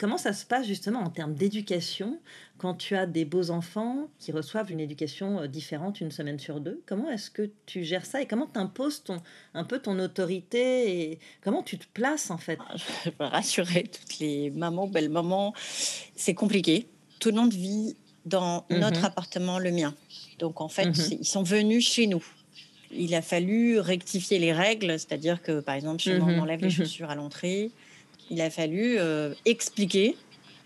Comment 0.00 0.16
ça 0.16 0.32
se 0.32 0.46
passe 0.46 0.66
justement 0.66 1.00
en 1.00 1.10
termes 1.10 1.34
d'éducation 1.34 2.18
quand 2.56 2.72
tu 2.72 2.96
as 2.96 3.04
des 3.04 3.26
beaux 3.26 3.50
enfants 3.50 4.08
qui 4.18 4.32
reçoivent 4.32 4.72
une 4.72 4.80
éducation 4.80 5.40
euh, 5.40 5.46
différente 5.46 6.00
une 6.00 6.10
semaine 6.10 6.38
sur 6.38 6.58
deux? 6.58 6.80
Comment 6.86 7.10
est-ce 7.10 7.30
que 7.30 7.50
tu 7.66 7.84
gères 7.84 8.06
ça 8.06 8.22
et 8.22 8.26
comment 8.26 8.46
tu 8.46 8.58
imposes 8.58 9.04
ton, 9.04 9.18
un 9.52 9.64
peu 9.64 9.78
ton 9.78 9.98
autorité 9.98 11.10
et 11.10 11.18
comment 11.42 11.62
tu 11.62 11.76
te 11.76 11.84
places 11.92 12.30
en 12.30 12.38
fait? 12.38 12.58
Ah, 12.66 12.76
Je 13.04 13.10
rassurer 13.18 13.82
toutes 13.82 14.20
les 14.20 14.48
mamans, 14.48 14.86
belles 14.86 15.10
mamans, 15.10 15.52
c'est 16.16 16.34
compliqué. 16.34 16.86
Tout 17.18 17.28
le 17.28 17.34
monde 17.34 17.52
vit 17.52 17.94
dans 18.24 18.64
mmh 18.70 18.76
notre 18.76 19.04
appartement, 19.04 19.58
le 19.58 19.70
mien. 19.70 19.94
Donc 20.38 20.62
en 20.62 20.70
fait, 20.70 20.86
mmh 20.86 21.18
ils 21.20 21.26
sont 21.26 21.42
venus 21.42 21.86
chez 21.86 22.06
nous. 22.06 22.24
Il 22.90 23.14
a 23.14 23.20
fallu 23.20 23.78
rectifier 23.78 24.38
les 24.38 24.54
règles, 24.54 24.92
c'est-à-dire 24.92 25.42
que, 25.42 25.60
par 25.60 25.74
exemple, 25.74 26.00
chez 26.00 26.18
moi, 26.18 26.32
on 26.32 26.38
enlève 26.40 26.62
les 26.62 26.70
chaussures 26.70 27.10
à 27.10 27.14
l'entrée. 27.14 27.70
Il 28.30 28.40
a 28.40 28.50
fallu 28.50 28.96
euh, 28.98 29.34
expliquer, 29.44 30.16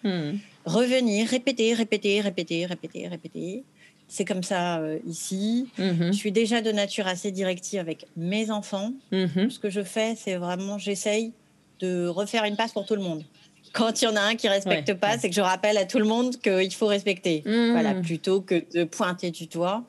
mhm. 0.05 0.39
revenir, 0.65 1.29
répéter, 1.29 1.75
répéter, 1.75 2.21
répéter, 2.21 2.67
répéter, 2.67 3.09
répéter. 3.09 3.65
C'est 4.07 4.27
comme 4.27 4.43
ça 4.43 4.79
euh, 4.79 4.99
ici. 5.07 5.69
Je 5.79 6.13
suis 6.13 6.31
déjà 6.31 6.61
de 6.61 6.71
nature 6.71 7.07
assez 7.07 7.31
directive 7.31 7.81
avec 7.81 8.07
mes 8.17 8.51
enfants. 8.51 8.93
Ce 9.11 9.59
que 9.59 9.71
je 9.71 9.83
fais, 9.83 10.15
c'est 10.15 10.37
vraiment, 10.37 10.79
j'essaye 10.79 11.33
de 11.81 12.07
refaire 12.07 12.45
une 12.45 12.57
passe 12.57 12.73
pour 12.73 12.87
tout 12.87 12.95
le 12.95 13.03
monde. 13.03 13.25
Quand 13.73 14.01
il 14.01 14.05
y 14.05 14.09
en 14.09 14.15
a 14.15 14.21
un 14.21 14.37
qui 14.37 14.47
respecte 14.47 14.95
pas, 14.95 15.19
c'est 15.19 15.29
que 15.29 15.35
je 15.35 15.41
rappelle 15.41 15.77
à 15.79 15.85
tout 15.85 15.99
le 15.99 16.05
monde 16.05 16.37
qu'il 16.37 16.73
faut 16.75 16.87
respecter. 16.87 17.43
Voilà, 17.45 17.95
plutôt 17.95 18.41
que 18.41 18.63
de 18.75 18.85
pointer 18.85 19.31
du 19.31 19.47
doigt. 19.47 19.85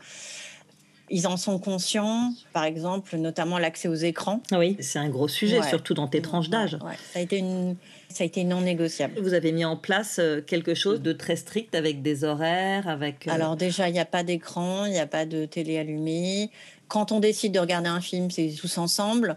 Ils 1.09 1.27
en 1.27 1.37
sont 1.37 1.59
conscients, 1.59 2.33
par 2.51 2.63
exemple, 2.63 3.15
notamment 3.17 3.59
l'accès 3.59 3.87
aux 3.87 3.93
écrans. 3.93 4.41
Oui, 4.51 4.75
c'est 4.79 4.99
un 4.99 5.09
gros 5.09 5.27
sujet, 5.27 5.61
surtout 5.63 5.93
dans 5.93 6.07
tes 6.07 6.21
tranches 6.21 6.49
d'âge. 6.49 6.77
Ça 7.13 7.19
a 7.19 7.21
été 7.21 7.37
une, 7.37 7.75
ça 8.09 8.23
a 8.23 8.27
été 8.27 8.43
non 8.43 8.61
négociable. 8.61 9.13
Vous 9.21 9.33
avez 9.33 9.51
mis 9.51 9.65
en 9.65 9.75
place 9.77 10.19
euh, 10.19 10.41
quelque 10.41 10.73
chose 10.73 11.01
de 11.01 11.11
très 11.11 11.35
strict 11.35 11.75
avec 11.75 12.01
des 12.01 12.23
horaires, 12.23 12.87
avec. 12.87 13.27
Euh, 13.27 13.31
Alors 13.31 13.55
déjà, 13.55 13.89
il 13.89 13.93
n'y 13.93 13.99
a 13.99 14.05
pas 14.05 14.23
d'écran, 14.23 14.85
il 14.85 14.93
n'y 14.93 14.99
a 14.99 15.05
pas 15.05 15.25
de 15.25 15.45
télé 15.45 15.77
allumée. 15.77 16.49
Quand 16.87 17.11
on 17.11 17.19
décide 17.19 17.53
de 17.53 17.59
regarder 17.59 17.89
un 17.89 18.01
film, 18.01 18.29
c'est 18.29 18.53
tous 18.59 18.77
ensemble. 18.77 19.35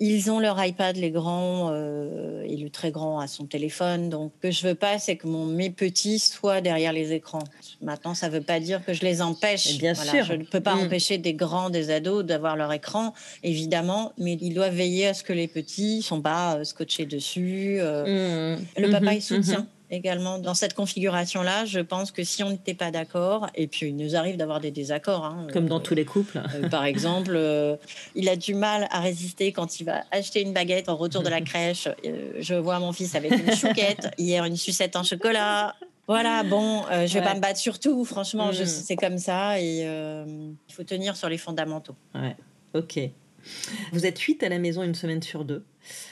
Ils 0.00 0.30
ont 0.30 0.38
leur 0.38 0.62
iPad, 0.64 0.96
les 0.96 1.10
grands 1.10 1.70
euh, 1.72 2.42
et 2.46 2.56
le 2.56 2.70
très 2.70 2.90
grand 2.90 3.20
à 3.20 3.26
son 3.26 3.46
téléphone. 3.46 4.08
Donc, 4.10 4.32
ce 4.36 4.48
que 4.48 4.50
je 4.50 4.66
veux 4.66 4.74
pas, 4.74 4.98
c'est 4.98 5.16
que 5.16 5.26
mon, 5.26 5.46
mes 5.46 5.70
petits 5.70 6.18
soient 6.18 6.60
derrière 6.60 6.92
les 6.92 7.12
écrans. 7.12 7.44
Maintenant, 7.80 8.14
ça 8.14 8.28
ne 8.28 8.32
veut 8.32 8.40
pas 8.42 8.60
dire 8.60 8.84
que 8.84 8.92
je 8.92 9.02
les 9.02 9.22
empêche. 9.22 9.78
bien 9.78 9.94
sûr. 9.94 10.24
Je 10.24 10.34
ne 10.34 10.44
peux 10.44 10.60
pas 10.60 10.74
mm. 10.74 10.80
empêcher 10.80 11.18
des 11.18 11.34
grands, 11.34 11.70
des 11.70 11.90
ados 11.90 12.24
d'avoir 12.24 12.56
leur 12.56 12.72
écran, 12.72 13.14
évidemment, 13.42 14.12
mais 14.18 14.38
ils 14.40 14.54
doivent 14.54 14.74
veiller 14.74 15.08
à 15.08 15.14
ce 15.14 15.22
que 15.22 15.32
les 15.32 15.48
petits 15.48 15.98
ne 15.98 16.02
sont 16.02 16.20
pas 16.20 16.56
euh, 16.56 16.64
scotchés 16.64 17.06
dessus. 17.06 17.78
Euh. 17.80 18.56
Mm. 18.56 18.64
Le 18.76 18.90
papa, 18.90 19.14
il 19.14 19.18
mm-hmm. 19.18 19.42
soutient. 19.42 19.66
Également 19.92 20.38
dans 20.38 20.54
cette 20.54 20.74
configuration-là. 20.74 21.64
Je 21.64 21.80
pense 21.80 22.12
que 22.12 22.22
si 22.22 22.44
on 22.44 22.50
n'était 22.50 22.74
pas 22.74 22.92
d'accord, 22.92 23.48
et 23.56 23.66
puis 23.66 23.88
il 23.88 23.96
nous 23.96 24.14
arrive 24.14 24.36
d'avoir 24.36 24.60
des 24.60 24.70
désaccords. 24.70 25.24
Hein, 25.24 25.48
Comme 25.52 25.66
dans 25.66 25.78
euh, 25.78 25.82
tous 25.82 25.94
les 25.94 26.04
couples. 26.04 26.40
Euh, 26.54 26.68
par 26.68 26.84
exemple, 26.84 27.32
euh, 27.34 27.76
il 28.14 28.28
a 28.28 28.36
du 28.36 28.54
mal 28.54 28.86
à 28.90 29.00
résister 29.00 29.50
quand 29.50 29.80
il 29.80 29.84
va 29.84 30.04
acheter 30.12 30.42
une 30.42 30.52
baguette 30.52 30.88
en 30.88 30.96
retour 30.96 31.24
de 31.24 31.28
la 31.28 31.40
crèche. 31.40 31.88
je 32.38 32.54
vois 32.54 32.78
mon 32.78 32.92
fils 32.92 33.16
avec 33.16 33.32
une 33.32 33.52
chouquette, 33.54 34.10
hier 34.18 34.44
une 34.44 34.56
sucette 34.56 34.94
en 34.94 35.02
chocolat. 35.02 35.74
Voilà, 36.06 36.44
bon, 36.44 36.84
je 36.90 37.12
vais 37.12 37.22
pas 37.22 37.34
me 37.34 37.40
battre 37.40 37.58
sur 37.58 37.78
tout, 37.78 38.04
franchement, 38.04 38.48
mm. 38.48 38.64
c'est 38.64 38.96
comme 38.96 39.18
ça 39.18 39.60
et 39.60 39.82
il 39.82 40.74
faut 40.74 40.84
tenir 40.84 41.16
sur 41.16 41.28
les 41.28 41.38
fondamentaux. 41.38 41.94
Ouais, 42.14 42.36
ok. 42.74 43.10
Vous 43.92 44.06
êtes 44.06 44.18
huit 44.18 44.42
à 44.42 44.48
la 44.48 44.58
maison 44.58 44.82
une 44.82 44.94
semaine 44.94 45.22
sur 45.22 45.44
deux. 45.44 45.64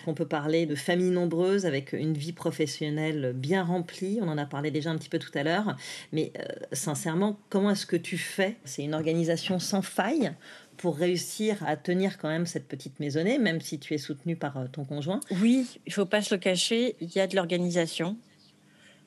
On 0.07 0.15
peut 0.15 0.27
parler 0.27 0.67
de 0.67 0.75
familles 0.75 1.11
nombreuses 1.11 1.67
avec 1.67 1.93
une 1.93 2.15
vie 2.15 2.33
professionnelle 2.33 3.33
bien 3.35 3.63
remplie. 3.63 4.19
On 4.23 4.29
en 4.29 4.39
a 4.39 4.47
parlé 4.47 4.71
déjà 4.71 4.91
un 4.91 4.97
petit 4.97 5.09
peu 5.09 5.19
tout 5.19 5.31
à 5.35 5.43
l'heure. 5.43 5.77
Mais 6.13 6.33
euh, 6.39 6.45
sincèrement, 6.73 7.39
comment 7.51 7.71
est-ce 7.71 7.87
que 7.87 7.97
tu 7.97 8.19
fais? 8.19 8.57
C'est 8.65 8.83
une 8.83 8.95
organisation 8.95 9.59
sans 9.59 9.83
faille 9.83 10.33
pour 10.77 10.97
réussir 10.97 11.63
à 11.67 11.77
tenir 11.77 12.19
quand 12.19 12.29
même 12.29 12.47
cette 12.47 12.67
petite 12.67 13.01
maisonnée, 13.01 13.39
même 13.39 13.61
si 13.61 13.79
tu 13.79 13.95
es 13.95 13.99
soutenu 13.99 14.37
par 14.37 14.57
euh, 14.57 14.67
ton 14.71 14.85
conjoint? 14.85 15.21
Oui, 15.43 15.67
il 15.87 15.93
faut 15.93 16.07
pas 16.07 16.23
se 16.23 16.35
le 16.35 16.41
cacher, 16.41 16.97
il 17.01 17.11
y 17.15 17.21
a 17.21 17.27
de 17.27 17.37
l'organisation. 17.37 18.17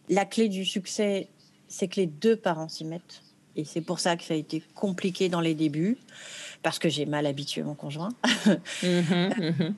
La 0.10 0.26
clé 0.26 0.50
du 0.50 0.66
succès, 0.66 1.30
c'est 1.68 1.88
que 1.88 1.96
les 1.96 2.08
deux 2.08 2.36
parents 2.36 2.70
s'y 2.70 2.86
mettent. 2.86 3.24
Et 3.56 3.66
c'est 3.66 3.82
pour 3.82 4.00
ça 4.00 4.16
que 4.16 4.24
ça 4.24 4.34
a 4.34 4.38
été 4.38 4.64
compliqué 4.76 5.28
dans 5.28 5.42
les 5.42 5.56
débuts, 5.56 5.98
parce 6.64 6.80
que 6.80 6.90
j'ai 6.90 7.06
mal 7.06 7.26
habitué 7.26 7.64
mon 7.64 7.76
conjoint. 7.76 8.10
Mhm, 8.84 9.34
mhm 9.40 9.76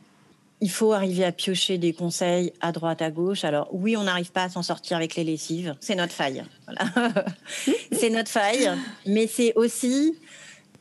il 0.63 0.71
faut 0.71 0.93
arriver 0.93 1.25
à 1.25 1.33
piocher 1.33 1.77
des 1.77 1.91
conseils 1.91 2.53
à 2.61 2.71
droite, 2.71 3.01
à 3.01 3.11
gauche. 3.11 3.43
Alors 3.43 3.67
oui, 3.73 3.97
on 3.97 4.03
n'arrive 4.03 4.31
pas 4.31 4.43
à 4.43 4.49
s'en 4.49 4.63
sortir 4.63 4.95
avec 4.95 5.15
les 5.15 5.25
lessives. 5.25 5.75
C'est 5.81 5.95
notre 5.95 6.13
faille. 6.13 6.41
c'est 7.91 8.09
notre 8.09 8.29
faille. 8.29 8.71
Mais 9.05 9.27
c'est 9.27 9.53
aussi 9.55 10.15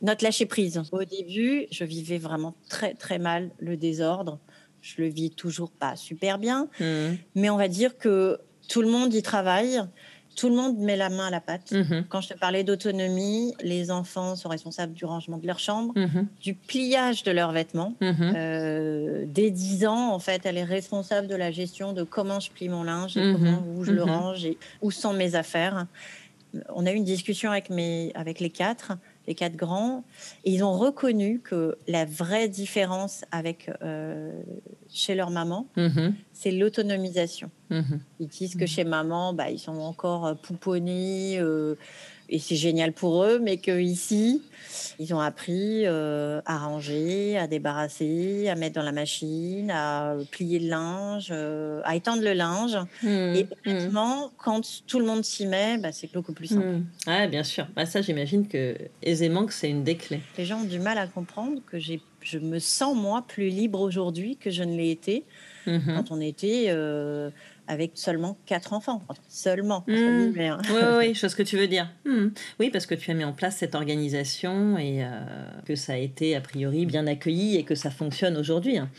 notre 0.01 0.23
lâcher 0.23 0.45
prise. 0.45 0.81
Au 0.93 1.03
début, 1.03 1.65
je 1.69 1.83
vivais 1.83 2.17
vraiment 2.17 2.55
très 2.69 2.93
très 2.93 3.19
mal 3.19 3.51
le 3.59 3.75
désordre. 3.75 4.39
Je 4.81 5.01
le 5.01 5.09
vis 5.09 5.31
toujours 5.31 5.71
pas 5.71 5.97
super 5.97 6.37
bien. 6.37 6.69
Mmh. 6.79 7.15
Mais 7.35 7.49
on 7.49 7.57
va 7.57 7.67
dire 7.67 7.97
que 7.97 8.39
tout 8.69 8.81
le 8.81 8.89
monde 8.89 9.13
y 9.13 9.21
travaille 9.21 9.81
tout 10.35 10.49
le 10.49 10.55
monde 10.55 10.77
met 10.77 10.95
la 10.95 11.09
main 11.09 11.27
à 11.27 11.29
la 11.29 11.41
pâte. 11.41 11.71
Mhm. 11.71 12.05
Quand 12.09 12.21
je 12.21 12.29
te 12.29 12.37
parlais 12.37 12.63
d'autonomie, 12.63 13.53
les 13.61 13.91
enfants 13.91 14.35
sont 14.35 14.49
responsables 14.49 14.93
du 14.93 15.05
rangement 15.05 15.37
de 15.37 15.47
leur 15.47 15.59
chambre, 15.59 15.93
mhm. 15.95 16.27
du 16.41 16.53
pliage 16.53 17.23
de 17.23 17.31
leurs 17.31 17.51
vêtements. 17.51 17.93
Mhm. 18.01 18.33
Euh, 18.35 19.25
dès 19.27 19.51
10 19.51 19.85
ans, 19.85 20.13
en 20.13 20.19
fait, 20.19 20.45
elle 20.45 20.57
est 20.57 20.63
responsable 20.63 21.27
de 21.27 21.35
la 21.35 21.51
gestion 21.51 21.93
de 21.93 22.03
comment 22.03 22.39
je 22.39 22.51
plie 22.51 22.69
mon 22.69 22.83
linge 22.83 23.17
et 23.17 23.33
comment, 23.33 23.63
où 23.75 23.83
je 23.83 23.91
le 23.91 24.03
range 24.03 24.45
et 24.45 24.57
où 24.81 24.91
sont 24.91 25.13
mes 25.13 25.35
affaires. 25.35 25.87
On 26.75 26.85
a 26.85 26.91
eu 26.91 26.95
une 26.95 27.03
discussion 27.03 27.51
avec, 27.51 27.69
mes, 27.69 28.11
avec 28.15 28.39
les 28.39 28.49
quatre. 28.49 28.93
Les 29.27 29.35
quatre 29.35 29.55
grands. 29.55 30.03
Et 30.43 30.51
ils 30.51 30.63
ont 30.63 30.77
reconnu 30.77 31.39
que 31.39 31.77
la 31.87 32.05
vraie 32.05 32.49
différence 32.49 33.25
avec 33.31 33.69
chez 34.89 35.15
leur 35.15 35.29
maman, 35.29 35.67
mm-hmm. 35.77 36.13
c'est 36.33 36.51
l'autonomisation. 36.51 37.49
Mm-hmm. 37.71 37.99
Ils 38.19 38.27
disent 38.27 38.55
que 38.55 38.65
mm-hmm. 38.65 38.67
chez 38.67 38.83
maman, 38.83 39.33
bah, 39.33 39.49
ils 39.49 39.59
sont 39.59 39.79
encore 39.79 40.35
pouponnés 40.37 41.39
et 42.29 42.39
c'est 42.39 42.55
génial 42.55 42.93
pour 42.93 43.23
eux, 43.23 43.39
mais 43.39 43.57
qu'ici, 43.57 44.41
ils 44.99 45.13
ont 45.13 45.19
appris 45.19 45.85
euh, 45.85 46.41
à 46.45 46.57
ranger, 46.57 47.37
à 47.37 47.47
débarrasser, 47.47 48.47
à 48.47 48.55
mettre 48.55 48.75
dans 48.75 48.83
la 48.83 48.91
machine, 48.91 49.71
à 49.71 50.15
plier 50.31 50.59
le 50.59 50.69
linge, 50.69 51.29
euh, 51.31 51.81
à 51.83 51.95
étendre 51.95 52.23
le 52.23 52.33
linge. 52.33 52.77
Mmh, 53.03 53.07
et 53.07 53.43
mmh. 53.43 53.69
honnêtement, 53.69 54.31
quand 54.37 54.83
tout 54.87 54.99
le 54.99 55.05
monde 55.05 55.23
s'y 55.23 55.45
met, 55.45 55.77
bah, 55.77 55.91
c'est 55.91 56.11
beaucoup 56.11 56.33
plus 56.33 56.47
simple. 56.47 56.65
Mmh. 56.65 56.85
Ah, 57.07 57.27
bien 57.27 57.43
sûr. 57.43 57.67
Bah, 57.75 57.85
ça, 57.85 58.01
j'imagine 58.01 58.47
que 58.47 58.77
aisément 59.01 59.45
que 59.45 59.53
c'est 59.53 59.69
une 59.69 59.83
des 59.83 59.95
clés. 59.95 60.21
Les 60.37 60.45
gens 60.45 60.61
ont 60.61 60.65
du 60.65 60.79
mal 60.79 60.97
à 60.97 61.07
comprendre 61.07 61.61
que 61.65 61.77
je 61.79 62.37
me 62.39 62.59
sens, 62.59 62.95
moi, 62.95 63.25
plus 63.27 63.49
libre 63.49 63.79
aujourd'hui 63.81 64.37
que 64.37 64.49
je 64.49 64.63
ne 64.63 64.75
l'ai 64.75 64.91
été 64.91 65.25
quand 65.65 66.11
on 66.11 66.21
était... 66.21 66.65
Euh, 66.69 67.29
avec 67.67 67.91
seulement 67.95 68.37
quatre 68.45 68.73
enfants. 68.73 69.01
seulement. 69.29 69.83
Mmh. 69.87 70.33
Oui, 70.35 70.79
oui, 70.97 71.15
chose 71.15 71.35
que 71.35 71.43
tu 71.43 71.57
veux 71.57 71.67
dire. 71.67 71.89
Mmh. 72.05 72.27
Oui, 72.59 72.69
parce 72.69 72.85
que 72.85 72.95
tu 72.95 73.09
as 73.11 73.13
mis 73.13 73.23
en 73.23 73.33
place 73.33 73.57
cette 73.57 73.75
organisation 73.75 74.77
et 74.77 75.03
euh, 75.03 75.07
que 75.65 75.75
ça 75.75 75.93
a 75.93 75.97
été 75.97 76.35
a 76.35 76.41
priori 76.41 76.85
bien 76.85 77.07
accueilli 77.07 77.57
et 77.57 77.63
que 77.63 77.75
ça 77.75 77.89
fonctionne 77.89 78.37
aujourd'hui. 78.37 78.77
Hein. 78.77 78.89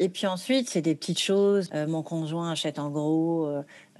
Et 0.00 0.08
puis 0.08 0.26
ensuite, 0.26 0.68
c'est 0.68 0.80
des 0.80 0.94
petites 0.94 1.20
choses. 1.20 1.68
Euh, 1.74 1.86
mon 1.86 2.02
conjoint 2.02 2.50
achète 2.50 2.78
en 2.78 2.90
gros 2.90 3.48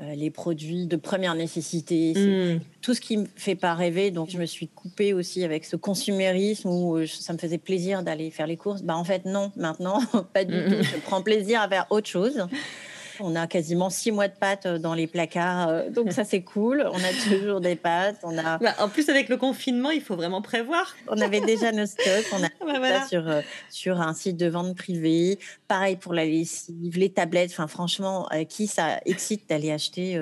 euh, 0.00 0.14
les 0.16 0.30
produits 0.30 0.87
de 0.87 0.96
première 0.96 1.35
nécessité. 1.35 2.14
Mmh. 2.14 2.61
Tout 2.83 2.94
ce 2.94 3.00
qui 3.00 3.16
me 3.16 3.26
fait 3.37 3.54
pas 3.54 3.74
rêver. 3.74 4.11
Donc, 4.11 4.28
je 4.28 4.38
me 4.38 4.46
suis 4.46 4.66
coupée 4.66 5.12
aussi 5.12 5.44
avec 5.44 5.64
ce 5.64 5.76
consumérisme 5.76 6.68
où 6.68 7.07
ça 7.07 7.33
me 7.33 7.38
faisait 7.38 7.59
plaisir 7.59 8.02
d'aller 8.02 8.30
faire 8.30 8.48
les 8.48 8.57
courses. 8.57 8.83
Bah, 8.83 8.96
en 8.96 9.04
fait, 9.04 9.24
non, 9.24 9.52
maintenant, 9.57 10.00
pas 10.33 10.44
du 10.44 10.52
tout. 10.64 10.83
Je 10.83 11.00
prends 11.00 11.22
plaisir 11.22 11.61
à 11.61 11.68
faire 11.68 11.87
autre 11.90 12.09
chose. 12.09 12.44
On 13.20 13.37
a 13.37 13.46
quasiment 13.46 13.90
six 13.90 14.12
mois 14.12 14.29
de 14.29 14.35
pâtes 14.35 14.66
euh, 14.66 14.79
dans 14.79 14.94
les 14.94 15.07
placards, 15.07 15.68
euh, 15.68 15.90
donc 15.90 16.12
ça 16.12 16.24
c'est 16.24 16.42
cool. 16.42 16.85
On 16.92 16.98
a 16.98 17.12
toujours 17.29 17.61
des 17.61 17.77
pâtes. 17.77 18.18
On 18.22 18.37
a. 18.38 18.59
Bah, 18.59 18.74
en 18.79 18.88
plus 18.88 19.09
avec 19.09 19.29
le 19.29 19.37
confinement, 19.37 19.90
il 19.90 20.00
faut 20.00 20.16
vraiment 20.16 20.42
prévoir. 20.42 20.94
On 21.09 21.20
avait 21.20 21.40
déjà 21.40 21.72
nos 21.72 21.87
stocks. 21.87 22.27
On 22.33 22.42
a 22.42 22.48
bah, 22.81 23.00
ça 23.00 23.09
sur 23.09 23.29
euh, 23.29 23.40
sur 23.70 24.00
un 24.00 24.14
site 24.14 24.37
de 24.37 24.46
vente 24.46 24.77
privée. 24.77 25.38
Pareil 25.68 25.96
pour 25.96 26.14
la 26.14 26.24
lessive, 26.24 26.98
les 26.98 27.11
tablettes. 27.11 27.50
Enfin 27.50 27.66
franchement, 27.66 28.29
qui 28.48 28.66
ça 28.66 29.00
excite 29.05 29.48
d'aller 29.48 29.70
acheter 29.70 30.18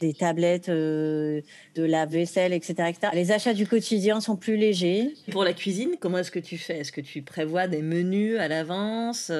des 0.00 0.14
tablettes, 0.14 0.68
euh, 0.68 1.40
de 1.74 1.82
la 1.82 2.06
vaisselle, 2.06 2.52
etc., 2.52 2.92
Les 3.12 3.32
achats 3.32 3.54
du 3.54 3.66
quotidien 3.66 4.20
sont 4.20 4.36
plus 4.36 4.56
légers. 4.56 5.14
Pour 5.30 5.44
la 5.44 5.52
cuisine, 5.52 5.92
comment 6.00 6.18
est-ce 6.18 6.30
que 6.30 6.38
tu 6.38 6.58
fais? 6.58 6.78
Est-ce 6.78 6.92
que 6.92 7.00
tu 7.00 7.22
prévois 7.22 7.66
des 7.66 7.82
menus 7.82 8.38
à 8.38 8.48
l'avance? 8.48 9.30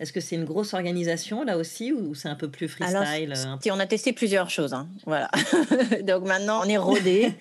Est-ce 0.00 0.12
que 0.12 0.20
c'est 0.20 0.36
une 0.36 0.44
grosse 0.44 0.74
organisation 0.74 1.44
là 1.44 1.56
aussi 1.56 1.92
ou 1.92 2.14
c'est 2.14 2.28
un 2.28 2.34
peu 2.34 2.48
plus 2.48 2.68
freestyle 2.68 3.34
On 3.70 3.78
a 3.78 3.86
testé 3.86 4.12
plusieurs 4.12 4.50
choses. 4.50 4.72
Hein. 4.74 4.88
Voilà. 5.06 5.30
Donc 6.02 6.24
maintenant, 6.24 6.62
on 6.64 6.68
est 6.68 6.76
rodé. 6.78 7.32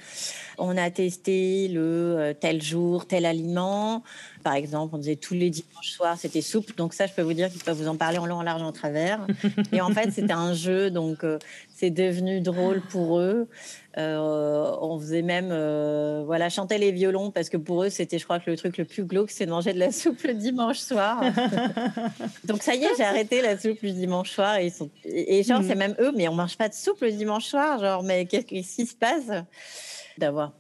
On 0.62 0.78
a 0.78 0.90
testé 0.92 1.68
le 1.68 1.82
euh, 1.82 2.34
tel 2.40 2.62
jour, 2.62 3.08
tel 3.08 3.26
aliment. 3.26 4.04
Par 4.44 4.54
exemple, 4.54 4.96
on 4.96 4.98
disait 5.00 5.16
tous 5.16 5.34
les 5.34 5.50
dimanches 5.50 5.92
soirs, 5.92 6.18
c'était 6.18 6.42
soupe. 6.42 6.78
Donc 6.78 6.94
ça, 6.94 7.08
je 7.08 7.14
peux 7.14 7.22
vous 7.22 7.34
dire 7.34 7.50
qu'ils 7.50 7.64
peuvent 7.64 7.78
vous 7.78 7.88
en 7.88 7.96
parler 7.96 8.20
en 8.20 8.26
long, 8.26 8.38
en 8.38 8.44
large, 8.44 8.62
en 8.62 8.72
travers. 8.72 9.26
Et 9.74 9.82
en 9.82 9.90
fait, 9.90 10.12
c'était 10.12 10.34
un 10.34 10.54
jeu, 10.54 10.92
donc 10.92 11.24
euh, 11.24 11.40
c'est 11.76 11.90
devenu 11.90 12.42
drôle 12.42 12.82
pour 12.82 13.20
eux. 13.20 13.48
Euh, 13.98 14.72
on 14.80 15.00
faisait 15.00 15.22
même, 15.22 15.50
euh, 15.52 16.24
voilà, 16.26 16.50
chanter 16.50 16.78
les 16.78 16.92
violons 16.92 17.30
parce 17.30 17.50
que 17.50 17.58
pour 17.58 17.84
eux, 17.84 17.90
c'était, 17.90 18.20
je 18.20 18.24
crois 18.24 18.40
que 18.40 18.50
le 18.50 18.56
truc 18.56 18.78
le 18.78 18.86
plus 18.86 19.04
glauque, 19.04 19.32
c'est 19.32 19.46
de 19.46 19.52
manger 19.52 19.74
de 19.74 19.80
la 19.80 19.92
soupe 19.92 20.22
le 20.24 20.34
dimanche 20.34 20.78
soir. 20.78 21.22
donc 22.46 22.64
ça 22.64 22.76
y 22.76 22.84
est, 22.84 22.96
j'ai 22.98 23.04
arrêté 23.04 23.42
la 23.42 23.58
soupe 23.58 23.82
le 23.82 23.92
dimanche 23.92 24.32
soir 24.32 24.58
et, 24.58 24.68
ils 24.68 24.72
sont, 24.72 24.90
et, 25.04 25.44
genre, 25.44 25.62
c'est 25.68 25.76
mm. 25.76 25.80
même 25.80 25.96
eux, 26.00 26.14
mais 26.16 26.28
on 26.28 26.34
mange 26.36 26.56
pas 26.56 26.70
de 26.70 26.74
soupe 26.74 27.02
le 27.02 27.12
dimanche 27.12 27.46
soir. 27.46 27.80
Genre, 27.80 28.04
mais 28.04 28.26
qu'est-ce 28.26 28.46
qui 28.46 28.86
se 28.86 28.96
passe? 28.96 29.30
D'avoir 30.18 30.54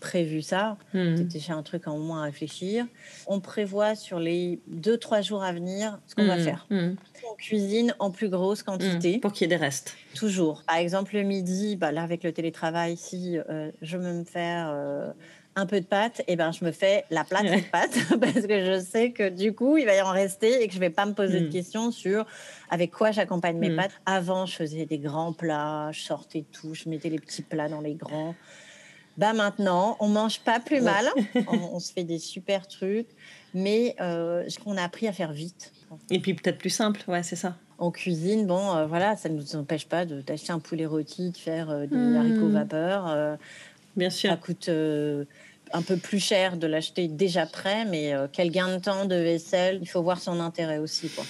prévu 0.00 0.42
ça. 0.42 0.76
Mmh. 0.94 1.16
C'était 1.16 1.38
déjà 1.38 1.54
un 1.54 1.62
truc 1.62 1.88
en 1.88 1.98
moins 1.98 2.22
à 2.22 2.24
réfléchir. 2.24 2.86
On 3.26 3.40
prévoit 3.40 3.94
sur 3.94 4.18
les 4.18 4.60
deux, 4.66 4.96
trois 4.96 5.20
jours 5.20 5.42
à 5.42 5.52
venir 5.52 5.98
ce 6.06 6.14
qu'on 6.14 6.26
va 6.26 6.36
hmm. 6.36 6.44
faire. 6.44 6.66
Hmm. 6.70 6.94
On 7.30 7.34
cuisine 7.36 7.94
en 7.98 8.10
plus 8.10 8.28
grosse 8.28 8.62
quantité. 8.62 9.16
Hmm. 9.16 9.20
Pour 9.20 9.32
qu'il 9.32 9.42
y 9.42 9.52
ait 9.52 9.56
des 9.56 9.62
restes. 9.62 9.96
Toujours. 10.14 10.62
Par 10.66 10.76
exemple, 10.76 11.14
le 11.14 11.22
midi, 11.22 11.76
bah 11.76 11.92
là, 11.92 12.02
avec 12.02 12.22
le 12.22 12.32
télétravail, 12.32 12.96
si 12.96 13.38
euh, 13.38 13.70
je 13.82 13.96
veux 13.96 14.12
me 14.12 14.24
faire 14.24 14.68
euh, 14.70 15.10
un 15.56 15.66
peu 15.66 15.80
de 15.80 15.86
pâtes, 15.86 16.20
et 16.20 16.32
eh 16.32 16.36
ben, 16.36 16.52
je 16.52 16.64
me 16.64 16.70
fais 16.70 17.04
la 17.10 17.24
plate 17.24 17.44
de 17.46 17.60
pâtes 17.72 17.98
parce 18.20 18.46
que 18.46 18.64
je 18.64 18.80
sais 18.80 19.10
que 19.10 19.28
du 19.28 19.52
coup, 19.52 19.78
il 19.78 19.86
va 19.86 19.96
y 19.96 20.00
en 20.00 20.12
rester 20.12 20.62
et 20.62 20.68
que 20.68 20.74
je 20.74 20.80
vais 20.80 20.90
pas 20.90 21.06
me 21.06 21.14
poser 21.14 21.40
de 21.40 21.50
questions 21.50 21.90
sur 21.90 22.24
avec 22.70 22.92
quoi 22.92 23.10
j'accompagne 23.10 23.58
mes 23.58 23.74
pâtes. 23.74 24.00
Avant, 24.06 24.46
je 24.46 24.54
faisais 24.54 24.86
des 24.86 24.98
grands 24.98 25.32
plats, 25.32 25.90
je 25.92 26.00
sortais 26.00 26.44
tout, 26.52 26.74
je 26.74 26.88
mettais 26.88 27.08
les 27.08 27.18
petits 27.18 27.42
plats 27.42 27.68
dans 27.68 27.80
les 27.80 27.94
grands. 27.94 28.34
Bah 29.18 29.32
maintenant, 29.32 29.96
on 29.98 30.06
mange 30.06 30.38
pas 30.38 30.60
plus 30.60 30.80
mal, 30.80 31.04
on, 31.48 31.80
se 31.80 31.92
fait 31.92 32.04
des 32.04 32.20
super 32.20 32.68
trucs, 32.68 33.08
mais 33.52 33.96
euh, 34.00 34.48
on 34.64 34.76
a 34.76 34.82
appris 34.82 35.08
à 35.08 35.12
faire 35.12 35.32
vite. 35.32 35.72
Et 36.08 36.20
puis 36.20 36.34
peut-être 36.34 36.58
plus 36.58 36.70
simple, 36.70 37.02
ouais, 37.08 37.24
c'est 37.24 37.36
ça. 37.36 37.56
En 37.78 37.90
cuisine, 37.90 38.46
bon, 38.46 38.76
euh, 38.76 38.86
voilà, 38.86 39.16
ça 39.16 39.28
ne 39.28 39.34
nous 39.34 39.56
empêche 39.56 39.86
pas 39.86 40.04
de 40.04 40.20
d'acheter 40.20 40.52
un 40.52 40.60
poulet 40.60 40.86
rôti, 40.86 41.30
de 41.30 41.36
faire 41.36 41.68
euh, 41.68 41.86
des 41.86 41.96
mmh. 41.96 42.16
haricots 42.16 42.48
vapeur. 42.48 43.38
Bien 43.96 44.10
sûr. 44.10 44.30
Ça 44.30 44.36
coûte 44.36 44.68
un 44.68 45.82
peu 45.82 45.96
plus 45.96 46.20
cher 46.20 46.56
de 46.56 46.68
l'acheter 46.68 47.08
déjà 47.08 47.44
prêt, 47.44 47.84
mais 47.86 48.14
quel 48.32 48.52
gain 48.52 48.76
de 48.76 48.80
temps 48.80 49.04
de 49.04 49.16
vaisselle, 49.16 49.80
il 49.82 49.88
faut 49.88 50.02
voir 50.02 50.20
son 50.20 50.38
intérêt 50.38 50.78
aussi, 50.78 51.08
quoi. 51.08 51.24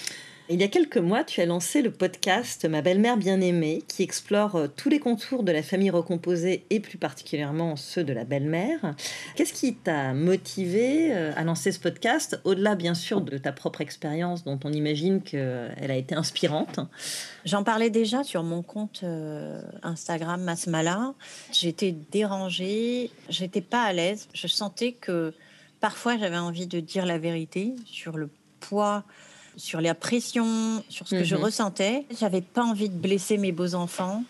Il 0.51 0.59
y 0.59 0.65
a 0.65 0.69
quelques 0.69 0.97
mois, 0.97 1.25
tu 1.25 1.43
as 1.43 1.47
lancé 1.47 1.83
le 1.83 1.91
podcast 1.91 2.65
Ma 2.65 2.81
belle-mère 2.81 3.19
bien-aimée, 3.19 3.83
qui 3.87 4.03
explore 4.03 4.57
euh, 4.57 4.67
tous 4.67 4.89
les 4.89 4.99
contours 4.99 5.43
de 5.43 5.53
la 5.53 5.63
famille 5.63 5.91
recomposée 5.91 6.65
et 6.71 6.81
plus 6.81 6.97
particulièrement 6.97 7.77
ceux 7.77 8.03
de 8.03 8.15
la 8.15 8.25
belle-mère. 8.25 8.95
Qu'est-ce 9.37 9.53
qui 9.53 9.75
t'a 9.75 10.15
motivé 10.15 11.15
euh, 11.15 11.33
à 11.37 11.45
lancer 11.45 11.71
ce 11.71 11.79
podcast, 11.79 12.41
au-delà 12.45 12.77
bien 12.77 12.95
sûr 12.95 13.21
de 13.21 13.37
ta 13.37 13.53
propre 13.53 13.83
expérience 13.83 14.43
dont 14.43 14.59
on 14.65 14.73
imagine 14.73 15.21
qu'elle 15.21 15.91
a 15.91 15.97
été 15.97 16.15
inspirante? 16.15 16.81
J'en 17.45 17.63
parlais 17.63 17.91
déjà 17.91 18.25
sur 18.25 18.43
mon 18.43 18.63
compte 18.63 19.01
euh, 19.03 19.61
Instagram 19.83 20.41
Masmala. 20.41 21.13
J'étais 21.53 21.93
dérangée, 21.93 23.11
j'étais 23.29 23.61
pas 23.61 23.83
à 23.83 23.93
l'aise. 23.93 24.29
Je 24.33 24.47
sentais 24.47 24.93
que 24.93 25.35
parfois 25.81 26.17
j'avais 26.17 26.39
envie 26.39 26.67
de 26.67 26.81
dire 26.81 27.05
la 27.05 27.19
vérité 27.19 27.75
sur 27.85 28.17
le 28.17 28.31
poids 28.61 29.05
sur 29.59 29.81
la 29.81 29.95
pression, 29.95 30.83
sur 30.89 31.07
ce 31.07 31.17
que 31.17 31.25
je 31.25 31.37
mhm. 31.37 31.45
ressentais. 31.45 32.07
J'avais 32.19 32.41
pas 32.41 32.63
envie 32.63 32.89
de 32.89 32.97
blesser 32.97 33.37
mes 33.37 33.53
beaux 33.53 33.75
enfants. 33.75 34.25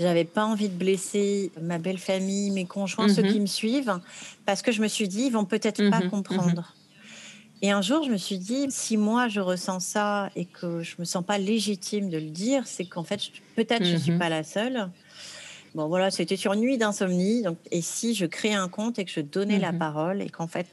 J'avais 0.00 0.24
pas 0.24 0.44
envie 0.44 0.68
de 0.68 0.74
blesser 0.74 1.52
ma 1.62 1.78
belle 1.78 1.98
famille, 1.98 2.50
mes 2.50 2.64
conjoints, 2.64 3.08
ceux 3.08 3.22
mhm. 3.22 3.32
qui 3.32 3.40
me 3.40 3.46
suivent, 3.46 4.00
parce 4.44 4.60
que 4.60 4.72
je 4.72 4.82
me 4.82 4.88
suis 4.88 5.06
dit, 5.06 5.26
ils 5.26 5.32
vont 5.32 5.44
peut-être 5.44 5.88
pas 5.88 6.00
mhm. 6.00 6.10
comprendre. 6.10 6.74
Et 7.62 7.70
un 7.70 7.80
jour, 7.80 8.02
je 8.02 8.10
me 8.10 8.16
suis 8.16 8.38
dit, 8.38 8.66
si 8.70 8.96
moi 8.96 9.28
je 9.28 9.40
ressens 9.40 9.80
ça 9.80 10.30
et 10.34 10.44
que 10.44 10.82
je 10.82 10.96
me 10.98 11.04
sens 11.04 11.24
pas 11.24 11.38
légitime 11.38 12.10
de 12.10 12.18
le 12.18 12.30
dire, 12.30 12.66
c'est 12.66 12.84
qu'en 12.84 13.04
fait, 13.04 13.20
peut-être 13.54 13.84
je 13.84 13.96
suis 13.96 14.18
pas 14.18 14.28
la 14.28 14.42
seule. 14.42 14.90
Bon, 15.74 15.88
voilà, 15.88 16.10
c'était 16.10 16.36
sur 16.36 16.52
une 16.52 16.60
nuit 16.60 16.76
d'insomnie. 16.76 17.42
Donc, 17.42 17.56
et 17.70 17.80
si 17.80 18.14
je 18.14 18.26
créais 18.26 18.54
un 18.54 18.68
compte 18.68 18.98
et 18.98 19.04
que 19.04 19.10
je 19.10 19.20
donnais 19.20 19.58
la 19.58 19.72
parole 19.72 20.20
et 20.20 20.28
qu'en 20.28 20.46
fait, 20.46 20.66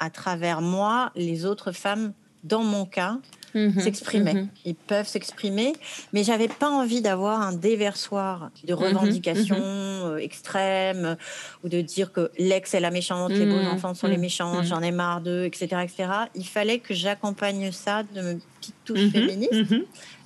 à 0.00 0.10
travers 0.10 0.62
moi, 0.62 1.12
les 1.14 1.44
autres 1.44 1.72
femmes, 1.72 2.12
dans 2.42 2.64
mon 2.64 2.86
cas, 2.86 3.18
Mhm. 3.54 3.80
s'exprimer. 3.80 4.34
Mhm. 4.34 4.48
Ils 4.64 4.74
peuvent 4.74 5.08
s'exprimer, 5.08 5.74
mais 6.12 6.24
j'avais 6.24 6.48
pas 6.48 6.70
envie 6.70 7.02
d'avoir 7.02 7.40
un 7.40 7.52
déversoir 7.52 8.50
de 8.64 8.72
mhm. 8.74 8.80
revendications 8.80 9.56
euh, 9.58 10.16
extrêmes 10.16 11.16
ou 11.64 11.68
de 11.68 11.80
dire 11.80 12.12
que 12.12 12.30
l'ex 12.38 12.74
est 12.74 12.80
la 12.80 12.90
méchante, 12.90 13.30
les 13.32 13.46
beaux 13.46 13.64
enfants 13.66 13.94
sont 13.94 14.08
les 14.08 14.18
méchants, 14.18 14.62
j'en 14.62 14.82
ai 14.82 14.90
marre 14.90 15.20
d'eux, 15.20 15.44
etc., 15.44 15.66
etc. 15.82 16.08
Il 16.34 16.46
fallait 16.46 16.78
que 16.78 16.94
j'accompagne 16.94 17.72
ça 17.72 18.02
de 18.02 18.20
mes 18.20 18.38
petites 18.60 18.84
touches 18.84 19.10
féministes 19.10 19.72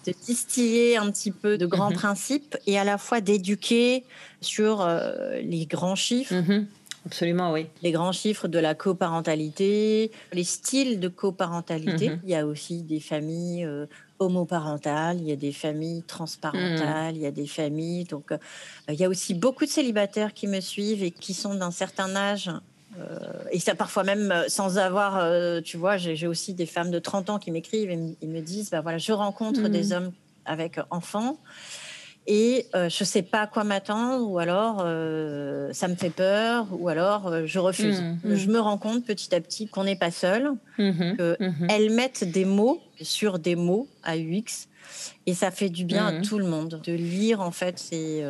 de 0.06 0.14
distiller 0.24 0.96
un 0.96 1.10
petit 1.10 1.32
peu 1.32 1.58
de 1.58 1.66
grands 1.66 1.90
principes 1.90 2.56
et 2.66 2.78
à 2.78 2.84
la 2.84 2.96
fois 2.96 3.20
d'éduquer 3.20 4.04
sur 4.40 4.80
euh, 4.80 5.40
les 5.42 5.66
grands 5.66 5.96
chiffres, 5.96 6.34
Absolument, 7.06 7.52
oui. 7.52 7.68
Les 7.82 7.92
grands 7.92 8.10
chiffres 8.10 8.48
de 8.48 8.58
la 8.58 8.74
coparentalité, 8.74 10.10
les 10.32 10.44
styles 10.44 10.98
de 10.98 11.06
coparentalité. 11.06 12.10
Mhm. 12.10 12.20
Il 12.24 12.30
y 12.30 12.34
a 12.34 12.44
aussi 12.44 12.82
des 12.82 12.98
familles 12.98 13.64
euh, 13.64 13.86
homoparentales, 14.18 15.18
il 15.20 15.28
y 15.28 15.32
a 15.32 15.36
des 15.36 15.52
familles 15.52 16.02
transparentales, 16.02 17.14
mhm. 17.14 17.16
il 17.16 17.22
y 17.22 17.26
a 17.26 17.30
des 17.30 17.46
familles. 17.46 18.04
Donc, 18.04 18.32
euh, 18.32 18.38
il 18.88 18.96
y 18.96 19.04
a 19.04 19.08
aussi 19.08 19.34
beaucoup 19.34 19.64
de 19.64 19.70
célibataires 19.70 20.34
qui 20.34 20.48
me 20.48 20.60
suivent 20.60 21.04
et 21.04 21.12
qui 21.12 21.32
sont 21.32 21.54
d'un 21.54 21.70
certain 21.70 22.14
âge. 22.16 22.50
Euh, 22.98 23.18
et 23.52 23.60
ça, 23.60 23.76
parfois 23.76 24.02
même 24.02 24.34
sans 24.48 24.78
avoir, 24.78 25.22
tu 25.62 25.76
vois, 25.76 25.98
j'ai 25.98 26.26
aussi 26.26 26.54
des 26.54 26.66
femmes 26.66 26.90
de 26.90 26.98
30 26.98 27.30
ans 27.30 27.38
qui 27.38 27.52
m'écrivent 27.52 27.90
et, 27.90 28.26
me 28.26 28.40
disent 28.40 28.70
bah 28.70 28.80
voilà, 28.80 28.98
je 28.98 29.12
rencontre 29.12 29.68
des 29.68 29.88
mhm. 29.88 29.92
hommes 29.92 30.12
avec 30.44 30.80
enfants 30.90 31.38
et 32.26 32.66
je 32.72 32.78
ne 32.84 33.06
sais 33.06 33.22
pas 33.22 33.42
à 33.42 33.46
quoi 33.46 33.64
m'attendre, 33.64 34.28
ou 34.28 34.38
alors 34.38 34.78
ça 35.72 35.88
me 35.88 35.94
fait 35.94 36.10
peur, 36.10 36.66
ou 36.72 36.88
alors 36.88 37.46
je 37.46 37.58
refuse. 37.58 38.00
Mmh, 38.00 38.18
mmh. 38.24 38.34
Je 38.34 38.48
me 38.48 38.60
rends 38.60 38.78
compte 38.78 39.04
petit 39.04 39.34
à 39.34 39.40
petit 39.40 39.68
qu'on 39.68 39.84
n'est 39.84 39.96
pas 39.96 40.10
seul, 40.10 40.52
mmh, 40.78 41.16
qu'elles 41.68 41.90
mettent 41.90 42.24
des 42.24 42.44
mots 42.44 42.80
sur 43.00 43.38
des 43.38 43.56
mots 43.56 43.88
à 44.02 44.16
UX, 44.16 44.68
et 45.26 45.34
ça 45.34 45.50
fait 45.50 45.70
du 45.70 45.84
bien 45.84 46.06
à 46.06 46.20
tout 46.20 46.38
le 46.38 46.46
monde 46.46 46.80
de 46.84 46.92
lire 46.92 47.40
en 47.40 47.50
fait 47.50 47.78
ces 47.78 48.24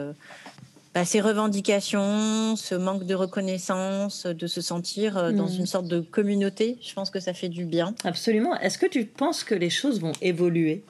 bah, 0.96 1.04
ces 1.04 1.20
revendications, 1.20 2.56
ce 2.56 2.74
manque 2.74 3.04
de 3.04 3.14
reconnaissance, 3.14 4.24
de 4.24 4.46
se 4.46 4.62
sentir 4.62 5.18
euh, 5.18 5.30
dans 5.30 5.46
une 5.46 5.66
sorte 5.66 5.88
de 5.88 6.00
communauté, 6.00 6.78
je 6.80 6.94
pense 6.94 7.10
que 7.10 7.20
ça 7.20 7.34
fait 7.34 7.50
du 7.50 7.66
bien. 7.66 7.94
Absolument. 8.02 8.58
Est-ce 8.60 8.78
que 8.78 8.86
tu 8.86 9.04
penses 9.04 9.44
que 9.44 9.54
les 9.54 9.68
choses 9.68 10.00
vont 10.00 10.12
évoluer? 10.22 10.84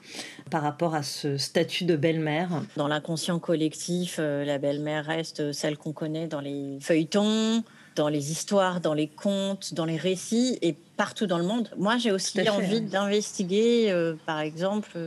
Par 0.49 0.63
rapport 0.63 0.95
à 0.95 1.03
ce 1.03 1.37
statut 1.37 1.85
de 1.85 1.95
belle-mère 1.95 2.49
Dans 2.75 2.87
l'inconscient 2.87 3.39
collectif, 3.39 4.17
euh, 4.19 4.45
la 4.45 4.57
belle-mère 4.57 5.05
reste 5.05 5.51
celle 5.51 5.77
qu'on 5.77 5.93
connaît 5.93 6.27
dans 6.27 6.41
les 6.41 6.77
feuilletons, 6.81 7.63
dans 7.95 8.09
les 8.09 8.31
histoires, 8.31 8.81
dans 8.81 8.93
les 8.93 9.07
contes, 9.07 9.73
dans 9.73 9.85
les 9.85 9.97
récits 9.97 10.57
et 10.61 10.75
partout 10.97 11.27
dans 11.27 11.37
le 11.37 11.45
monde. 11.45 11.69
Moi, 11.77 11.97
j'ai 11.97 12.11
aussi 12.11 12.47
envie 12.49 12.81
d'investiguer, 12.81 13.91
euh, 13.91 14.13
par 14.25 14.39
exemple, 14.39 14.97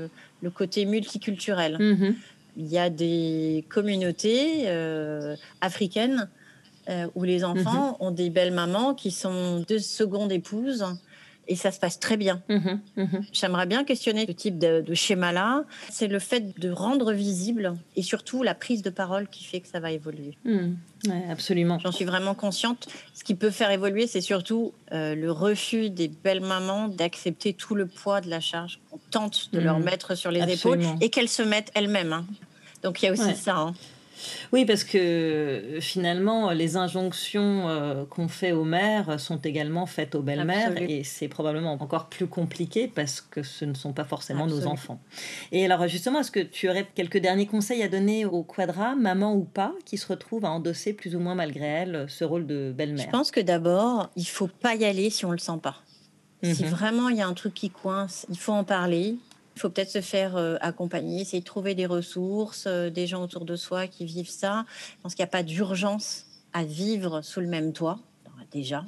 le 0.43 0.51
côté 0.51 0.85
multiculturel. 0.85 1.77
Mm-hmm 1.79 2.15
il 2.57 2.67
y 2.67 2.79
a 2.79 2.91
des 2.91 3.65
communautés 3.69 4.65
euh, 4.67 5.37
africaines 5.61 6.29
euh, 6.89 7.07
où 7.15 7.25
les 7.25 7.45
enfants 7.45 7.97
mhm. 8.01 8.07
ont 8.07 8.11
des 8.11 8.31
belles 8.31 8.53
mamans 8.53 8.95
qui 8.95 9.11
sont 9.11 9.65
deux 9.69 9.79
secondes 9.79 10.33
épouses 10.33 10.85
et 11.51 11.57
ça 11.57 11.73
se 11.73 11.81
passe 11.81 11.99
très 11.99 12.17
bien. 12.17 12.41
Mhm, 12.49 12.81
mhm. 12.97 13.25
J'aimerais 13.33 13.67
bien 13.67 13.85
questionner 13.85 14.25
ce 14.27 14.33
type 14.33 14.59
de, 14.59 14.95
schéma-là. 14.95 15.65
C'est 15.91 16.07
le 16.07 16.21
fait 16.21 16.59
de 16.59 16.71
rendre 16.71 17.13
visible 17.13 17.77
et 17.97 18.03
surtout 18.03 18.45
la 18.45 18.55
prise 18.55 18.83
de 18.83 18.91
parole 18.91 19.27
qui 19.29 19.45
fait 19.45 19.61
que 19.61 19.69
ça 19.69 19.81
va 19.81 19.91
évoluer. 19.91 20.39
Hmm. 20.45 20.75
absolument. 21.29 21.79
J'en 21.81 21.91
suis 21.91 22.05
vraiment 22.05 22.35
consciente. 22.35 22.89
Ce 23.15 23.25
qui 23.25 23.35
peut 23.35 23.51
faire 23.51 23.73
évoluer, 23.73 24.07
c'est 24.07 24.21
surtout 24.21 24.73
euh, 24.93 25.17
le 25.17 25.33
refus 25.33 25.91
des 25.91 26.07
belles 26.07 26.41
mamans 26.41 26.87
d'accepter 26.87 27.53
tout 27.53 27.75
le 27.75 27.87
poids 27.87 28.21
de 28.21 28.31
la 28.31 28.41
charge 28.41 28.79
qu'on 28.89 29.01
tente 29.11 29.51
de 29.53 29.59
leur 29.59 29.81
hmm. 29.81 29.85
mettre 29.85 30.15
sur 30.15 30.31
les 30.31 30.53
épaules 30.53 30.83
et 31.01 31.11
qu'elles 31.11 31.29
se 31.29 31.43
mettent 31.43 31.73
elles-mêmes. 31.75 32.13
Hein. 32.13 32.27
Donc 32.85 33.03
il 33.03 33.07
y 33.07 33.09
a 33.09 33.13
aussi 33.13 33.35
ça. 33.35 33.57
Hein. 33.57 33.75
Oui, 34.53 34.65
parce 34.65 34.85
que 34.85 35.79
finalement, 35.81 36.51
les 36.51 36.77
injonctions 36.77 37.69
euh, 37.69 38.05
qu'on 38.05 38.29
fait 38.29 38.53
aux 38.53 38.65
mères 38.65 39.19
sont 39.21 39.39
également 39.39 39.87
faites 39.87 40.15
aux 40.15 40.23
belles-mères 40.23 40.81
et 40.81 41.05
c'est 41.05 41.29
probablement 41.29 41.73
encore 41.73 42.09
plus 42.09 42.27
compliqué 42.27 42.89
parce 42.89 43.21
que 43.21 43.43
ce 43.43 43.65
ne 43.65 43.75
sont 43.75 43.93
pas 43.93 44.05
forcément 44.05 44.47
nos 44.47 44.67
enfants. 44.67 45.01
Et 45.53 45.65
alors 45.65 45.87
justement, 45.89 46.21
est-ce 46.21 46.31
que 46.31 46.41
tu 46.41 46.69
aurais 46.69 46.87
quelques 46.95 47.19
derniers 47.19 47.47
conseils 47.47 47.83
à 47.83 47.89
donner 47.89 48.25
aux 48.25 48.43
quadras, 48.43 48.95
maman 48.95 49.35
ou 49.35 49.45
pas, 49.45 49.75
qui 49.85 49.99
se 49.99 50.07
retrouvent 50.07 50.45
à 50.45 50.51
endosser 50.51 50.93
plus 50.93 51.15
ou 51.15 51.21
moins 51.21 51.35
malgré 51.35 51.67
elles 51.67 52.07
ce 52.09 52.25
rôle 52.25 52.47
de 52.47 52.73
belle-mère? 52.77 53.07
Je 53.07 53.11
pense 53.11 53.31
que 53.31 53.41
d'abord, 53.41 54.11
il 54.17 54.27
faut 54.27 54.49
pas 54.49 54.75
y 54.75 54.85
aller 54.85 55.11
si 55.11 55.25
on 55.25 55.33
le 55.33 55.39
sent 55.39 55.59
pas. 55.63 55.77
Si 56.43 56.65
mhm. 56.65 56.71
vraiment 56.71 57.09
il 57.09 57.17
y 57.17 57.21
a 57.21 57.27
un 57.27 57.35
truc 57.35 57.55
qui 57.55 57.71
coince, 57.71 58.27
il 58.31 58.39
faut 58.39 58.53
en 58.53 58.65
parler. 58.65 59.17
Il 59.57 59.61
faut 59.61 59.69
peut-être 59.69 59.91
se 59.91 60.01
faire 60.01 60.37
euh, 60.37 60.57
accompagner, 60.61 61.23
essayer 61.23 61.41
de 61.41 61.45
trouver 61.45 61.75
des 61.75 61.87
ressources, 61.87 62.65
euh, 62.67 62.91
des 62.91 63.07
gens 63.07 63.23
autour 63.23 63.45
de 63.45 63.57
soi 63.57 63.87
qui 63.87 64.05
vivent 64.05 64.31
ça. 64.31 64.65
Je 64.69 65.03
pense 65.03 65.15
qu'il 65.15 65.23
n'y 65.23 65.29
a 65.29 65.33
pas 65.33 65.43
d'urgence 65.43 66.27
à 66.53 66.65
vivre 66.65 67.21
sous 67.23 67.41
le 67.41 67.47
même 67.47 67.73
toit, 67.73 67.99
déjà. 68.53 68.85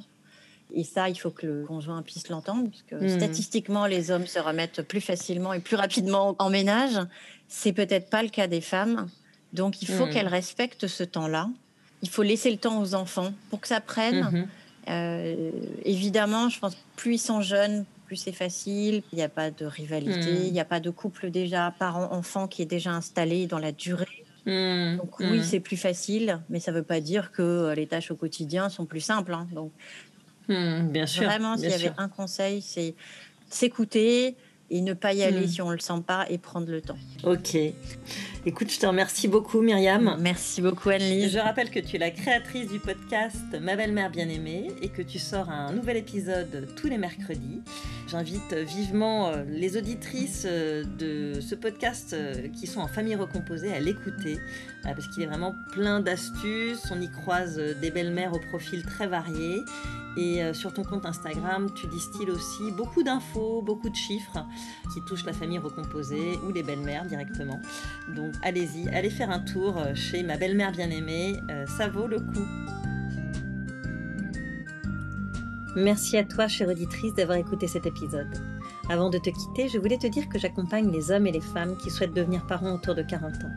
Et 0.73 0.83
ça, 0.83 1.09
il 1.09 1.15
faut 1.15 1.29
que 1.29 1.45
le 1.45 1.65
conjoint 1.65 2.01
puisse 2.01 2.29
l'entendre, 2.29 2.69
parce 2.69 2.83
que 2.83 2.95
mmh. 2.95 3.17
statistiquement, 3.19 3.85
les 3.85 4.09
hommes 4.09 4.25
se 4.25 4.39
remettent 4.39 4.81
plus 4.81 5.01
facilement 5.01 5.53
et 5.53 5.59
plus 5.59 5.75
rapidement 5.75 6.35
en 6.39 6.49
ménage. 6.49 6.99
C'est 7.47 7.73
peut-être 7.73 8.09
pas 8.09 8.23
le 8.23 8.29
cas 8.29 8.47
des 8.47 8.61
femmes. 8.61 9.07
Donc, 9.53 9.83
il 9.83 9.87
faut 9.87 10.07
mmh. 10.07 10.09
qu'elles 10.09 10.27
respectent 10.27 10.87
ce 10.87 11.03
temps-là. 11.03 11.49
Il 12.01 12.09
faut 12.09 12.23
laisser 12.23 12.49
le 12.49 12.57
temps 12.57 12.81
aux 12.81 12.95
enfants 12.95 13.33
pour 13.49 13.61
que 13.61 13.67
ça 13.67 13.81
prenne. 13.81 14.21
Mmh. 14.21 14.47
Euh, 14.89 15.51
évidemment, 15.85 16.49
je 16.49 16.59
pense 16.59 16.75
plus 16.95 17.15
ils 17.15 17.19
sont 17.19 17.41
jeunes, 17.41 17.85
c'est 18.15 18.31
facile, 18.31 19.03
il 19.11 19.15
n'y 19.15 19.23
a 19.23 19.29
pas 19.29 19.51
de 19.51 19.65
rivalité, 19.65 20.33
hmm. 20.33 20.45
il 20.45 20.53
n'y 20.53 20.59
a 20.59 20.65
pas 20.65 20.79
de 20.79 20.89
couple 20.89 21.29
déjà 21.29 21.73
parent-enfant 21.77 22.47
qui 22.47 22.61
est 22.61 22.67
déjà 22.67 22.91
installé 22.91 23.47
dans 23.47 23.59
la 23.59 23.71
durée. 23.71 24.25
Hmm. 24.45 24.97
Donc 24.97 25.19
oui, 25.19 25.39
hmm. 25.39 25.43
c'est 25.43 25.59
plus 25.59 25.77
facile, 25.77 26.41
mais 26.49 26.59
ça 26.59 26.71
ne 26.71 26.77
veut 26.77 26.83
pas 26.83 26.99
dire 26.99 27.31
que 27.31 27.41
euh, 27.41 27.75
les 27.75 27.87
tâches 27.87 28.11
au 28.11 28.15
quotidien 28.15 28.69
sont 28.69 28.85
plus 28.85 29.01
simples. 29.01 29.33
Hein. 29.33 29.47
Donc, 29.53 29.71
bien 30.47 31.05
sûr. 31.05 31.23
Vraiment, 31.23 31.57
s'il 31.57 31.69
y 31.69 31.73
avait 31.73 31.93
un 31.97 32.09
conseil, 32.09 32.61
c'est 32.61 32.95
s'écouter, 33.49 34.35
et 34.73 34.81
ne 34.81 34.93
pas 34.93 35.13
y 35.13 35.21
aller 35.21 35.47
si 35.47 35.61
on 35.61 35.67
ne 35.67 35.73
le 35.73 35.79
sent 35.79 36.01
pas 36.05 36.25
et 36.31 36.39
prendre 36.39 36.69
le 36.69 36.81
temps. 36.81 36.97
Ok. 37.23 37.55
Écoute, 38.45 38.71
je 38.71 38.79
te 38.79 38.87
remercie 38.87 39.27
beaucoup, 39.27 39.61
Myriam. 39.61 40.17
Merci 40.19 40.63
beaucoup, 40.63 40.89
Anne-Lise. 40.89 41.31
Je 41.31 41.37
rappelle 41.37 41.69
que 41.69 41.79
tu 41.79 41.97
es 41.97 41.99
la 41.99 42.09
créatrice 42.09 42.71
du 42.71 42.79
podcast 42.79 43.37
Ma 43.61 43.75
belle-mère 43.75 44.09
bien-aimée 44.09 44.71
et 44.81 44.89
que 44.89 45.03
tu 45.03 45.19
sors 45.19 45.51
un 45.51 45.71
nouvel 45.73 45.97
épisode 45.97 46.67
tous 46.75 46.87
les 46.87 46.97
mercredis. 46.97 47.61
J'invite 48.07 48.53
vivement 48.53 49.29
euh, 49.29 49.43
les 49.47 49.77
auditrices 49.77 50.47
euh, 50.49 50.83
de 50.97 51.39
ce 51.39 51.53
podcast 51.53 52.13
euh, 52.13 52.47
qui 52.59 52.65
sont 52.65 52.81
en 52.81 52.87
famille 52.87 53.15
recomposée 53.15 53.71
à 53.71 53.79
l'écouter 53.79 54.39
parce 54.81 55.07
qu'il 55.07 55.21
est 55.21 55.27
vraiment 55.27 55.53
plein 55.71 55.99
d'astuces. 55.99 56.91
On 56.91 56.99
y 56.99 57.09
croise 57.09 57.61
des 57.79 57.91
belles-mères 57.91 58.33
au 58.33 58.39
profil 58.39 58.83
très 58.83 59.05
varié. 59.05 59.61
Et 60.15 60.41
sur 60.53 60.71
ton 60.73 60.83
compte 60.83 61.05
Instagram, 61.05 61.71
tu 61.73 61.87
distilles 61.87 62.29
aussi 62.29 62.71
beaucoup 62.71 63.01
d'infos, 63.01 63.63
beaucoup 63.63 63.89
de 63.89 63.95
chiffres 63.95 64.45
qui 64.93 65.01
touchent 65.01 65.25
la 65.25 65.33
famille 65.33 65.57
recomposée 65.57 66.37
ou 66.47 66.51
les 66.51 66.61
belles-mères 66.61 67.05
directement. 67.05 67.59
Donc 68.15 68.33
allez-y, 68.43 68.87
allez 68.89 69.09
faire 69.09 69.31
un 69.31 69.39
tour 69.39 69.77
euh, 69.77 69.95
chez 69.95 70.23
ma 70.23 70.37
belle-mère 70.37 70.71
bien-aimée, 70.71 71.39
euh, 71.49 71.65
ça 71.65 71.87
vaut 71.87 72.07
le 72.07 72.19
coup. 72.19 72.47
Merci 75.75 76.17
à 76.17 76.23
toi, 76.23 76.47
chère 76.47 76.69
auditrice, 76.69 77.13
d'avoir 77.15 77.37
écouté 77.37 77.67
cet 77.67 77.85
épisode. 77.85 78.27
Avant 78.89 79.09
de 79.09 79.17
te 79.17 79.29
quitter, 79.29 79.67
je 79.69 79.79
voulais 79.79 79.97
te 79.97 80.07
dire 80.07 80.29
que 80.29 80.37
j'accompagne 80.37 80.91
les 80.91 81.09
hommes 81.09 81.25
et 81.25 81.31
les 81.31 81.41
femmes 81.41 81.77
qui 81.77 81.89
souhaitent 81.89 82.13
devenir 82.13 82.45
parents 82.45 82.75
autour 82.75 82.93
de 82.93 83.01
40 83.01 83.33
ans. 83.43 83.51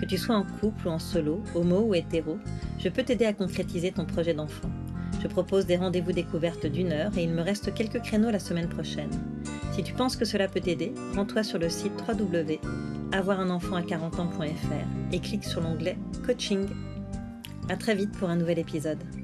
Que 0.00 0.06
tu 0.06 0.16
sois 0.16 0.36
en 0.36 0.44
couple 0.60 0.88
ou 0.88 0.90
en 0.90 0.98
solo, 0.98 1.42
homo 1.54 1.80
ou 1.80 1.94
hétéro, 1.94 2.38
je 2.78 2.88
peux 2.88 3.02
t'aider 3.02 3.26
à 3.26 3.34
concrétiser 3.34 3.92
ton 3.92 4.06
projet 4.06 4.32
d'enfant. 4.32 4.70
Je 5.22 5.28
propose 5.28 5.66
des 5.66 5.76
rendez-vous 5.76 6.10
découvertes 6.10 6.66
d'une 6.66 6.92
heure 6.92 7.16
et 7.16 7.22
il 7.22 7.30
me 7.30 7.42
reste 7.42 7.72
quelques 7.74 8.02
créneaux 8.02 8.30
la 8.30 8.40
semaine 8.40 8.68
prochaine. 8.68 9.10
Si 9.72 9.84
tu 9.84 9.92
penses 9.92 10.16
que 10.16 10.24
cela 10.24 10.48
peut 10.48 10.60
t'aider, 10.60 10.92
rends-toi 11.14 11.44
sur 11.44 11.58
le 11.58 11.68
site 11.68 11.92
www.avoirunenfant 12.08 13.76
à 13.76 13.82
40 13.82 14.18
ans.fr 14.18 15.12
et 15.12 15.20
clique 15.20 15.44
sur 15.44 15.60
l'onglet 15.60 15.96
Coaching. 16.26 16.66
À 17.68 17.76
très 17.76 17.94
vite 17.94 18.12
pour 18.18 18.30
un 18.30 18.36
nouvel 18.36 18.58
épisode. 18.58 19.21